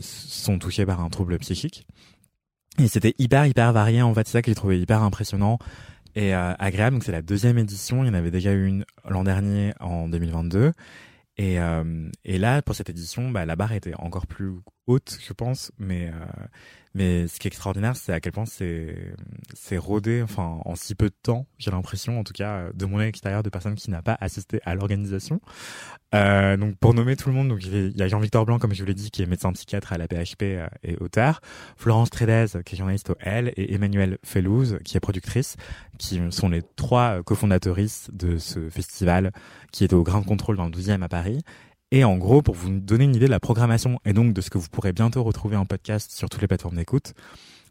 [0.00, 1.86] sont touchées par un trouble psychique.
[2.78, 5.58] Et c'était hyper hyper varié en fait, c'est ça que j'ai trouvé hyper impressionnant
[6.14, 6.96] et agréable.
[6.96, 10.72] Donc c'est la deuxième édition, il y en avait déjà une l'an dernier en 2022.
[11.38, 14.52] Et, euh, et là, pour cette édition, bah, la barre était encore plus
[14.86, 16.46] haute, je pense, mais euh,
[16.96, 18.96] mais ce qui est extraordinaire, c'est à quel point c'est
[19.52, 21.46] c'est rodé, enfin en si peu de temps.
[21.58, 24.74] J'ai l'impression, en tout cas, de mon extérieur, de personnes qui n'a pas assisté à
[24.74, 25.42] l'organisation.
[26.14, 28.80] Euh, donc pour nommer tout le monde, donc il y a Jean-Victor Blanc, comme je
[28.80, 31.42] vous l'ai dit, qui est médecin psychiatre à la PHP euh, et auteur,
[31.76, 35.56] Florence Trédez, qui est journaliste au L, et Emmanuelle Fellouz, qui est productrice,
[35.98, 39.32] qui sont les trois cofondatrices de ce festival
[39.70, 41.42] qui est au Grand Contrôle dans le 12e à Paris
[41.92, 44.50] et en gros, pour vous donner une idée de la programmation et donc de ce
[44.50, 47.14] que vous pourrez bientôt retrouver en podcast sur toutes les plateformes d'écoute,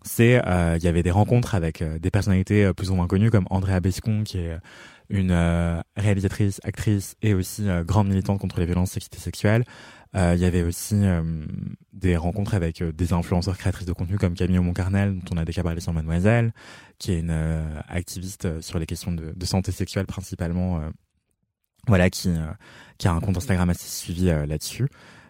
[0.06, 3.08] c'est euh, il y avait des rencontres avec euh, des personnalités euh, plus ou moins
[3.08, 4.58] connues comme Andrea Bescon qui est
[5.10, 5.34] une
[5.96, 9.64] réalisatrice, actrice et aussi grande militante contre les violences sexistes et sexuelles.
[10.16, 11.00] Il y avait aussi
[11.94, 15.62] des rencontres avec des influenceurs créatrices de contenu comme Camille Moncarnel, dont on a déjà
[15.62, 16.54] parlé sur Mademoiselle,
[16.98, 17.38] qui est une
[17.88, 20.82] activiste sur les questions de santé sexuelle principalement
[21.88, 22.46] voilà, qui, euh,
[22.98, 24.88] qui a un compte Instagram assez suivi euh, là-dessus.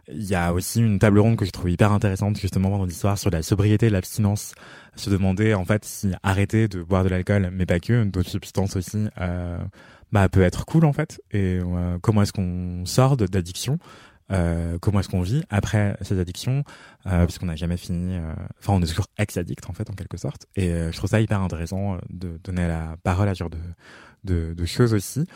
[0.08, 3.18] Il y a aussi une table ronde que je trouve hyper intéressante justement vendredi soir
[3.18, 4.54] sur la sobriété et l'abstinence.
[4.96, 8.76] Se demander en fait si arrêter de boire de l'alcool, mais pas que, d'autres substances
[8.76, 9.58] aussi, euh,
[10.12, 11.22] bah peut être cool en fait.
[11.32, 13.80] Et euh, comment est-ce qu'on sort d'addiction
[14.32, 16.64] euh, comment est-ce qu'on vit après ces addictions
[17.06, 18.18] euh, puisqu'on n'a jamais fini
[18.58, 21.42] enfin on est toujours ex-addict en fait en quelque sorte et je trouve ça hyper
[21.42, 23.60] intéressant de donner la parole à ce genre de,
[24.24, 25.28] de, de choses aussi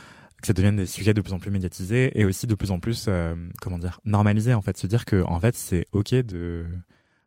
[0.41, 2.79] que ça devienne des sujets de plus en plus médiatisés et aussi de plus en
[2.79, 4.77] plus euh, comment dire normalisés en fait.
[4.77, 6.65] Se dire que en fait c'est ok de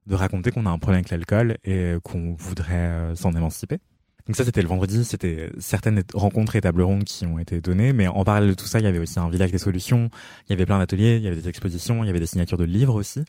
[0.06, 3.78] de raconter qu'on a un problème avec l'alcool et qu'on voudrait euh, s'en émanciper.
[4.26, 5.04] Donc ça c'était le vendredi.
[5.04, 7.92] C'était certaines rencontres et tables rondes qui ont été données.
[7.92, 10.10] Mais en parallèle de tout ça il y avait aussi un village des solutions.
[10.48, 12.58] Il y avait plein d'ateliers il y avait des expositions il y avait des signatures
[12.58, 13.24] de livres aussi.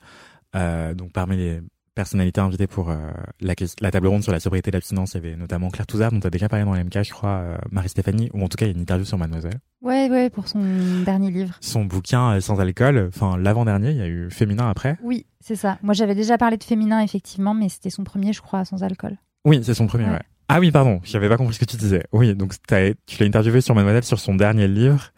[0.56, 1.62] Euh, donc parmi les
[1.94, 2.98] personnalités invitées pour euh,
[3.40, 5.14] la, la, table ronde sur la sobriété et l'abstinence.
[5.14, 7.30] Il y avait notamment Claire Touzard, dont tu as déjà parlé dans l'MK, je crois,
[7.30, 9.60] euh, Marie-Stéphanie, ou en tout cas, il y a une interview sur Mademoiselle.
[9.82, 10.62] Ouais, ouais, pour son
[11.06, 11.56] dernier livre.
[11.62, 14.98] Son bouquin euh, Sans alcool, enfin, l'avant-dernier, il y a eu Féminin après.
[15.04, 15.78] Oui, c'est ça.
[15.84, 19.18] Moi, j'avais déjà parlé de Féminin, effectivement, mais c'était son premier, je crois, Sans alcool.
[19.46, 20.22] Oui, c'est son premier, ouais.
[20.50, 22.04] Ah oui, pardon, j'avais pas compris ce que tu disais.
[22.12, 22.76] Oui, donc tu
[23.20, 25.12] l'as interviewé sur Mademoiselle sur son dernier livre.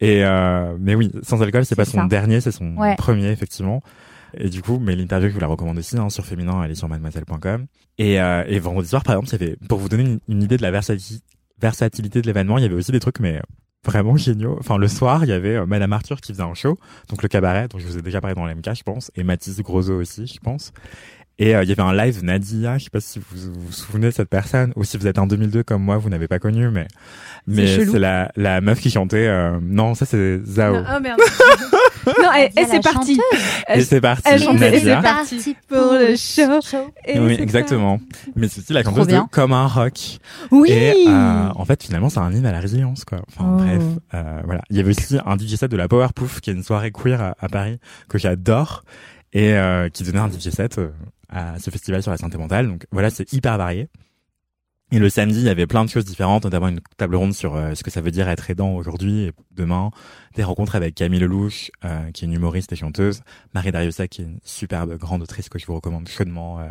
[0.00, 3.82] Et euh, mais oui, sans alcool, c'est pas son dernier, c'est son premier effectivement.
[4.34, 6.76] Et du coup, mais l'interview, je vous la recommande aussi hein, sur féminin, elle est
[6.76, 7.66] sur mademoiselle.com.
[7.98, 10.70] Et, euh, et vendredi soir, par exemple, avait, pour vous donner une, idée de la
[10.70, 13.40] versatilité de l'événement, il y avait aussi des trucs, mais
[13.84, 14.56] vraiment géniaux.
[14.58, 16.78] Enfin, le soir, il y avait euh, Madame Arthur qui faisait un show,
[17.08, 19.60] donc le cabaret, dont je vous ai déjà parlé dans l'MK, je pense, et Mathis
[19.60, 20.72] Grosso aussi, je pense.
[21.38, 24.08] Et euh, il y avait un live Nadia, je sais pas si vous vous, souvenez
[24.08, 26.68] de cette personne, ou si vous êtes en 2002 comme moi, vous n'avez pas connu,
[26.68, 26.86] mais
[27.46, 29.26] mais c'est la la meuf qui chantait.
[29.26, 29.58] Euh...
[29.60, 30.76] Non, ça c'est Zao.
[30.76, 31.20] oh merde.
[32.06, 33.18] non, et, c'est parti.
[33.74, 34.22] Et c'est parti.
[34.26, 36.92] Elle chantait, et c'est parti pour le show.
[37.08, 37.98] oui, exactement.
[38.36, 40.18] Mais c'est aussi la chanteuse de Comme un rock.
[40.50, 40.70] Oui.
[40.70, 43.20] Et euh, en fait, finalement, c'est un hymne à la résilience, quoi.
[43.28, 43.56] Enfin, oh.
[43.56, 43.82] bref,
[44.14, 44.62] euh, voilà.
[44.70, 46.92] Il y avait aussi un DJ set de la Power Pouf, qui est une soirée
[46.92, 47.78] queer à, à Paris
[48.08, 48.84] que j'adore
[49.32, 50.90] et euh, qui donnait un DJ set euh,
[51.32, 52.68] à ce festival sur la santé mentale.
[52.68, 53.88] Donc voilà, c'est hyper varié.
[54.92, 57.56] Et le samedi, il y avait plein de choses différentes, notamment une table ronde sur
[57.56, 59.90] euh, ce que ça veut dire être aidant aujourd'hui et demain,
[60.34, 63.22] des rencontres avec Camille Lelouch, euh, qui est une humoriste et chanteuse,
[63.54, 66.60] Marie Dariussa, qui est une superbe grande autrice que je vous recommande chaudement.
[66.60, 66.68] Euh,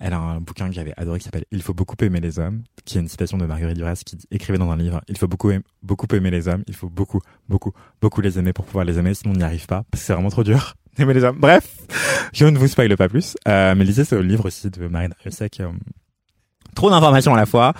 [0.00, 2.62] elle a un bouquin que j'avais adoré qui s'appelle Il faut beaucoup aimer les hommes,
[2.84, 5.52] qui est une citation de Marguerite Duras qui écrivait dans un livre Il faut beaucoup,
[5.82, 9.14] beaucoup aimer les hommes, il faut beaucoup, beaucoup, beaucoup les aimer pour pouvoir les aimer,
[9.14, 11.38] sinon on n'y arrive pas, parce que c'est vraiment trop dur d'aimer les hommes.
[11.38, 11.76] Bref,
[12.32, 15.48] je ne vous spoile pas plus, euh, mais lisez ce livre aussi de Marie Dariussa
[15.48, 15.62] qui
[16.74, 17.72] trop d'informations à la fois.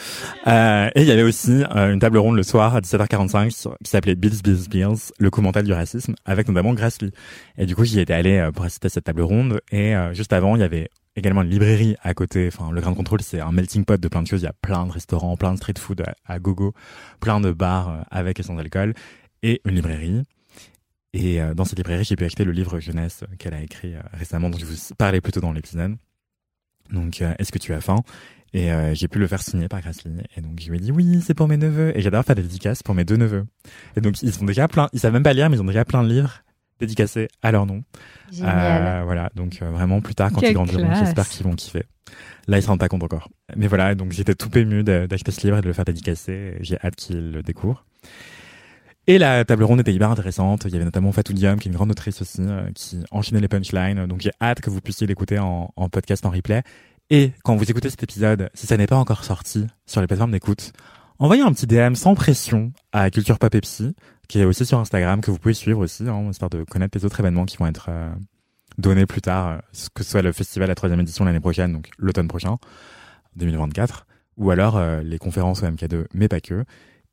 [0.47, 3.91] Euh, et il y avait aussi euh, une table ronde le soir à 17h45 qui
[3.91, 7.13] s'appelait Bills, Bills, Bills, le commentaire du racisme, avec notamment Grace Lee.
[7.59, 9.61] Et du coup, j'y étais allé euh, pour assister à cette table ronde.
[9.73, 12.49] Et euh, juste avant, il y avait également une librairie à côté.
[12.49, 14.43] Enfin, le Grand Contrôle, c'est un melting pot de plein de choses.
[14.43, 16.73] Il y a plein de restaurants, plein de street food à, gogo,
[17.21, 18.95] plein de bars avec et sans alcool,
[19.43, 20.23] et une librairie.
[21.13, 24.59] Et dans cette librairie, j'ai pu acheter le livre jeunesse qu'elle a écrit récemment, dont
[24.59, 25.97] je vous parlais plutôt dans l'épisode.
[26.93, 27.97] Donc, est-ce que tu as faim?
[28.53, 30.13] Et j'ai pu le faire signer par Grassley.
[30.37, 31.97] Et donc, je lui ai dit oui, c'est pour mes neveux.
[31.97, 33.47] Et j'adore faire des dédicaces pour mes deux neveux.
[33.97, 34.89] Et donc, ils sont déjà plein.
[34.93, 36.43] Ils savent même pas lire, mais ils ont déjà plein de livres
[36.81, 37.83] dédicacés à leur nom.
[38.41, 41.85] Euh, voilà, donc euh, vraiment plus tard quand ils grandiront, j'espère qu'ils vont kiffer.
[42.49, 43.29] Là, ils se rendent pas compte encore.
[43.57, 46.57] Mais voilà, donc j'étais tout ému d'acheter ce livre et de le faire dédicacer.
[46.61, 47.85] J'ai hâte qu'ils le découvrent.
[49.07, 50.65] Et la table ronde était hyper intéressante.
[50.67, 53.41] Il y avait notamment Fatou Diam, qui est une grande autrice aussi, euh, qui enchaînait
[53.41, 54.07] les punchlines.
[54.07, 56.63] Donc j'ai hâte que vous puissiez l'écouter en, en podcast, en replay.
[57.11, 60.31] Et quand vous écoutez cet épisode, si ça n'est pas encore sorti sur les plateformes
[60.31, 60.73] d'écoute,
[61.19, 63.53] envoyez un petit DM sans pression à Culture Pop
[64.31, 67.05] qui est aussi sur Instagram, que vous pouvez suivre aussi, hein, histoire de connaître les
[67.05, 68.13] autres événements qui vont être euh,
[68.79, 69.59] donnés plus tard, euh,
[69.93, 72.59] que ce soit le festival la troisième édition l'année prochaine, donc l'automne prochain,
[73.35, 74.07] 2024,
[74.37, 76.65] ou alors euh, les conférences au MK2, mais pas que.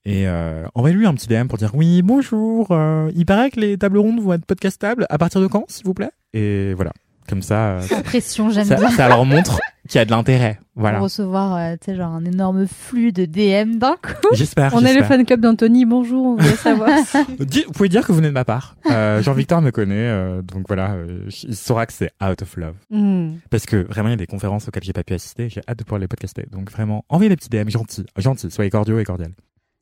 [0.05, 0.25] Et
[0.73, 2.67] envoyez-lui un petit DM pour dire oui, bonjour,
[3.13, 5.05] il paraît que les tables rondes vont être podcastables.
[5.09, 6.11] À partir de quand, s'il vous plaît?
[6.31, 6.93] Et voilà.
[7.27, 10.59] Comme ça, pression, j'aime ça, ça leur montre qu'il y a de l'intérêt.
[10.75, 10.97] Voilà.
[10.97, 14.27] Pour recevoir, euh, tu sais, genre un énorme flux de DM d'un coup.
[14.33, 14.73] J'espère.
[14.75, 15.85] On est le fan club d'Anthony.
[15.85, 16.89] Bonjour, on voulait savoir.
[17.39, 18.75] vous pouvez dire que vous venez de ma part.
[18.91, 22.75] Euh, Jean-Victor me connaît, euh, donc voilà, euh, il saura que c'est out of love.
[22.91, 23.37] Hmm.
[23.49, 25.49] Parce que vraiment, il y a des conférences auxquelles j'ai pas pu assister.
[25.49, 26.45] J'ai hâte de pouvoir les podcaster.
[26.51, 29.33] Donc vraiment, envoyez des petits DM gentils, gentils, soyez cordiaux et cordiales.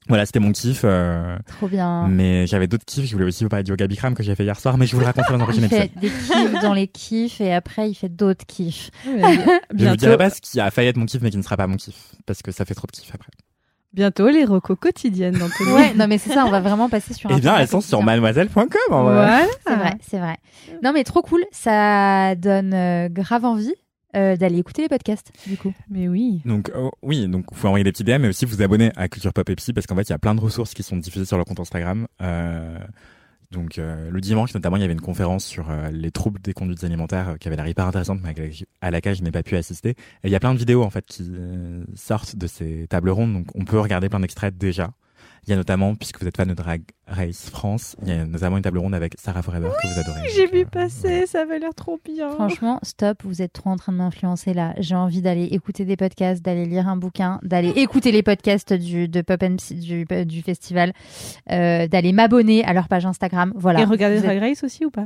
[0.07, 0.81] Voilà, c'était mon kiff.
[0.83, 2.07] Euh, Trop bien.
[2.07, 3.05] Mais j'avais d'autres kiffs.
[3.07, 4.93] Je voulais aussi vous parler du yoga Bikram que j'ai fait hier soir, mais je
[4.93, 5.89] vous le raconterai dans un prochain épisode.
[6.01, 8.91] Il fait des kiffs dans les kiffs et après il fait d'autres kiffs.
[9.05, 11.57] je vous dirai pas ce qui a failli être mon kiff, mais qui ne sera
[11.57, 13.31] pas mon kiff, parce que ça fait trop de kiff après.
[13.93, 17.31] Bientôt les recos quotidiennes dans Ouais, non mais c'est ça, on va vraiment passer sur.
[17.31, 18.65] Eh bien, elles sont sur mademoiselle.com.
[18.91, 20.35] Ouais, c'est vrai, c'est vrai.
[20.83, 23.73] Non mais trop cool, ça donne euh, grave envie.
[24.15, 25.73] Euh, d'aller écouter les podcasts, du coup.
[25.89, 26.41] Mais oui.
[26.45, 29.09] Donc, oh, oui, donc vous pouvez envoyer des petits DM, mais aussi vous abonner à
[29.09, 31.25] Culture Pop Epsi, parce qu'en fait, il y a plein de ressources qui sont diffusées
[31.25, 32.07] sur leur compte Instagram.
[32.21, 32.79] Euh,
[33.51, 36.53] donc, euh, le dimanche, notamment, il y avait une conférence sur euh, les troubles des
[36.53, 38.33] conduites alimentaires qui avait l'air hyper intéressante, mais
[38.79, 39.89] à laquelle je n'ai pas pu assister.
[39.89, 39.95] Et
[40.25, 41.29] il y a plein de vidéos, en fait, qui
[41.95, 44.91] sortent de ces tables rondes, donc on peut regarder plein d'extraits déjà.
[45.47, 48.25] Il y a notamment, puisque vous êtes fan de Drag Race France, il y a
[48.25, 50.27] notamment une table ronde avec Sarah Forever que vous adorez.
[50.35, 52.31] J'ai vu euh, passer, ça avait l'air trop bien.
[52.31, 54.73] Franchement, stop, vous êtes trop en train de m'influencer là.
[54.79, 59.07] J'ai envie d'aller écouter des podcasts, d'aller lire un bouquin, d'aller écouter les podcasts du,
[59.07, 60.93] de Pop and du, du festival,
[61.51, 63.53] euh, d'aller m'abonner à leur page Instagram.
[63.55, 63.81] Voilà.
[63.81, 65.05] Et regarder Drag Race aussi ou pas?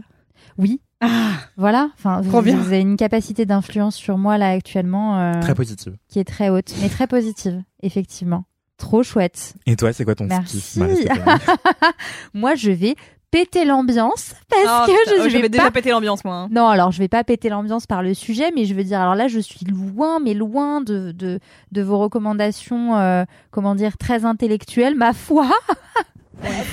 [0.57, 0.79] Oui.
[1.01, 1.91] Ah, voilà.
[1.97, 5.19] Enfin, vous, vous, avez une capacité d'influence sur moi là actuellement.
[5.19, 5.97] Euh, très positive.
[6.07, 8.45] Qui est très haute, mais très positive, effectivement.
[8.80, 9.53] Trop chouette.
[9.65, 10.80] Et toi, c'est quoi ton Merci.
[12.34, 12.95] Moi, je vais
[13.32, 16.36] péter l'ambiance parce que je, oh, je, vais, déjà péter l'ambiance moi.
[16.36, 16.47] Hein.
[16.49, 19.13] Non, alors je vais pas péter l'ambiance par le sujet, mais je veux dire alors
[19.13, 21.39] là je suis loin, mais loin de de,
[21.71, 25.47] de vos recommandations, euh, comment dire, très intellectuelles, ma foi.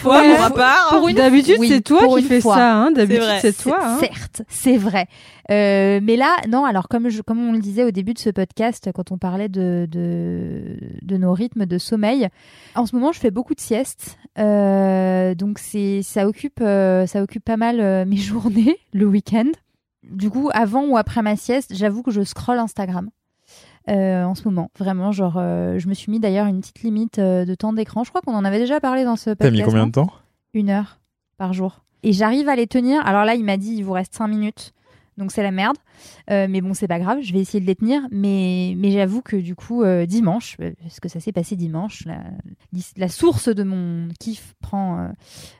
[0.03, 0.89] Pour une fois, part.
[0.91, 1.17] Pour une...
[1.17, 2.75] D'habitude, c'est toi qui fais ça.
[2.75, 2.91] Hein.
[2.93, 3.79] D'habitude, c'est toi.
[3.83, 3.99] Hein.
[4.01, 5.07] Certes, c'est vrai.
[5.51, 6.65] Euh, mais là, non.
[6.65, 9.49] Alors, comme je, comme on le disait au début de ce podcast, quand on parlait
[9.49, 12.29] de de, de nos rythmes de sommeil,
[12.75, 14.19] en ce moment, je fais beaucoup de siestes.
[14.39, 19.51] Euh, donc, c'est ça occupe euh, ça occupe pas mal euh, mes journées le week-end.
[20.05, 23.11] Du coup, avant ou après ma sieste, j'avoue que je scrolle Instagram.
[23.89, 24.71] Euh, en ce moment.
[24.79, 28.03] Vraiment, genre, euh, je me suis mis d'ailleurs une petite limite euh, de temps d'écran.
[28.03, 29.39] Je crois qu'on en avait déjà parlé dans ce podcast.
[29.39, 30.11] T'as mis combien de temps?
[30.55, 30.99] Une heure
[31.39, 31.85] par jour.
[32.03, 33.07] Et j'arrive à les tenir.
[33.07, 34.73] Alors là, il m'a dit, il vous reste cinq minutes.
[35.17, 35.77] Donc c'est la merde.
[36.29, 38.03] mais bon, c'est pas grave, je vais essayer de les tenir.
[38.11, 42.23] Mais, mais j'avoue que du coup, dimanche, parce que ça s'est passé dimanche, la,
[42.97, 45.11] la, source de mon kiff prend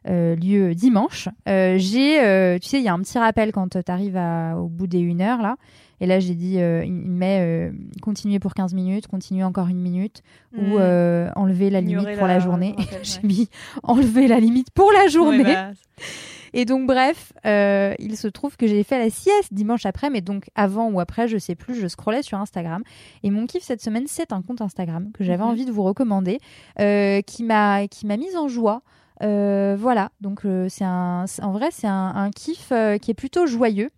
[0.05, 1.29] lieu dimanche.
[1.47, 4.21] j'ai, tu sais, il y a un petit rappel quand tu arrives
[4.57, 5.57] au bout des une heure là.
[6.01, 9.81] Et là, j'ai dit, euh, il met euh, continuer pour 15 minutes, continuer encore une
[9.81, 10.23] minute,
[10.55, 12.77] ou euh, enlever la limite pour la, journée.
[13.03, 13.49] j'ai mis
[13.83, 15.45] enlever la limite pour la journée.
[15.45, 15.71] Bah,
[16.59, 20.49] et donc, bref, il se trouve que j'ai fait la sieste dimanche après, mais donc
[20.55, 22.83] avant ou après, je sais plus, je scrollais sur Instagram.
[23.23, 25.51] Et mon kiff cette semaine, c'est un compte Instagram que j'avais mhm.
[25.51, 26.39] envie de vous recommander,
[26.79, 28.81] qui m'a qui m'a mise en joie.
[29.21, 33.91] voilà, donc c'est un, en vrai, c'est un, un kiff qui est plutôt joyeux.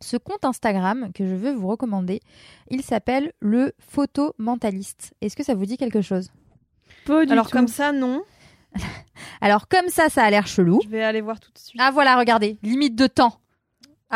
[0.00, 2.20] Ce compte Instagram que je veux vous recommander,
[2.70, 5.12] il s'appelle le photo mentaliste.
[5.20, 6.30] Est-ce que ça vous dit quelque chose?
[7.06, 8.22] Pas du Alors comme ça, non.
[9.40, 10.80] Alors comme ça, ça a l'air chelou.
[10.84, 11.80] Je vais aller voir tout de suite.
[11.82, 13.40] Ah voilà, regardez, limite de temps.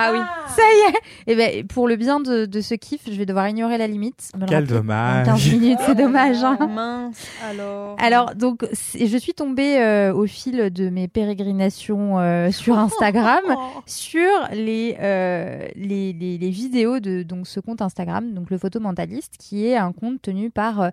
[0.01, 0.19] Ah oui,
[0.55, 1.33] ça y est.
[1.33, 4.31] Et ben pour le bien de, de ce kiff, je vais devoir ignorer la limite.
[4.47, 5.27] Quel dommage.
[5.27, 6.45] 15 minutes, c'est dommage.
[6.45, 6.57] Hein.
[6.69, 7.97] Mince, alors.
[7.99, 8.65] Alors donc
[8.95, 13.43] je suis tombée euh, au fil de mes pérégrinations euh, sur Instagram
[13.87, 19.35] sur les, euh, les, les, les vidéos de donc ce compte Instagram, donc le photomentaliste,
[19.37, 20.93] qui est un compte tenu par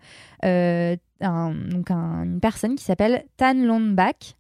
[1.21, 4.35] une personne qui s'appelle Tan Londbach.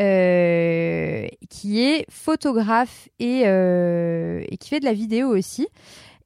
[0.00, 5.68] Euh, qui est photographe et, euh, et, qui fait de la vidéo aussi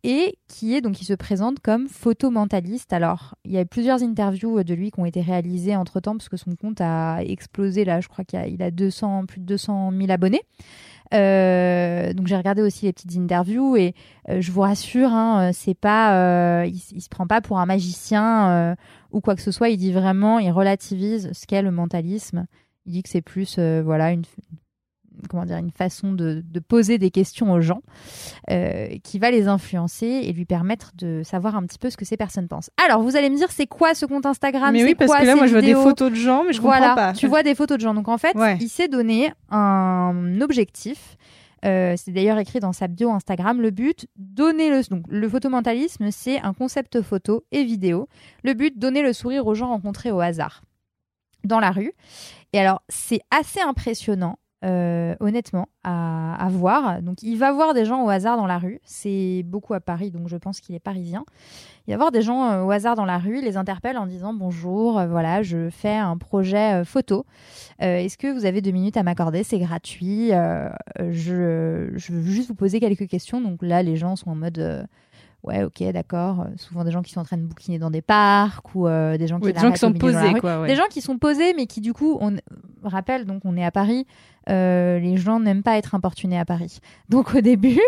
[0.05, 2.93] et qui est donc qui se présente comme photomentaliste.
[2.93, 6.29] Alors, il y a plusieurs interviews de lui qui ont été réalisées entre temps parce
[6.29, 9.47] que son compte a explosé là, je crois qu'il a, il a 200 plus de
[9.47, 10.43] 200 000 abonnés.
[11.15, 13.95] Euh, donc j'ai regardé aussi les petites interviews et
[14.29, 18.77] je vous rassure, hein, c'est pas, il, il, se prend pas pour un magicien
[19.13, 19.71] ou quoi que ce soit.
[19.71, 22.47] Il dit vraiment, il relativise ce qu'est le mentalisme.
[22.87, 24.25] Il dit que c'est plus euh, voilà une
[25.29, 27.83] comment dire une façon de, de poser des questions aux gens
[28.51, 32.05] euh, qui va les influencer et lui permettre de savoir un petit peu ce que
[32.05, 32.71] ces personnes pensent.
[32.85, 34.73] Alors vous allez me dire c'est quoi ce compte Instagram?
[34.73, 36.89] Mais oui parce que là moi je vois des photos de gens mais je voilà,
[36.89, 37.13] comprends pas.
[37.13, 41.17] Tu vois des photos de gens donc en fait il s'est donné un objectif.
[41.65, 43.61] Euh, c'est d'ailleurs écrit dans sa bio Instagram.
[43.61, 48.09] Le but, donner le donc le photomentalisme, c'est un concept photo et vidéo.
[48.45, 50.63] Le but, donner le sourire aux gens rencontrés au hasard
[51.45, 51.93] dans la rue.
[52.53, 54.39] Et alors, c'est assez impressionnant.
[54.65, 57.03] Euh, honnêtement, à, voir.
[57.03, 58.81] Donc, il va voir des gens au hasard dans la rue.
[58.85, 61.25] C'est beaucoup à Paris, donc je pense qu'il est parisien.
[61.87, 64.07] Il va voir des gens euh, au hasard dans la rue, il les interpelle en
[64.07, 67.27] disant bonjour, euh, voilà, je fais un projet photo.
[67.79, 69.45] Est-ce que vous avez deux minutes à m'accorder?
[69.45, 70.31] C'est gratuit.
[70.31, 73.41] je, je veux juste vous poser quelques questions.
[73.43, 74.89] Donc là, les gens sont en mode
[75.43, 76.41] ouais, ok, d'accord.
[76.41, 79.17] Euh, souvent des gens qui sont en train de bouquiner dans des parcs ou euh,
[79.17, 80.67] des gens qui, des gens qui sont posés, quoi.
[80.67, 82.37] Des gens qui sont posés, mais qui du coup, on
[82.85, 84.07] rappelle, donc on est à Paris.
[84.49, 86.79] Euh, les gens n'aiment pas être importunés à Paris.
[87.09, 87.81] Donc au début,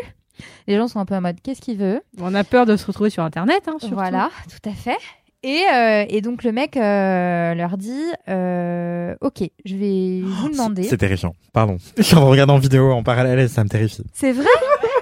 [0.66, 2.02] les gens sont un peu en mode qu'est-ce qu'il veut?
[2.20, 3.94] On a peur de se retrouver sur Internet, hein, surtout.
[3.94, 4.98] Voilà, tout à fait.
[5.44, 10.82] Et, euh, et, donc le mec euh, leur dit euh, Ok, je vais vous demander.
[10.82, 11.76] C'est terrifiant, pardon.
[11.96, 14.02] Je suis en regardant en vidéo en parallèle et ça me terrifie.
[14.12, 14.46] C'est vrai?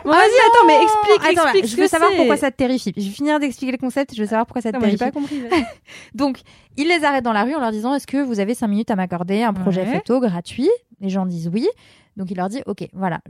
[0.07, 1.66] Bon, Vas-y, ah attends, mais explique, explique.
[1.66, 2.93] je veux savoir pourquoi ça te terrifie.
[2.97, 4.99] Je vais finir d'expliquer le concept, je veux savoir pourquoi ça te terrifie.
[4.99, 5.43] J'ai pas compris.
[6.15, 6.41] donc,
[6.77, 8.91] il les arrête dans la rue en leur disant Est-ce que vous avez cinq minutes
[8.91, 10.70] à m'accorder un projet photo gratuit?
[11.01, 11.69] Les gens disent oui.
[12.16, 13.20] Donc il leur dit, ok, voilà,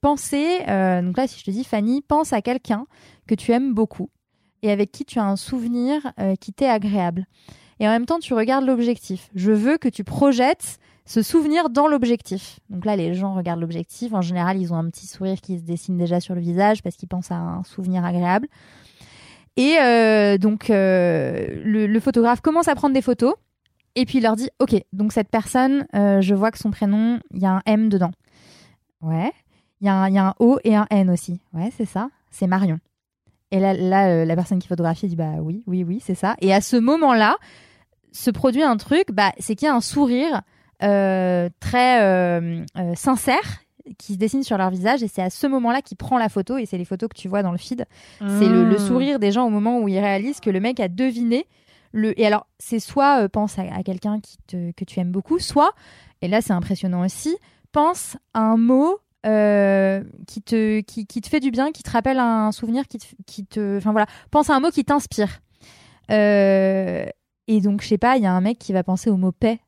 [0.00, 2.86] pensez, donc là si je te dis Fanny, pense à quelqu'un
[3.28, 4.10] que tu aimes beaucoup,
[4.62, 7.26] et avec qui tu as un souvenir euh, qui t'est agréable.
[7.80, 9.28] Et en même temps, tu regardes l'objectif.
[9.34, 12.60] Je veux que tu projettes ce souvenir dans l'objectif.
[12.70, 14.12] Donc là, les gens regardent l'objectif.
[14.12, 16.96] En général, ils ont un petit sourire qui se dessine déjà sur le visage parce
[16.96, 18.48] qu'ils pensent à un souvenir agréable.
[19.56, 23.34] Et euh, donc, euh, le, photographe commence à prendre des photos.
[23.94, 27.42] Et puis il leur dit, OK, donc cette personne, je vois que son prénom, il
[27.42, 28.12] y a un M dedans.
[29.02, 29.32] Ouais.
[29.82, 31.40] Il y, a un O et un N aussi.
[31.52, 32.08] Ouais, c'est ça.
[32.30, 32.78] C'est Marion.
[33.50, 36.36] Et là, euh, la personne qui photographie dit bah oui, oui, oui, c'est ça.
[36.40, 37.36] Et à ce moment-là,
[38.12, 40.40] se produit un truc, bah, c'est qu'il y a un sourire euh,
[41.60, 42.64] très euh,
[42.94, 43.62] sincère
[43.98, 46.56] qui se dessine sur leur visage et c'est à ce moment-là qu'il prend la photo
[46.56, 47.84] et c'est les photos que tu vois dans le feed.
[48.18, 48.78] C'est le, ah.
[48.78, 51.46] sourire des gens au moment où ils réalisent que le mec a deviné
[51.90, 55.72] le et alors c'est soit pense à, quelqu'un qui te, que tu aimes beaucoup, soit
[56.20, 57.36] et là c'est impressionnant aussi,
[57.72, 61.90] pense à un mot euh, qui, te, qui, qui, te fait du bien, qui te
[61.90, 63.06] rappelle un souvenir, qui te.
[63.26, 65.40] Qui te enfin voilà, pense à un mot qui t'inspire.
[66.10, 67.06] Euh,
[67.46, 69.30] et donc, je sais pas, il y a un mec qui va penser au mot
[69.30, 69.60] paix.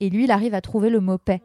[0.00, 1.42] Et lui, il arrive à trouver le mot paix.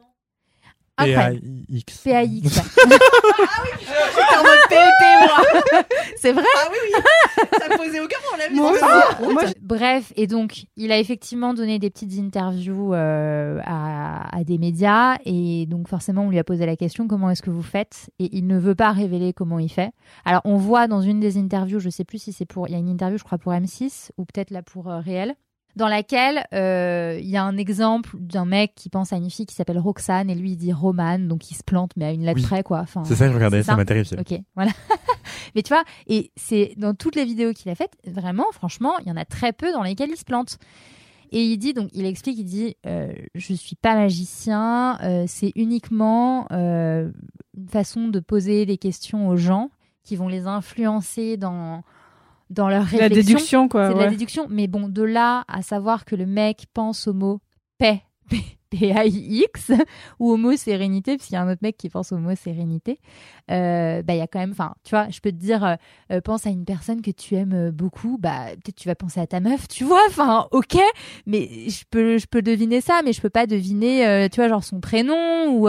[0.96, 2.02] P-A-I-X.
[2.04, 2.60] P-A-I-X.
[2.60, 5.82] ah oui, j'étais en mode P-E-P, moi.
[6.16, 7.02] C'est vrai Ah oui, oui.
[7.58, 8.54] Ça me posait aucun problème.
[8.54, 14.58] Moi, Bref, et donc, il a effectivement donné des petites interviews euh, à, à, des
[14.58, 15.18] médias.
[15.24, 18.10] Et donc, forcément, on lui a posé la question comment est-ce que vous faites?
[18.20, 19.90] Et il ne veut pas révéler comment il fait.
[20.24, 22.68] Alors, on voit dans une des interviews, je sais plus si c'est pour.
[22.68, 25.34] Il y a une interview, je crois, pour M6 ou peut-être là pour euh, Réel
[25.76, 29.46] dans laquelle euh, il y a un exemple d'un mec qui pense à une fille
[29.46, 32.24] qui s'appelle Roxane et lui il dit Romane, donc il se plante mais à une
[32.24, 32.80] lettre près quoi.
[32.80, 34.18] Enfin, c'est ça que je regardais, ça, m'a terrifié.
[34.18, 34.70] Ok, voilà.
[35.54, 39.08] mais tu vois, et c'est dans toutes les vidéos qu'il a faites, vraiment, franchement, il
[39.08, 40.58] y en a très peu dans lesquelles il se plante.
[41.32, 45.50] Et il dit donc, il explique, il dit, euh, je suis pas magicien, euh, c'est
[45.56, 47.10] uniquement euh,
[47.56, 49.70] une façon de poser des questions aux gens
[50.04, 51.82] qui vont les influencer dans
[52.54, 53.08] dans leur réflexion.
[53.08, 53.88] La déduction, quoi.
[53.88, 54.46] C'est de la déduction.
[54.48, 57.40] Mais bon, de là à savoir que le mec pense au mot
[57.78, 58.02] paix,
[58.70, 59.72] P-A-I-X,
[60.18, 62.34] ou au mot sérénité, parce qu'il y a un autre mec qui pense au mot
[62.34, 62.98] sérénité,
[63.50, 65.74] euh, bah, il y a quand même, enfin, tu vois, je peux te dire, euh,
[66.12, 69.26] euh, pense à une personne que tu aimes beaucoup, bah, peut-être tu vas penser à
[69.26, 70.76] ta meuf, tu vois, enfin, ok,
[71.26, 74.64] mais je peux, je peux deviner ça, mais je peux pas deviner, tu vois, genre
[74.64, 75.68] son prénom ou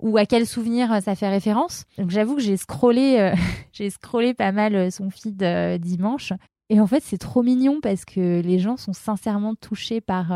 [0.00, 1.84] ou à quel souvenir euh, ça fait référence.
[1.98, 3.34] Donc j'avoue que j'ai scrollé, euh,
[3.72, 5.36] j'ai scrollé pas mal euh, son feed
[5.80, 6.32] dimanche.
[6.68, 10.32] Et en fait, c'est trop mignon parce que les gens sont sincèrement touchés par.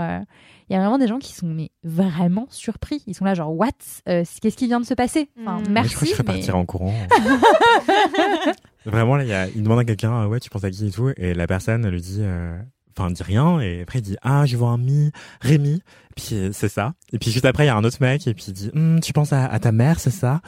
[0.68, 3.02] Il y a vraiment des gens qui sont mais vraiment surpris.
[3.08, 3.70] Ils sont là genre what?
[4.06, 5.28] Qu'est-ce qui vient de se passer?
[5.40, 5.72] Enfin, Mmh.
[5.72, 5.90] Merci.
[5.90, 6.94] je crois que je vais mais- partir en courant.
[8.86, 10.90] Vraiment, là, il, y a, il demande à quelqu'un, ouais, tu penses à qui et
[10.90, 12.56] tout, et la personne lui dit, euh,
[12.98, 15.10] enfin, dit rien, et après il dit, ah, je vois un mi,
[15.40, 15.82] Rémi,
[16.16, 16.94] puis c'est ça.
[17.12, 19.00] Et puis juste après, il y a un autre mec, et puis il dit, Hum,
[19.00, 20.40] tu penses à, à ta mère, c'est ça?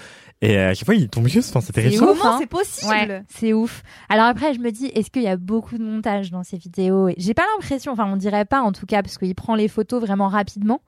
[0.44, 2.04] Et euh, à chaque fois, il tombe juste, enfin, c'est terrifiant.
[2.06, 2.36] Comment hein.
[2.40, 3.84] c'est possible Ouais, c'est ouf.
[4.08, 7.08] Alors après, je me dis, est-ce qu'il y a beaucoup de montage dans ces vidéos
[7.08, 9.68] Et J'ai pas l'impression, enfin, on dirait pas en tout cas, parce qu'il prend les
[9.68, 10.80] photos vraiment rapidement.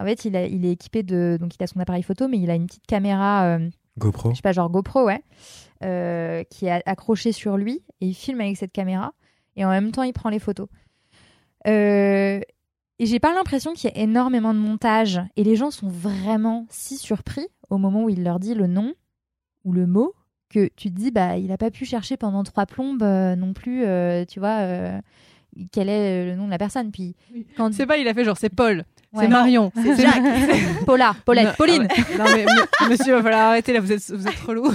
[0.00, 2.38] En fait, il, a- il est équipé de, donc il a son appareil photo, mais
[2.38, 3.68] il a une petite caméra, euh,
[3.98, 4.30] GoPro.
[4.30, 5.22] je sais pas, genre GoPro, ouais,
[5.84, 9.12] euh, qui est accrochée sur lui et il filme avec cette caméra
[9.56, 10.66] et en même temps, il prend les photos.
[11.66, 12.40] Euh,
[12.98, 15.20] et j'ai pas l'impression qu'il y ait énormément de montage.
[15.36, 18.94] Et les gens sont vraiment si surpris au moment où il leur dit le nom
[19.64, 20.14] ou le mot
[20.50, 23.54] que tu te dis bah il a pas pu chercher pendant trois plombes euh, non
[23.54, 25.00] plus euh, tu vois euh,
[25.72, 26.92] quel est le nom de la personne.
[26.92, 27.16] Puis
[27.56, 29.24] quand C'est pas, il a fait genre, c'est Paul, Ouais.
[29.24, 30.22] c'est Marion, c'est Jacques.
[30.86, 32.44] Paula Paulette Non, Pauline ah ouais.
[32.44, 34.66] Non mais monsieur, va falloir arrêter là, vous êtes, vous êtes relou.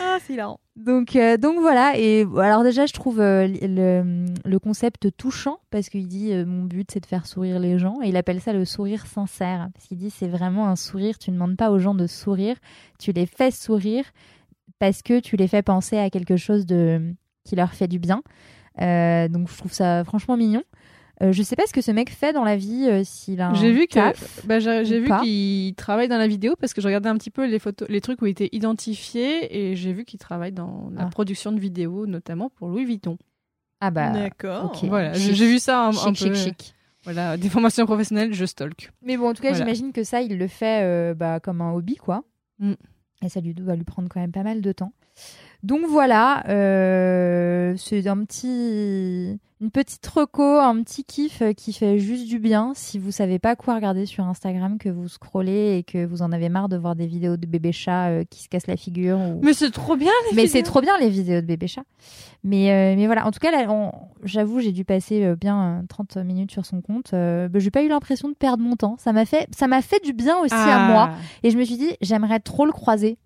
[0.00, 0.58] Ah, c'est hilarant.
[0.76, 1.98] Donc, euh, donc voilà.
[1.98, 6.90] Et alors déjà, je trouve euh, le, concept touchant parce qu'il dit euh, mon but
[6.90, 9.98] c'est de faire sourire les gens et il appelle ça le sourire sincère parce qu'il
[9.98, 11.18] dit c'est vraiment un sourire.
[11.18, 12.56] Tu ne demandes pas aux gens de sourire,
[12.98, 14.04] tu les fais sourire
[14.78, 17.14] parce que tu les fais penser à quelque chose de
[17.44, 18.22] qui leur fait du bien.
[18.78, 20.62] Donc je trouve ça franchement mignon.
[21.22, 23.50] Euh, je sais pas ce que ce mec fait dans la vie, euh, s'il a
[23.50, 23.98] un J'ai vu que,
[24.46, 27.46] bah, j'ai vu qu'il travaille dans la vidéo parce que je regardais un petit peu
[27.46, 31.02] les photos, les trucs où il était identifié et j'ai vu qu'il travaille dans la
[31.02, 31.06] Ah.
[31.10, 33.18] production de vidéos, notamment pour Louis Vuitton.
[33.82, 34.74] Ah bah D'accord.
[34.84, 36.14] Voilà, j'ai vu ça un, peu.
[36.14, 36.74] chic, chic.
[37.04, 38.90] Voilà, des formations professionnelles, je stalk.
[39.02, 39.64] Mais bon, en tout cas, Voilà.
[39.64, 42.24] j'imagine que ça, il le fait euh, bah, comme un hobby, quoi.
[42.58, 42.74] Mm.
[43.24, 44.92] Et ça lui doit lui prendre quand même pas mal de temps.
[45.62, 51.98] Donc voilà, euh, c'est un petit, une petite reco, un petit kiff euh, qui fait
[51.98, 52.72] juste du bien.
[52.74, 56.32] Si vous savez pas quoi regarder sur Instagram, que vous scrollez et que vous en
[56.32, 59.18] avez marre de voir des vidéos de bébés chats euh, qui se cassent la figure.
[59.18, 59.40] Ou...
[59.42, 61.84] Mais c'est trop bien les Mais c'est trop bien les vidéos de bébés chats.
[62.42, 63.92] Mais, euh, mais voilà, en tout cas, là, on-
[64.24, 67.10] j'avoue, j'ai dû passer bien euh, 30 minutes sur son compte.
[67.12, 68.96] Bah, j'ai pas eu l'impression de perdre mon temps.
[68.98, 70.90] Ça m'a fait, ça m'a fait du bien aussi à Ah.
[70.90, 71.10] moi.
[71.42, 73.18] Et je me suis dit, j'aimerais trop le croiser.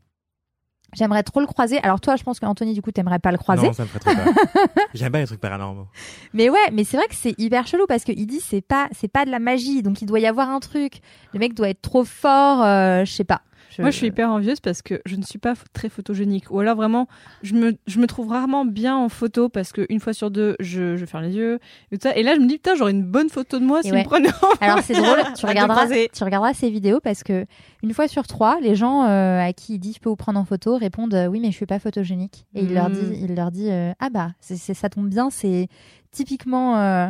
[0.94, 1.78] J'aimerais trop le croiser.
[1.82, 3.66] Alors toi, je pense qu'Anthony, du coup, t'aimerais pas le croiser.
[3.66, 4.32] Non, ça me ferait trop peur.
[4.94, 5.86] J'aime pas les trucs paranormaux.
[6.32, 9.08] Mais ouais, mais c'est vrai que c'est hyper chelou parce qu'il dit c'est pas, c'est
[9.08, 9.82] pas de la magie.
[9.82, 11.00] Donc il doit y avoir un truc.
[11.32, 12.62] Le mec doit être trop fort.
[12.62, 13.42] euh, je sais pas.
[13.82, 16.50] Moi, je suis hyper envieuse parce que je ne suis pas très photogénique.
[16.50, 17.08] Ou alors, vraiment,
[17.42, 20.96] je me, je me trouve rarement bien en photo parce qu'une fois sur deux, je,
[20.96, 21.58] je ferme les yeux.
[21.90, 22.16] Et, tout ça.
[22.16, 24.00] et là, je me dis, putain, j'aurais une bonne photo de moi si ouais.
[24.00, 27.46] me prenait en Alors c'est drôle, tu regarderas, tu regarderas ces vidéos parce que
[27.82, 30.38] une fois sur trois, les gens euh, à qui il dit je peux vous prendre
[30.38, 33.34] en photo répondent euh, oui mais je suis pas photogénique et il leur dit il
[33.34, 35.68] leur dit euh, ah bah c'est, ça tombe bien c'est
[36.10, 37.08] typiquement euh,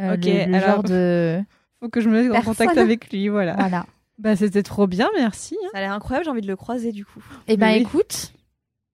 [0.00, 1.40] euh, Ok, le, le alors- genre de
[1.80, 3.54] Faut que je me mette en contact avec lui, voilà.
[3.54, 3.84] voilà.
[4.18, 5.56] Bah, c'était trop bien, merci.
[5.64, 5.68] hein.
[5.72, 7.22] Ça a l'air incroyable, j'ai envie de le croiser du coup.
[7.48, 7.82] Et ben Oui.
[7.82, 8.32] écoute,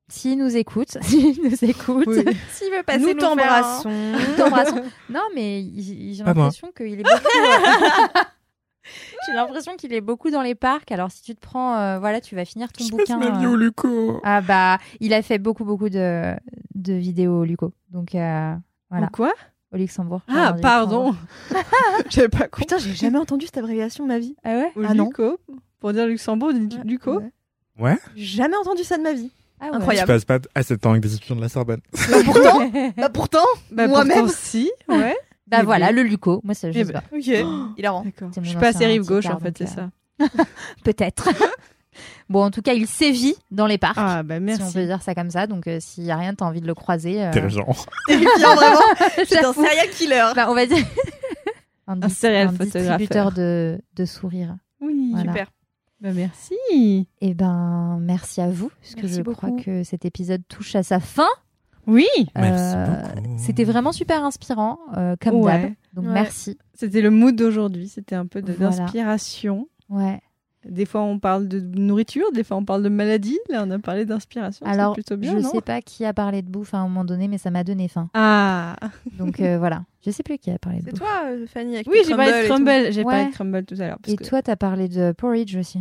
[0.08, 2.24] s'il nous écoute, s'il nous écoute, Oui.
[2.50, 3.90] s'il veut passer Nous faire un- t'embrassons.
[4.28, 4.82] Nous t'embrassons.
[5.10, 6.44] Non, mais il- j'ai Pas moi.
[6.44, 7.14] l'impression qu'il est beaucoup.
[9.26, 10.90] j'ai l'impression qu'il est beaucoup dans les parcs.
[10.90, 13.20] Alors si tu te prends, euh, voilà, tu vas finir ton bouquin.
[13.22, 14.20] euh, Luco.
[14.24, 16.34] Ah bah, il a fait beaucoup beaucoup de,
[16.74, 17.72] de vidéos Luco.
[17.90, 18.54] Donc euh,
[18.90, 19.32] voilà, Ou quoi?
[19.72, 20.20] Au Luxembourg.
[20.28, 21.14] Ah, pardon.
[22.10, 22.62] J'avais pas compris.
[22.62, 24.36] Putain, j'ai jamais entendu cette abréviation de ma vie.
[24.44, 25.06] Ah ouais Ou Ah non.
[25.06, 25.38] Luco.
[25.80, 27.18] Pour dire Luxembourg, on dit Luco.
[27.20, 27.30] Ouais.
[27.78, 27.98] Ouais.
[28.16, 29.30] Jamais entendu ça de ma vie.
[29.60, 29.70] Ah ouais.
[29.72, 30.06] Je Incroyable.
[30.08, 31.80] passe pas assez de temps avec des étudiants de la Sorbonne.
[32.10, 33.38] Bah pourtant, bah pourtant,
[33.70, 34.18] Bah, moi-même.
[34.18, 34.70] pourtant, si.
[34.88, 35.16] Ouais.
[35.46, 36.40] Bah voilà, le Luco.
[36.44, 37.00] Moi, ça, je Eh sais ben.
[37.00, 37.16] pas.
[37.16, 37.26] Ok,
[37.78, 38.02] hilarant.
[38.04, 38.28] D'accord.
[38.34, 39.90] C'est Je suis pas assez rive gauche, en fait, c'est donc, ça.
[40.84, 41.28] Peut-être.
[42.28, 43.96] Bon, en tout cas, il sévit dans les parcs.
[43.98, 44.74] Ah, bah Si on merci.
[44.74, 46.74] peut dire ça comme ça, donc euh, s'il y a rien, t'as envie de le
[46.74, 47.22] croiser.
[47.24, 47.86] euh, T'es genre.
[48.08, 48.80] Vraiment.
[49.26, 50.32] C'est un serial killer.
[50.34, 50.84] Bah, on va dire
[51.86, 52.72] un, dis- serial un photographe.
[52.98, 54.56] distributeur de, de sourires.
[54.80, 55.32] Oui, Voilà.
[55.32, 55.46] Super.
[56.00, 57.06] Bah merci.
[57.20, 59.36] Eh ben, merci à vous, parce que Merci je beaucoup.
[59.46, 61.28] crois que cet épisode touche à sa fin.
[61.86, 62.06] Oui.
[62.34, 63.36] Merci Euh, beaucoup.
[63.38, 65.62] C'était vraiment super inspirant, euh, comme Ouais.
[65.62, 65.72] d'hab.
[65.94, 66.12] Donc Ouais.
[66.12, 66.58] merci.
[66.74, 67.86] C'était le mood d'aujourd'hui.
[67.88, 68.76] C'était un peu de- Voilà.
[68.76, 69.68] d'inspiration.
[69.90, 70.20] Ouais.
[70.68, 73.38] Des fois, on parle de nourriture, des fois, on parle de maladie.
[73.48, 74.64] Là, on a parlé d'inspiration.
[74.64, 76.84] c'est Alors, plutôt bien, je non sais pas qui a parlé de bouffe à un
[76.84, 78.08] moment donné, mais ça m'a donné faim.
[78.14, 78.76] Ah.
[79.18, 79.84] Donc euh, voilà.
[80.04, 81.00] Je sais plus qui a parlé de C'est bouffe.
[81.00, 82.92] toi, euh, Fanny, avec Oui, j'ai parlé de crumble.
[82.92, 83.98] J'ai parlé de crumble tout à l'heure.
[84.06, 85.80] Et que- toi, t'as parlé de porridge aussi.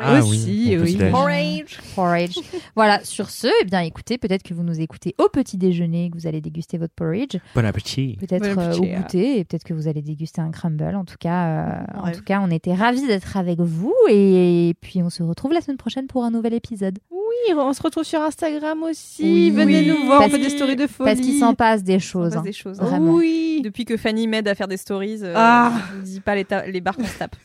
[0.00, 0.96] Ah Aussi, oui.
[1.10, 1.78] Porridge.
[1.94, 2.38] Porridge.
[2.76, 6.16] voilà, sur ce, eh bien écoutez, peut-être que vous nous écoutez au petit déjeuner, que
[6.16, 8.16] vous allez déguster votre porridge, Bon appétit.
[8.20, 10.94] peut-être Bon euh, au goûter, et peut-être que vous allez déguster un crumble.
[10.94, 15.02] En tout cas, euh, en tout cas, on était ravis d'être avec vous, et puis
[15.02, 16.98] on se retrouve la semaine prochaine pour un nouvel épisode.
[17.30, 19.22] Oui, on se retrouve sur Instagram aussi.
[19.22, 19.50] Oui.
[19.50, 19.86] Venez Oui.
[19.86, 21.10] nous voir, on fait des stories de folie.
[21.14, 22.30] Parce qu'il s'en passe des choses.
[22.30, 22.42] passe hein.
[22.42, 22.78] des choses.
[22.78, 23.12] Vraiment.
[23.14, 23.60] Oui.
[23.62, 25.72] Depuis que Fanny m'aide à faire des stories, euh, Ah.
[25.92, 27.36] je vous dis pas les, ta- les barres qu'on se tape.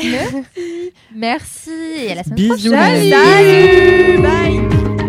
[1.14, 1.70] Merci,
[2.06, 2.70] et à la semaine Bisous.
[2.70, 3.10] prochaine.
[3.12, 5.07] Salut Bye